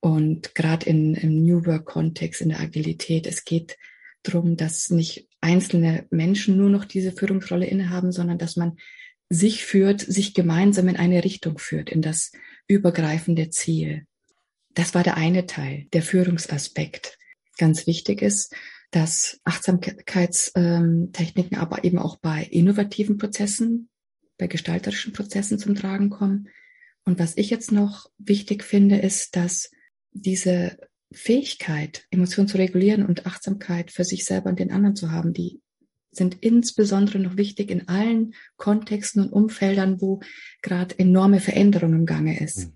Und 0.00 0.54
gerade 0.56 0.86
in, 0.86 1.14
im 1.14 1.44
New 1.44 1.66
Work 1.66 1.86
Kontext, 1.86 2.40
in 2.40 2.48
der 2.50 2.60
Agilität, 2.60 3.26
es 3.26 3.44
geht 3.44 3.76
darum, 4.24 4.56
dass 4.56 4.90
nicht 4.90 5.28
einzelne 5.40 6.06
Menschen 6.10 6.56
nur 6.56 6.68
noch 6.68 6.84
diese 6.84 7.12
Führungsrolle 7.12 7.66
innehaben, 7.66 8.10
sondern 8.10 8.38
dass 8.38 8.56
man 8.56 8.76
sich 9.28 9.64
führt, 9.64 10.00
sich 10.00 10.34
gemeinsam 10.34 10.88
in 10.88 10.96
eine 10.96 11.22
Richtung 11.22 11.58
führt, 11.58 11.90
in 11.90 12.02
das 12.02 12.32
übergreifende 12.66 13.50
Ziel. 13.50 14.04
Das 14.74 14.94
war 14.94 15.04
der 15.04 15.16
eine 15.16 15.46
Teil, 15.46 15.86
der 15.92 16.02
Führungsaspekt 16.02 17.17
ganz 17.58 17.86
wichtig 17.86 18.22
ist, 18.22 18.54
dass 18.90 19.40
Achtsamkeitstechniken 19.44 21.58
aber 21.58 21.84
eben 21.84 21.98
auch 21.98 22.16
bei 22.16 22.44
innovativen 22.44 23.18
Prozessen, 23.18 23.90
bei 24.38 24.46
gestalterischen 24.46 25.12
Prozessen 25.12 25.58
zum 25.58 25.74
Tragen 25.74 26.10
kommen. 26.10 26.48
Und 27.04 27.18
was 27.18 27.36
ich 27.36 27.50
jetzt 27.50 27.72
noch 27.72 28.10
wichtig 28.18 28.64
finde, 28.64 28.98
ist, 28.98 29.36
dass 29.36 29.70
diese 30.12 30.78
Fähigkeit, 31.12 32.06
Emotionen 32.10 32.48
zu 32.48 32.58
regulieren 32.58 33.04
und 33.04 33.26
Achtsamkeit 33.26 33.90
für 33.90 34.04
sich 34.04 34.24
selber 34.24 34.50
und 34.50 34.58
den 34.58 34.70
anderen 34.70 34.96
zu 34.96 35.10
haben, 35.10 35.32
die 35.32 35.60
sind 36.10 36.38
insbesondere 36.40 37.18
noch 37.18 37.36
wichtig 37.36 37.70
in 37.70 37.88
allen 37.88 38.34
Kontexten 38.56 39.22
und 39.22 39.32
Umfeldern, 39.32 40.00
wo 40.00 40.20
gerade 40.62 40.98
enorme 40.98 41.40
Veränderung 41.40 41.92
im 41.92 42.06
Gange 42.06 42.40
ist. 42.40 42.58
Mhm. 42.58 42.72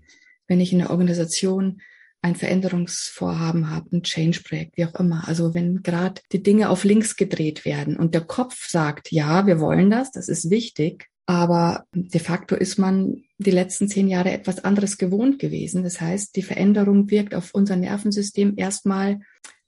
Wenn 0.47 0.61
ich 0.61 0.71
in 0.71 0.79
der 0.79 0.91
Organisation 0.91 1.81
ein 2.23 2.35
Veränderungsvorhaben 2.35 3.69
habe, 3.69 3.97
ein 3.97 4.01
Change-Projekt, 4.01 4.77
wie 4.77 4.85
auch 4.85 4.95
immer. 4.95 5.27
Also 5.27 5.53
wenn 5.53 5.83
gerade 5.83 6.21
die 6.31 6.41
Dinge 6.41 6.69
auf 6.69 6.85
links 6.85 7.17
gedreht 7.17 7.65
werden 7.65 7.97
und 7.97 8.15
der 8.15 8.21
Kopf 8.21 8.69
sagt, 8.69 9.11
ja, 9.11 9.45
wir 9.45 9.59
wollen 9.59 9.89
das, 9.89 10.11
das 10.11 10.29
ist 10.29 10.49
wichtig, 10.49 11.09
aber 11.25 11.85
de 11.93 12.21
facto 12.21 12.55
ist 12.55 12.79
man 12.79 13.23
die 13.37 13.51
letzten 13.51 13.89
zehn 13.89 14.07
Jahre 14.07 14.31
etwas 14.31 14.63
anderes 14.63 14.97
gewohnt 14.97 15.37
gewesen. 15.37 15.83
Das 15.83 15.99
heißt, 15.99 16.35
die 16.37 16.43
Veränderung 16.43 17.11
wirkt 17.11 17.35
auf 17.35 17.53
unser 17.53 17.75
Nervensystem 17.75 18.53
erstmal 18.55 19.19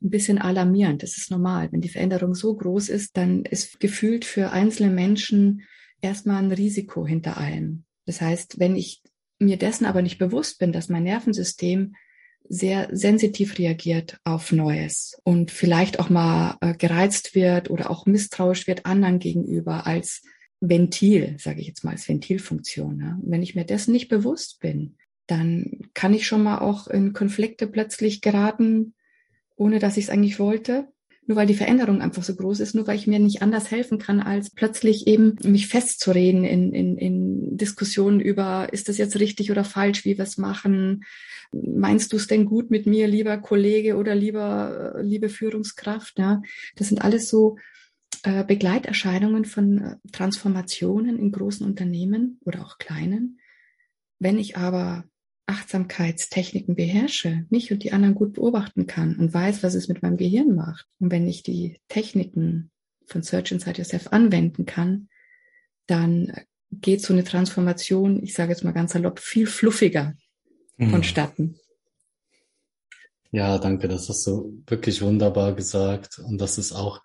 ein 0.02 0.10
bisschen 0.10 0.38
alarmierend. 0.38 1.04
Das 1.04 1.18
ist 1.18 1.32
normal. 1.32 1.70
Wenn 1.74 1.82
die 1.82 1.90
Veränderung 1.90 2.36
so 2.36 2.56
groß 2.56 2.88
ist, 2.88 3.18
dann 3.18 3.44
ist 3.44 3.82
gefühlt 3.82 4.24
für 4.24 4.52
einzelne 4.52 4.92
Menschen 4.92 5.64
erstmal 6.00 6.42
ein 6.42 6.52
Risiko 6.54 7.06
hinter 7.06 7.38
allem. 7.38 7.84
Das 8.06 8.22
heißt, 8.22 8.60
wenn 8.60 8.78
ich 8.78 9.02
mir 9.40 9.58
dessen 9.58 9.86
aber 9.86 10.02
nicht 10.02 10.20
bewusst 10.20 10.60
bin, 10.60 10.72
dass 10.72 10.88
mein 10.88 11.04
Nervensystem 11.04 11.96
sehr 12.50 12.90
sensitiv 12.92 13.58
reagiert 13.58 14.20
auf 14.24 14.52
Neues 14.52 15.20
und 15.24 15.52
vielleicht 15.52 16.00
auch 16.00 16.10
mal 16.10 16.58
äh, 16.62 16.74
gereizt 16.74 17.36
wird 17.36 17.70
oder 17.70 17.90
auch 17.90 18.06
misstrauisch 18.06 18.68
wird 18.68 18.86
anderen 18.86 19.20
gegenüber 19.20 19.88
als 19.88 20.22
Ventil, 20.60 21.36
sage 21.40 21.62
ich 21.62 21.68
jetzt 21.68 21.84
mal, 21.84 21.92
als 21.92 22.08
Ventilfunktion. 22.08 22.98
Ne? 22.98 23.20
Wenn 23.24 23.44
ich 23.44 23.56
mir 23.56 23.66
dessen 23.66 23.92
nicht 23.92 24.08
bewusst 24.08 24.60
bin, 24.60 24.96
dann 25.28 25.80
kann 25.94 26.14
ich 26.14 26.28
schon 26.28 26.44
mal 26.44 26.60
auch 26.60 26.88
in 26.88 27.14
Konflikte 27.14 27.68
plötzlich 27.68 28.22
geraten, 28.22 28.94
ohne 29.56 29.80
dass 29.80 29.98
ich 29.98 30.06
es 30.06 30.10
eigentlich 30.10 30.40
wollte 30.40 30.88
nur 31.28 31.38
weil 31.38 31.48
die 31.48 31.56
Veränderung 31.56 32.02
einfach 32.02 32.24
so 32.24 32.36
groß 32.36 32.60
ist, 32.60 32.76
nur 32.76 32.86
weil 32.86 32.98
ich 32.98 33.08
mir 33.08 33.20
nicht 33.20 33.42
anders 33.42 33.72
helfen 33.72 33.98
kann, 33.98 34.20
als 34.20 34.52
plötzlich 34.52 35.08
eben 35.08 35.36
mich 35.44 35.68
festzureden 35.68 36.44
in, 36.44 36.72
in, 36.72 36.98
in 36.98 37.58
Diskussionen 37.58 38.20
über, 38.20 38.72
ist 38.72 38.90
das 38.90 38.98
jetzt 38.98 39.20
richtig 39.20 39.50
oder 39.52 39.64
falsch, 39.64 40.06
wie 40.06 40.18
wir 40.18 40.24
es 40.24 40.38
machen? 40.38 41.04
Meinst 41.64 42.12
du 42.12 42.18
es 42.18 42.28
denn 42.28 42.46
gut 42.46 42.70
mit 42.70 42.86
mir, 42.86 43.08
lieber 43.08 43.38
Kollege 43.38 43.96
oder 43.96 44.14
lieber, 44.14 44.96
liebe 45.02 45.30
Führungskraft? 45.30 46.20
Ja, 46.20 46.42
das 46.76 46.90
sind 46.90 47.02
alles 47.02 47.30
so 47.30 47.58
äh, 48.24 48.44
Begleiterscheinungen 48.44 49.46
von 49.46 49.78
äh, 49.78 49.96
Transformationen 50.12 51.18
in 51.18 51.32
großen 51.32 51.66
Unternehmen 51.66 52.40
oder 52.44 52.66
auch 52.66 52.78
kleinen. 52.78 53.40
Wenn 54.20 54.38
ich 54.38 54.58
aber 54.58 55.06
Achtsamkeitstechniken 55.48 56.76
beherrsche, 56.76 57.46
mich 57.50 57.72
und 57.72 57.84
die 57.84 57.94
anderen 57.94 58.16
gut 58.16 58.34
beobachten 58.34 58.88
kann 58.88 59.16
und 59.18 59.34
weiß, 59.34 59.64
was 59.64 59.76
es 59.76 59.88
mit 59.88 60.02
meinem 60.02 60.18
Gehirn 60.18 60.56
macht. 60.56 60.88
Und 61.00 61.12
wenn 61.12 61.28
ich 61.28 61.44
die 61.44 61.80
Techniken 61.88 62.72
von 63.06 63.22
Search 63.22 63.52
Inside 63.52 63.78
Yourself 63.78 64.08
anwenden 64.08 64.66
kann, 64.66 65.08
dann 65.86 66.34
geht 66.72 67.02
so 67.02 67.14
eine 67.14 67.24
Transformation, 67.24 68.24
ich 68.24 68.34
sage 68.34 68.52
jetzt 68.52 68.64
mal 68.64 68.72
ganz 68.72 68.94
salopp, 68.94 69.20
viel 69.20 69.46
fluffiger 69.46 70.16
mhm. 70.78 70.90
vonstatten. 70.90 71.60
Ja, 73.32 73.58
danke, 73.58 73.88
das 73.88 74.08
hast 74.08 74.26
du 74.28 74.64
wirklich 74.68 75.02
wunderbar 75.02 75.54
gesagt. 75.54 76.20
Und 76.20 76.40
das 76.40 76.58
ist 76.58 76.72
auch 76.72 77.02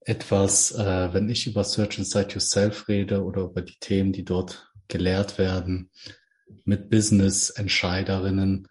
etwas, 0.00 0.72
äh, 0.72 1.12
wenn 1.12 1.28
ich 1.28 1.46
über 1.46 1.64
Search 1.64 1.98
Inside 1.98 2.32
Yourself 2.32 2.88
rede 2.88 3.22
oder 3.22 3.42
über 3.42 3.60
die 3.60 3.76
Themen, 3.80 4.12
die 4.12 4.24
dort 4.24 4.72
gelehrt 4.88 5.36
werden, 5.36 5.90
mit 6.64 6.90
Business-Entscheiderinnen, 6.90 8.68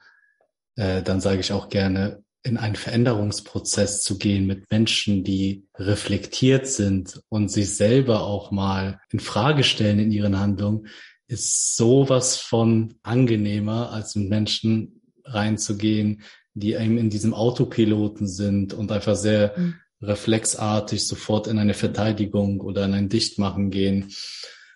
äh, 0.76 1.04
dann 1.04 1.22
sage 1.22 1.42
ich 1.42 1.52
auch 1.52 1.70
gerne, 1.70 2.24
in 2.42 2.58
einen 2.58 2.76
Veränderungsprozess 2.76 4.02
zu 4.02 4.18
gehen 4.18 4.46
mit 4.46 4.70
Menschen, 4.72 5.24
die 5.24 5.68
reflektiert 5.76 6.68
sind 6.68 7.22
und 7.28 7.50
sich 7.50 7.76
selber 7.76 8.22
auch 8.22 8.52
mal 8.52 9.02
in 9.10 9.20
Frage 9.20 9.64
stellen 9.64 10.00
in 10.00 10.12
ihren 10.12 10.40
Handlungen, 10.40 10.88
ist 11.28 11.76
sowas 11.76 12.38
von 12.38 12.96
angenehmer, 13.04 13.92
als 13.92 14.16
mit 14.16 14.30
Menschen 14.30 15.02
reinzugehen, 15.24 16.22
die 16.54 16.74
eben 16.74 16.98
in 16.98 17.10
diesem 17.10 17.34
Autopiloten 17.34 18.28
sind 18.28 18.74
und 18.74 18.92
einfach 18.92 19.16
sehr 19.16 19.54
mhm. 19.58 19.76
reflexartig 20.02 21.06
sofort 21.06 21.48
in 21.48 21.60
eine 21.60 21.74
Verteidigung 21.74 22.62
oder 22.62 22.86
in 22.86 22.94
ein 22.94 23.10
Dichtmachen 23.10 23.72
gehen. 23.72 24.14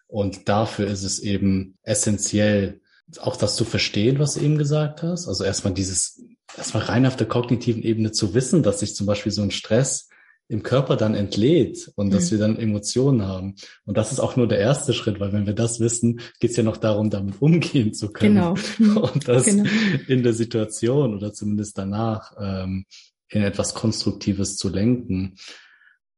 Und 0.07 0.49
dafür 0.49 0.87
ist 0.87 1.03
es 1.03 1.19
eben 1.19 1.77
essentiell, 1.83 2.81
auch 3.19 3.37
das 3.37 3.55
zu 3.55 3.63
verstehen, 3.63 4.19
was 4.19 4.33
du 4.33 4.41
eben 4.41 4.57
gesagt 4.57 5.03
hast. 5.03 5.27
Also 5.27 5.43
erstmal 5.43 5.73
dieses, 5.73 6.21
erstmal 6.57 6.83
rein 6.83 7.05
auf 7.05 7.15
der 7.15 7.27
kognitiven 7.27 7.83
Ebene 7.83 8.11
zu 8.11 8.33
wissen, 8.33 8.63
dass 8.63 8.79
sich 8.79 8.95
zum 8.95 9.07
Beispiel 9.07 9.31
so 9.31 9.41
ein 9.41 9.51
Stress 9.51 10.08
im 10.49 10.63
Körper 10.63 10.97
dann 10.97 11.13
entlädt 11.13 11.91
und 11.95 12.07
mhm. 12.07 12.11
dass 12.11 12.31
wir 12.31 12.39
dann 12.39 12.57
Emotionen 12.57 13.21
haben. 13.21 13.55
Und 13.85 13.97
das 13.97 14.11
ist 14.11 14.19
auch 14.19 14.35
nur 14.35 14.47
der 14.47 14.57
erste 14.57 14.93
Schritt, 14.93 15.19
weil 15.19 15.31
wenn 15.31 15.45
wir 15.45 15.53
das 15.53 15.79
wissen, 15.79 16.21
geht 16.39 16.51
es 16.51 16.57
ja 16.57 16.63
noch 16.63 16.77
darum, 16.77 17.11
damit 17.11 17.35
umgehen 17.39 17.93
zu 17.93 18.11
können. 18.11 18.55
Genau. 18.79 19.01
Und 19.13 19.27
das 19.27 19.45
genau. 19.45 19.69
in 20.07 20.23
der 20.23 20.33
Situation 20.33 21.15
oder 21.15 21.33
zumindest 21.33 21.77
danach 21.77 22.33
ähm, 22.41 22.85
in 23.29 23.43
etwas 23.43 23.75
Konstruktives 23.75 24.57
zu 24.57 24.69
lenken. 24.69 25.35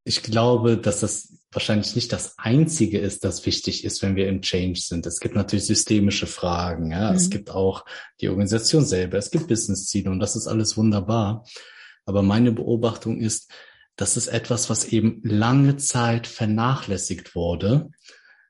Ich 0.06 0.24
glaube, 0.24 0.78
dass 0.78 1.02
das 1.02 1.34
wahrscheinlich 1.52 1.94
nicht 1.96 2.14
das 2.14 2.36
Einzige 2.38 3.00
ist, 3.00 3.26
das 3.26 3.46
wichtig 3.46 3.84
ist, 3.84 4.02
wenn 4.02 4.16
wir 4.16 4.30
im 4.30 4.42
Change 4.42 4.80
sind. 4.80 5.06
Es 5.06 5.20
gibt 5.20 5.36
natürlich 5.36 5.66
systemische 5.66 6.26
Fragen, 6.26 6.92
ja. 6.92 7.10
Mhm. 7.10 7.18
Es 7.18 7.30
gibt 7.30 7.52
auch 7.52 7.84
die 8.22 8.30
Organisation 8.30 8.86
selber, 8.86 9.18
es 9.18 9.30
gibt 9.30 9.50
Businessziele 9.50 10.10
und 10.10 10.22
das 10.22 10.38
ist 10.38 10.48
alles 10.48 10.78
wunderbar. 10.78 11.46
Aber 12.06 12.24
meine 12.24 12.54
Beobachtung 12.54 13.20
ist, 13.20 13.52
das 13.96 14.18
ist 14.18 14.28
etwas, 14.28 14.70
was 14.70 14.86
eben 14.86 15.22
lange 15.24 15.78
Zeit 15.78 16.28
vernachlässigt 16.28 17.36
wurde, 17.36 17.90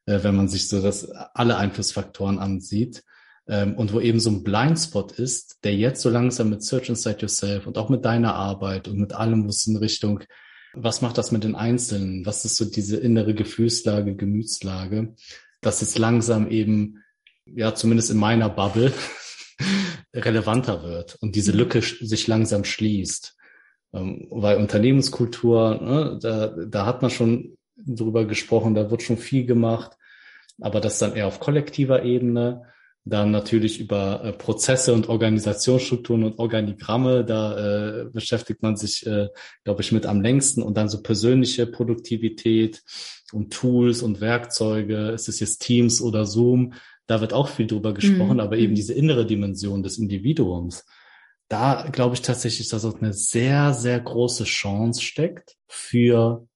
äh, 0.06 0.24
wenn 0.24 0.36
man 0.36 0.48
sich 0.48 0.68
so 0.68 0.82
das 0.82 1.10
alle 1.12 1.58
Einflussfaktoren 1.58 2.40
ansieht. 2.40 3.04
Ähm, 3.48 3.76
und 3.76 3.92
wo 3.92 4.00
eben 4.00 4.20
so 4.20 4.30
ein 4.30 4.44
Blindspot 4.44 5.14
ist, 5.14 5.58
der 5.64 5.76
jetzt 5.76 6.02
so 6.02 6.10
langsam 6.10 6.50
mit 6.50 6.64
Search 6.64 6.90
Inside 6.90 7.22
Yourself 7.22 7.68
und 7.68 7.78
auch 7.78 7.90
mit 7.90 8.06
deiner 8.06 8.36
Arbeit 8.36 8.88
und 8.88 8.98
mit 8.98 9.14
allem, 9.14 9.48
was 9.48 9.66
in 9.66 9.78
Richtung 9.78 10.24
was 10.74 11.02
macht 11.02 11.18
das 11.18 11.32
mit 11.32 11.44
den 11.44 11.56
Einzelnen? 11.56 12.26
Was 12.26 12.46
ist 12.46 12.56
so 12.56 12.66
diese 12.66 12.98
innere 12.98 13.34
Gefühlslage, 13.34 14.16
Gemütslage, 14.16 15.16
dass 15.62 15.82
es 15.82 15.98
langsam 15.98 16.50
eben, 16.50 17.04
ja, 17.46 17.76
zumindest 17.76 18.12
in 18.12 18.18
meiner 18.18 18.50
Bubble, 18.50 18.94
relevanter 20.14 20.84
wird 20.84 21.16
und 21.22 21.36
diese 21.36 21.52
Lücke 21.52 21.82
sich 21.82 22.28
langsam 22.28 22.64
schließt. 22.64 23.36
Ähm, 23.94 24.28
weil 24.30 24.58
Unternehmenskultur, 24.58 25.80
ne, 25.82 26.20
da, 26.22 26.48
da 26.48 26.86
hat 26.86 27.02
man 27.02 27.12
schon 27.12 27.58
drüber 27.78 28.26
gesprochen, 28.26 28.76
da 28.76 28.90
wird 28.92 29.02
schon 29.02 29.18
viel 29.18 29.46
gemacht, 29.46 29.98
aber 30.60 30.80
das 30.80 31.00
dann 31.00 31.16
eher 31.16 31.28
auf 31.28 31.40
kollektiver 31.40 32.04
Ebene. 32.04 32.64
Dann 33.04 33.32
natürlich 33.32 33.80
über 33.80 34.24
äh, 34.24 34.32
Prozesse 34.32 34.94
und 34.94 35.10
Organisationsstrukturen 35.10 36.24
und 36.24 36.38
Organigramme, 36.38 37.26
da 37.26 38.02
äh, 38.02 38.06
beschäftigt 38.06 38.62
man 38.62 38.78
sich, 38.78 39.08
äh, 39.08 39.30
glaube 39.64 39.82
ich, 39.82 39.92
mit 39.92 40.06
am 40.06 40.22
längsten. 40.22 40.62
Und 40.62 40.78
dann 40.78 40.88
so 40.88 41.02
persönliche 41.02 41.66
Produktivität 41.66 42.84
und 43.34 43.52
Tools 43.52 44.04
und 44.04 44.22
Werkzeuge, 44.22 45.10
ist 45.10 45.30
es 45.30 45.40
jetzt 45.40 45.64
Teams 45.64 46.00
oder 46.00 46.28
Zoom, 46.28 46.74
da 47.08 47.22
wird 47.22 47.34
auch 47.34 47.48
viel 47.48 47.68
drüber 47.68 47.94
gesprochen, 47.94 48.36
mhm. 48.36 48.40
aber 48.40 48.58
eben 48.58 48.76
diese 48.76 48.94
innere 48.94 49.26
Dimension 49.26 49.84
des 49.84 49.98
Individuums, 49.98 50.86
da 51.52 51.90
glaube 51.92 52.16
ich 52.16 52.22
tatsächlich, 52.22 52.70
dass 52.70 52.86
auch 52.86 53.02
eine 53.02 53.14
sehr, 53.14 53.74
sehr 53.74 54.00
große 54.00 54.46
Chance 54.46 55.02
steckt 55.02 55.58
für 55.68 56.48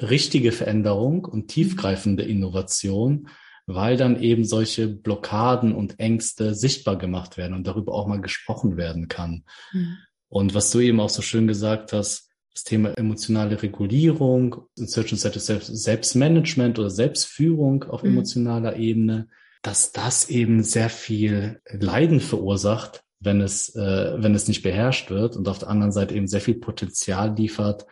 richtige 0.00 0.52
Veränderung 0.52 1.24
und 1.24 1.48
tiefgreifende 1.48 2.22
Innovation, 2.22 3.28
weil 3.66 3.96
dann 3.96 4.22
eben 4.22 4.44
solche 4.44 4.86
Blockaden 4.86 5.74
und 5.74 5.98
Ängste 5.98 6.54
sichtbar 6.54 6.96
gemacht 6.96 7.36
werden 7.36 7.54
und 7.54 7.66
darüber 7.66 7.94
auch 7.94 8.06
mal 8.06 8.20
gesprochen 8.20 8.76
werden 8.76 9.08
kann. 9.08 9.42
Mhm. 9.72 9.96
Und 10.28 10.54
was 10.54 10.70
du 10.70 10.78
eben 10.78 11.00
auch 11.00 11.10
so 11.10 11.22
schön 11.22 11.48
gesagt 11.48 11.92
hast, 11.92 12.30
das 12.52 12.62
Thema 12.62 12.96
emotionale 12.96 13.60
Regulierung, 13.62 14.68
Search 14.76 15.12
and 15.12 15.20
Selbstmanagement 15.20 16.78
oder 16.78 16.90
Selbstführung 16.90 17.84
auf 17.84 18.04
mhm. 18.04 18.10
emotionaler 18.10 18.76
Ebene, 18.76 19.28
dass 19.62 19.90
das 19.90 20.30
eben 20.30 20.62
sehr 20.62 20.88
viel 20.88 21.60
Leiden 21.68 22.20
verursacht, 22.20 23.02
wenn 23.20 23.40
es, 23.40 23.74
äh, 23.74 24.14
wenn 24.16 24.34
es 24.34 24.48
nicht 24.48 24.62
beherrscht 24.62 25.10
wird 25.10 25.36
und 25.36 25.48
auf 25.48 25.58
der 25.58 25.68
anderen 25.68 25.92
Seite 25.92 26.14
eben 26.14 26.28
sehr 26.28 26.40
viel 26.40 26.56
Potenzial 26.56 27.34
liefert 27.34 27.86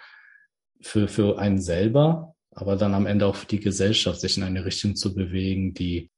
für, 0.81 1.09
für 1.09 1.39
einen 1.39 1.61
selber 1.61 2.35
aber 2.55 2.77
dann 2.77 2.95
am 2.95 3.07
Ende 3.07 3.27
auch 3.27 3.35
für 3.35 3.47
die 3.47 3.61
Gesellschaft, 3.61 4.21
sich 4.21 4.37
in 4.37 4.43
eine 4.43 4.65
Richtung 4.65 4.97
zu 4.97 5.15
bewegen, 5.15 5.75
die 5.75 6.11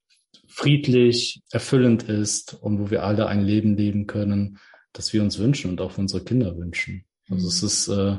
friedlich, 0.46 1.42
erfüllend 1.50 2.04
ist 2.04 2.54
und 2.54 2.78
wo 2.78 2.90
wir 2.90 3.04
alle 3.04 3.26
ein 3.26 3.42
Leben 3.42 3.76
leben 3.76 4.06
können, 4.06 4.58
das 4.92 5.12
wir 5.12 5.22
uns 5.22 5.38
wünschen 5.38 5.70
und 5.70 5.80
auch 5.80 5.98
unsere 5.98 6.24
Kinder 6.24 6.56
wünschen. 6.56 7.04
Also 7.28 7.42
mhm. 7.42 7.48
es 7.48 7.62
ist, 7.62 7.88
äh, 7.88 8.18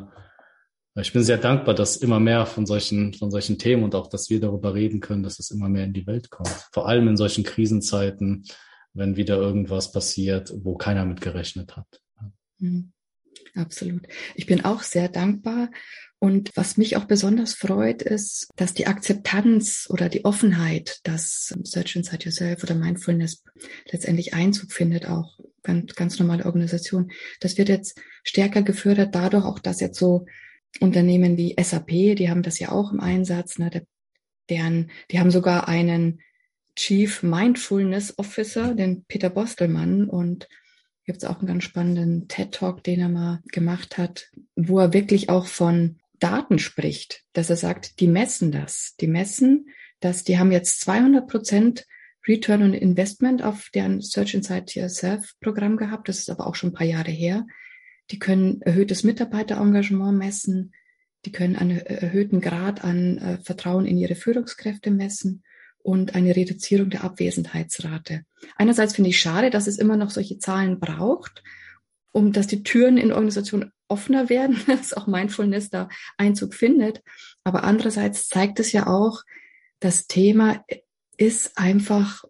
ich 1.00 1.14
bin 1.14 1.24
sehr 1.24 1.38
dankbar, 1.38 1.76
dass 1.76 1.98
immer 1.98 2.20
mehr 2.20 2.46
von 2.48 2.66
solchen, 2.66 3.14
von 3.14 3.30
solchen 3.30 3.60
Themen 3.60 3.84
und 3.84 3.94
auch, 3.94 4.08
dass 4.08 4.30
wir 4.32 4.40
darüber 4.40 4.74
reden 4.74 5.00
können, 5.00 5.24
dass 5.24 5.38
es 5.38 5.52
immer 5.52 5.70
mehr 5.70 5.86
in 5.86 5.94
die 5.94 6.08
Welt 6.08 6.32
kommt. 6.32 6.50
Vor 6.72 6.88
allem 6.88 7.08
in 7.08 7.18
solchen 7.18 7.44
Krisenzeiten, 7.44 8.46
wenn 8.98 9.16
wieder 9.16 9.38
irgendwas 9.38 9.92
passiert, 9.92 10.54
wo 10.64 10.76
keiner 10.76 11.06
mit 11.06 11.22
gerechnet 11.22 11.78
hat. 11.78 12.02
Mhm. 12.60 12.92
Absolut. 13.56 14.08
Ich 14.36 14.46
bin 14.46 14.66
auch 14.66 14.84
sehr 14.84 15.10
dankbar 15.10 15.70
und 16.20 16.52
was 16.56 16.78
mich 16.78 16.98
auch 16.98 17.06
besonders 17.06 17.54
freut, 17.54 18.02
ist, 18.02 18.50
dass 18.56 18.74
die 18.74 18.88
Akzeptanz 18.88 19.88
oder 19.90 20.10
die 20.10 20.26
Offenheit, 20.26 21.00
dass 21.04 21.56
Search 21.64 21.96
Inside 21.96 22.26
Yourself 22.26 22.64
oder 22.64 22.76
Mindfulness 22.76 23.44
letztendlich 23.92 24.34
Einzug 24.34 24.72
findet, 24.72 25.08
auch 25.08 25.40
ganz, 25.62 25.94
ganz 25.96 26.18
normale 26.20 26.46
Organisation. 26.46 27.12
Das 27.40 27.58
wird 27.58 27.70
jetzt 27.70 28.00
stärker 28.24 28.64
gefördert 28.64 29.14
dadurch 29.14 29.46
auch, 29.46 29.60
dass 29.60 29.80
jetzt 29.80 30.00
so 30.00 30.26
Unternehmen 30.80 31.38
wie 31.38 31.56
SAP, 31.60 32.16
die 32.16 32.30
haben 32.30 32.44
das 32.44 32.60
ja 32.60 32.72
auch 32.72 32.92
im 32.92 33.00
Einsatz, 33.00 33.60
ne, 33.60 33.70
der, 33.70 33.84
deren, 34.50 34.92
die 35.12 35.20
haben 35.20 35.32
sogar 35.32 35.68
einen 35.68 36.22
Chief 36.78 37.22
Mindfulness 37.24 38.18
Officer, 38.18 38.74
den 38.74 39.04
Peter 39.04 39.30
Bostelmann 39.30 40.10
und 40.10 40.48
gibt 41.06 41.24
es 41.24 41.30
auch 41.30 41.40
einen 41.40 41.48
ganz 41.48 41.66
spannenden 41.66 42.30
TED-Talk, 42.30 42.84
den 42.84 43.02
er 43.02 43.10
mal 43.10 43.42
gemacht 43.52 43.98
hat, 43.98 44.30
wo 44.56 44.80
er 44.80 44.94
wirklich 44.94 45.30
auch 45.30 45.48
von 45.48 46.00
Daten 46.20 46.60
spricht, 46.60 47.24
dass 47.34 47.50
er 47.50 47.58
sagt, 47.58 48.00
die 48.00 48.08
messen 48.08 48.52
das. 48.52 48.96
Die 49.00 49.08
messen 49.08 49.68
dass 50.00 50.24
die 50.24 50.38
haben 50.38 50.52
jetzt 50.52 50.82
200 50.82 51.28
Prozent 51.28 51.86
Return 52.28 52.62
on 52.62 52.74
Investment 52.74 53.42
auf 53.42 53.70
deren 53.74 54.02
Search 54.02 54.34
Inside 54.34 54.66
Yourself 54.74 55.34
Programm 55.40 55.78
gehabt. 55.78 56.10
Das 56.10 56.20
ist 56.20 56.30
aber 56.30 56.48
auch 56.48 56.56
schon 56.56 56.72
ein 56.72 56.74
paar 56.74 56.88
Jahre 56.88 57.12
her. 57.12 57.48
Die 58.12 58.20
können 58.20 58.62
erhöhtes 58.62 59.04
Mitarbeiterengagement 59.04 60.18
messen. 60.18 60.74
Die 61.26 61.32
können 61.32 61.56
einen 61.56 61.80
erhöhten 61.80 62.42
Grad 62.42 62.84
an 62.84 63.18
äh, 63.18 63.38
Vertrauen 63.40 63.86
in 63.86 63.98
ihre 63.98 64.16
Führungskräfte 64.16 64.92
messen 64.92 65.44
und 65.88 66.16
eine 66.16 66.36
Reduzierung 66.36 66.90
der 66.90 67.06
Abwesenheitsrate. 67.06 68.26
Einerseits 68.58 68.94
finde 68.94 69.10
ich 69.10 69.22
schade, 69.22 69.50
dass 69.50 69.68
es 69.68 69.78
immer 69.78 69.96
noch 69.96 70.10
solche 70.10 70.38
Zahlen 70.38 70.82
braucht, 70.82 71.44
um 72.12 72.34
dass 72.34 72.46
die 72.46 72.62
Türen 72.62 72.98
in 72.98 73.14
Organisationen 73.14 73.72
offener 73.88 74.28
werden, 74.30 74.60
dass 74.68 74.92
auch 74.92 75.08
Mindfulness 75.08 75.70
da 75.70 75.88
Einzug 76.18 76.56
findet. 76.56 77.02
Aber 77.46 77.64
andererseits 77.64 78.28
zeigt 78.28 78.60
es 78.60 78.74
ja 78.74 78.88
auch, 78.88 79.24
das 79.80 80.08
Thema 80.08 80.66
ist 81.16 81.58
einfach 81.58 82.26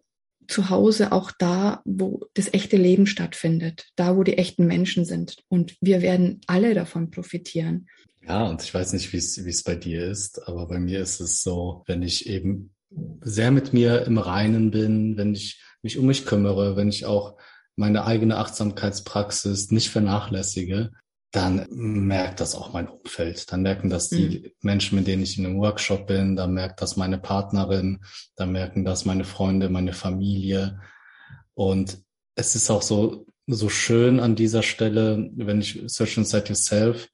zu 0.47 0.69
Hause 0.69 1.11
auch 1.11 1.31
da, 1.31 1.81
wo 1.83 2.27
das 2.35 2.53
echte 2.53 2.77
Leben 2.77 3.07
stattfindet, 3.07 3.87
da, 3.95 4.15
wo 4.15 4.23
die 4.23 4.37
echten 4.37 4.67
Menschen 4.67 5.03
sind. 5.03 5.37
Und 5.47 5.75
wir 5.81 6.03
werden 6.03 6.41
alle 6.45 6.75
davon 6.75 7.09
profitieren. 7.09 7.87
Ja, 8.21 8.47
und 8.47 8.61
ich 8.61 8.71
weiß 8.71 8.93
nicht, 8.93 9.11
wie 9.13 9.17
es 9.17 9.43
wie 9.43 9.49
es 9.49 9.63
bei 9.63 9.75
dir 9.75 10.05
ist, 10.05 10.47
aber 10.47 10.67
bei 10.67 10.79
mir 10.79 10.99
ist 10.99 11.21
es 11.21 11.41
so, 11.41 11.83
wenn 11.87 12.03
ich 12.03 12.29
eben 12.29 12.75
sehr 13.21 13.51
mit 13.51 13.73
mir 13.73 14.05
im 14.05 14.17
Reinen 14.17 14.71
bin, 14.71 15.17
wenn 15.17 15.33
ich 15.33 15.61
mich 15.81 15.97
um 15.97 16.05
mich 16.05 16.25
kümmere, 16.25 16.75
wenn 16.75 16.89
ich 16.89 17.05
auch 17.05 17.37
meine 17.75 18.05
eigene 18.05 18.37
Achtsamkeitspraxis 18.37 19.71
nicht 19.71 19.89
vernachlässige, 19.89 20.91
dann 21.31 21.67
merkt 21.69 22.39
das 22.39 22.55
auch 22.55 22.73
mein 22.73 22.87
Umfeld. 22.87 23.51
Dann 23.51 23.61
merken 23.61 23.89
das 23.89 24.09
die 24.09 24.39
mhm. 24.39 24.51
Menschen, 24.61 24.97
mit 24.97 25.07
denen 25.07 25.23
ich 25.23 25.37
in 25.37 25.45
einem 25.45 25.59
Workshop 25.59 26.07
bin, 26.07 26.35
dann 26.35 26.53
merkt 26.53 26.81
das 26.81 26.97
meine 26.97 27.17
Partnerin, 27.17 27.99
dann 28.35 28.51
merken 28.51 28.85
das 28.85 29.05
meine 29.05 29.25
Freunde, 29.25 29.69
meine 29.69 29.93
Familie. 29.93 30.79
Und 31.53 31.99
es 32.35 32.55
ist 32.55 32.71
auch 32.71 32.81
so, 32.81 33.25
so 33.45 33.69
schön 33.69 34.19
an 34.19 34.35
dieser 34.35 34.63
Stelle, 34.63 35.29
wenn 35.35 35.61
ich 35.61 35.83
Search 35.87 36.17
Inside 36.17 36.49
Yourself 36.49 37.09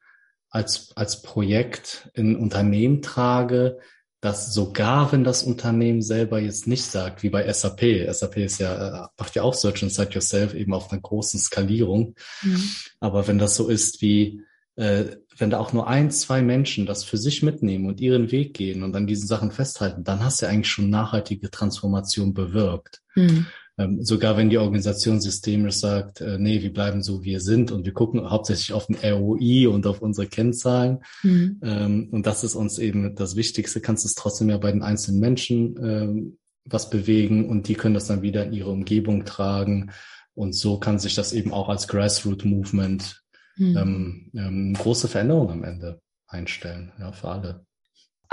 als, 0.49 0.95
als 0.95 1.21
Projekt 1.21 2.09
in 2.13 2.35
Unternehmen 2.35 3.01
trage, 3.01 3.79
dass 4.23 4.53
sogar 4.53 5.11
wenn 5.11 5.25
das 5.25 5.43
Unternehmen 5.43 6.01
selber 6.01 6.39
jetzt 6.39 6.65
nicht 6.65 6.85
sagt, 6.85 7.23
wie 7.23 7.29
bei 7.29 7.51
SAP, 7.51 8.07
SAP 8.09 8.37
ist 8.37 8.57
ja, 8.57 9.03
äh, 9.03 9.07
macht 9.17 9.35
ja 9.35 9.43
auch 9.43 9.53
Search 9.53 9.83
Inside 9.83 10.11
Yourself 10.13 10.53
eben 10.53 10.73
auf 10.73 10.89
einer 10.89 11.01
großen 11.01 11.41
Skalierung. 11.41 12.15
Mhm. 12.41 12.63
Aber 13.01 13.27
wenn 13.27 13.37
das 13.37 13.57
so 13.57 13.67
ist 13.67 14.01
wie, 14.01 14.41
äh, 14.77 15.17
wenn 15.37 15.49
da 15.49 15.59
auch 15.59 15.73
nur 15.73 15.89
ein, 15.89 16.09
zwei 16.09 16.41
Menschen 16.41 16.85
das 16.85 17.03
für 17.03 17.17
sich 17.17 17.43
mitnehmen 17.43 17.85
und 17.85 17.99
ihren 17.99 18.31
Weg 18.31 18.53
gehen 18.53 18.83
und 18.83 18.95
an 18.95 19.07
diesen 19.07 19.27
Sachen 19.27 19.51
festhalten, 19.51 20.05
dann 20.05 20.23
hast 20.23 20.41
du 20.41 20.45
ja 20.45 20.53
eigentlich 20.53 20.71
schon 20.71 20.89
nachhaltige 20.89 21.51
Transformation 21.51 22.33
bewirkt. 22.33 23.01
Mhm. 23.15 23.47
Ähm, 23.77 24.03
sogar 24.03 24.37
wenn 24.37 24.51
die 24.51 24.59
Organisation 24.59 25.19
systemisch 25.19 25.77
sagt, 25.77 26.21
äh, 26.21 26.37
nee, 26.37 26.61
wir 26.61 26.71
bleiben 26.71 27.01
so, 27.01 27.23
wie 27.23 27.31
wir 27.31 27.39
sind 27.39 27.71
und 27.71 27.85
wir 27.85 27.93
gucken 27.93 28.29
hauptsächlich 28.29 28.71
auf 28.73 28.85
den 28.85 28.97
ROI 28.97 29.67
und 29.67 29.87
auf 29.87 30.01
unsere 30.01 30.27
Kennzahlen. 30.27 30.99
Mhm. 31.23 31.59
Ähm, 31.63 32.07
und 32.11 32.27
das 32.27 32.43
ist 32.43 32.55
uns 32.55 32.77
eben 32.77 33.15
das 33.15 33.35
Wichtigste, 33.35 33.81
kannst 33.81 34.03
du 34.03 34.07
es 34.07 34.15
trotzdem 34.15 34.49
ja 34.49 34.57
bei 34.57 34.71
den 34.71 34.83
einzelnen 34.83 35.19
Menschen 35.19 35.75
ähm, 35.83 36.37
was 36.65 36.89
bewegen 36.89 37.49
und 37.49 37.67
die 37.67 37.73
können 37.73 37.95
das 37.95 38.07
dann 38.07 38.21
wieder 38.21 38.45
in 38.45 38.53
ihre 38.53 38.69
Umgebung 38.69 39.25
tragen. 39.25 39.91
Und 40.35 40.53
so 40.53 40.79
kann 40.79 40.99
sich 40.99 41.15
das 41.15 41.33
eben 41.33 41.51
auch 41.51 41.69
als 41.69 41.87
Grassroot 41.87 42.45
Movement 42.45 43.23
mhm. 43.57 43.77
ähm, 43.77 44.31
ähm, 44.35 44.73
große 44.73 45.07
Veränderung 45.07 45.49
am 45.49 45.63
Ende 45.63 45.99
einstellen, 46.27 46.91
ja, 46.99 47.11
für 47.11 47.29
alle. 47.29 47.65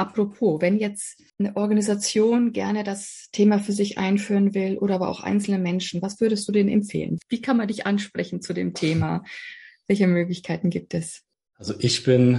Apropos, 0.01 0.63
wenn 0.63 0.79
jetzt 0.79 1.21
eine 1.39 1.55
Organisation 1.57 2.55
gerne 2.55 2.85
das 2.85 3.29
Thema 3.33 3.59
für 3.59 3.73
sich 3.73 3.99
einführen 3.99 4.55
will 4.55 4.79
oder 4.79 4.95
aber 4.95 5.11
auch 5.11 5.21
einzelne 5.21 5.59
Menschen, 5.59 6.01
was 6.01 6.23
würdest 6.23 6.49
du 6.49 6.53
denen 6.53 6.71
empfehlen? 6.71 7.19
Wie 7.29 7.43
kann 7.43 7.59
man 7.59 7.69
dich 7.69 7.85
ansprechen 7.85 8.41
zu 8.41 8.55
dem 8.55 8.73
Thema? 8.73 9.23
Welche 9.87 10.07
Möglichkeiten 10.07 10.71
gibt 10.71 10.95
es? 10.95 11.21
Also 11.59 11.75
ich 11.79 12.03
bin 12.03 12.39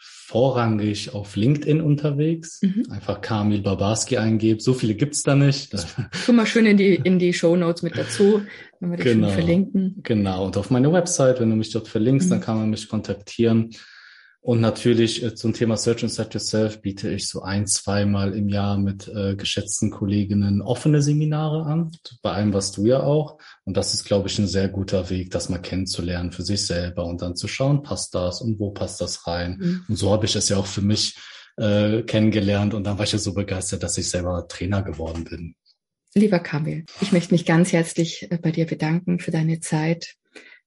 vorrangig 0.00 1.12
auf 1.12 1.36
LinkedIn 1.36 1.82
unterwegs. 1.82 2.62
Mhm. 2.62 2.84
Einfach 2.88 3.20
Kamil 3.20 3.60
Babarski 3.60 4.16
eingeben. 4.16 4.60
So 4.60 4.72
viele 4.72 4.94
gibt's 4.94 5.22
da 5.22 5.36
nicht. 5.36 5.72
Guck 6.24 6.34
mal 6.34 6.46
schön 6.46 6.64
in 6.64 6.78
die, 6.78 6.94
in 6.94 7.18
die 7.18 7.34
Show 7.34 7.56
Notes 7.56 7.82
mit 7.82 7.98
dazu, 7.98 8.40
wenn 8.80 8.90
wir 8.90 8.96
dich 8.96 9.04
genau, 9.04 9.28
verlinken. 9.28 10.00
Genau. 10.02 10.46
Und 10.46 10.56
auf 10.56 10.70
meine 10.70 10.90
Website, 10.94 11.40
wenn 11.40 11.50
du 11.50 11.56
mich 11.56 11.72
dort 11.72 11.88
verlinkst, 11.88 12.28
mhm. 12.28 12.30
dann 12.30 12.40
kann 12.40 12.56
man 12.56 12.70
mich 12.70 12.88
kontaktieren. 12.88 13.72
Und 14.46 14.60
natürlich 14.60 15.24
äh, 15.24 15.34
zum 15.34 15.54
Thema 15.54 15.76
Search 15.76 16.04
and 16.04 16.12
Set 16.12 16.32
Yourself 16.32 16.80
biete 16.80 17.10
ich 17.10 17.28
so 17.28 17.42
ein, 17.42 17.66
zweimal 17.66 18.32
im 18.32 18.48
Jahr 18.48 18.78
mit 18.78 19.08
äh, 19.08 19.34
geschätzten 19.34 19.90
Kolleginnen 19.90 20.62
offene 20.62 21.02
Seminare 21.02 21.64
an, 21.64 21.90
bei 22.22 22.30
allem, 22.30 22.54
was 22.54 22.70
du 22.70 22.86
ja 22.86 23.02
auch. 23.02 23.40
Und 23.64 23.76
das 23.76 23.92
ist, 23.92 24.04
glaube 24.04 24.28
ich, 24.28 24.38
ein 24.38 24.46
sehr 24.46 24.68
guter 24.68 25.10
Weg, 25.10 25.32
das 25.32 25.48
mal 25.48 25.58
kennenzulernen 25.58 26.30
für 26.30 26.44
sich 26.44 26.64
selber 26.64 27.06
und 27.06 27.22
dann 27.22 27.34
zu 27.34 27.48
schauen, 27.48 27.82
passt 27.82 28.14
das 28.14 28.40
und 28.40 28.60
wo 28.60 28.70
passt 28.70 29.00
das 29.00 29.26
rein. 29.26 29.56
Mhm. 29.58 29.84
Und 29.88 29.96
so 29.96 30.12
habe 30.12 30.26
ich 30.26 30.36
es 30.36 30.48
ja 30.48 30.58
auch 30.58 30.66
für 30.66 30.82
mich 30.82 31.16
äh, 31.56 32.02
kennengelernt 32.02 32.72
und 32.72 32.84
dann 32.84 32.98
war 32.98 33.04
ich 33.04 33.12
ja 33.12 33.18
so 33.18 33.34
begeistert, 33.34 33.82
dass 33.82 33.98
ich 33.98 34.08
selber 34.08 34.46
Trainer 34.46 34.84
geworden 34.84 35.24
bin. 35.24 35.56
Lieber 36.14 36.38
Kamil, 36.38 36.84
ich 37.00 37.10
möchte 37.10 37.34
mich 37.34 37.46
ganz 37.46 37.72
herzlich 37.72 38.30
äh, 38.30 38.38
bei 38.40 38.52
dir 38.52 38.66
bedanken 38.66 39.18
für 39.18 39.32
deine 39.32 39.58
Zeit, 39.58 40.14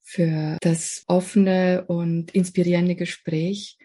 für 0.10 0.58
das 0.62 1.04
offene 1.06 1.86
und 1.86 2.32
inspirierende 2.32 2.96
Gespräch. 2.96 3.78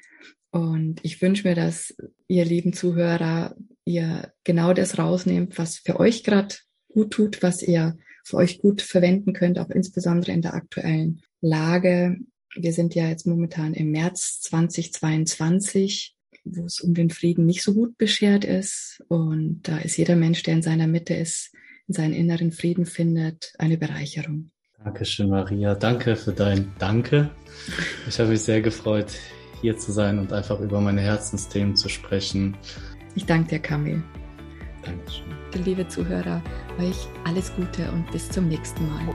Und 0.51 1.01
ich 1.03 1.20
wünsche 1.20 1.47
mir, 1.47 1.55
dass 1.55 1.95
ihr 2.29 2.47
lieben 2.47 2.72
Zuhörer, 2.72 3.55
ihr 3.85 4.33
genau 4.43 4.72
das 4.72 4.99
rausnehmt, 4.99 5.59
was 5.59 5.77
für 5.77 6.01
euch 6.01 6.25
gerade 6.25 6.55
gut 6.89 7.11
tut, 7.11 7.43
was 7.43 7.62
ihr 7.62 7.99
für 8.25 8.39
euch 8.39 8.61
gut 8.61 8.81
verwenden 8.81 9.35
könnt, 9.35 9.59
auch 9.59 9.68
insbesondere 9.68 10.33
in 10.33 10.41
der 10.41 10.55
aktuellen 10.55 11.20
Lage. 11.43 12.16
Wir 12.57 12.72
sind 12.72 12.95
ja 12.95 13.07
jetzt 13.07 13.27
momentan 13.27 13.75
im 13.75 13.91
März 13.91 14.41
2022, 14.41 16.16
wo 16.45 16.64
es 16.64 16.81
um 16.81 16.95
den 16.95 17.11
Frieden 17.11 17.45
nicht 17.45 17.62
so 17.62 17.75
gut 17.75 17.99
beschert 17.99 18.47
ist. 18.47 19.05
Und 19.09 19.61
da 19.64 19.77
ist 19.77 19.99
jeder 19.99 20.16
Mensch, 20.16 20.43
der 20.43 20.55
in 20.55 20.62
seiner 20.62 20.87
Mitte 20.87 21.12
ist, 21.12 21.53
in 21.87 21.93
seinen 21.93 22.14
inneren 22.14 22.51
Frieden 22.51 22.87
findet, 22.87 23.53
eine 23.59 23.77
Bereicherung. 23.77 24.53
Dankeschön, 24.83 25.31
Maria. 25.31 25.75
Danke 25.75 26.16
für 26.16 26.33
dein 26.33 26.72
Danke. 26.79 27.31
Ich 28.09 28.18
habe 28.18 28.31
mich 28.31 28.43
sehr 28.43 28.61
gefreut, 28.61 29.12
hier 29.61 29.79
zu 29.79 29.93
sein 29.93 30.18
und 30.18 30.33
einfach 30.33 30.61
über 30.61 30.81
meine 30.81 31.01
Herzensthemen 31.01 31.77
zu 31.77 31.89
sprechen. 31.89 32.57
Ich 33.14 33.25
danke 33.25 33.49
dir, 33.51 33.59
Kamil. 33.61 34.03
Dankeschön. 34.83 35.25
Liebe 35.64 35.87
Zuhörer, 35.89 36.43
euch 36.79 37.07
alles 37.25 37.55
Gute 37.55 37.91
und 37.93 38.11
bis 38.11 38.29
zum 38.29 38.49
nächsten 38.49 38.87
Mal. 38.89 39.14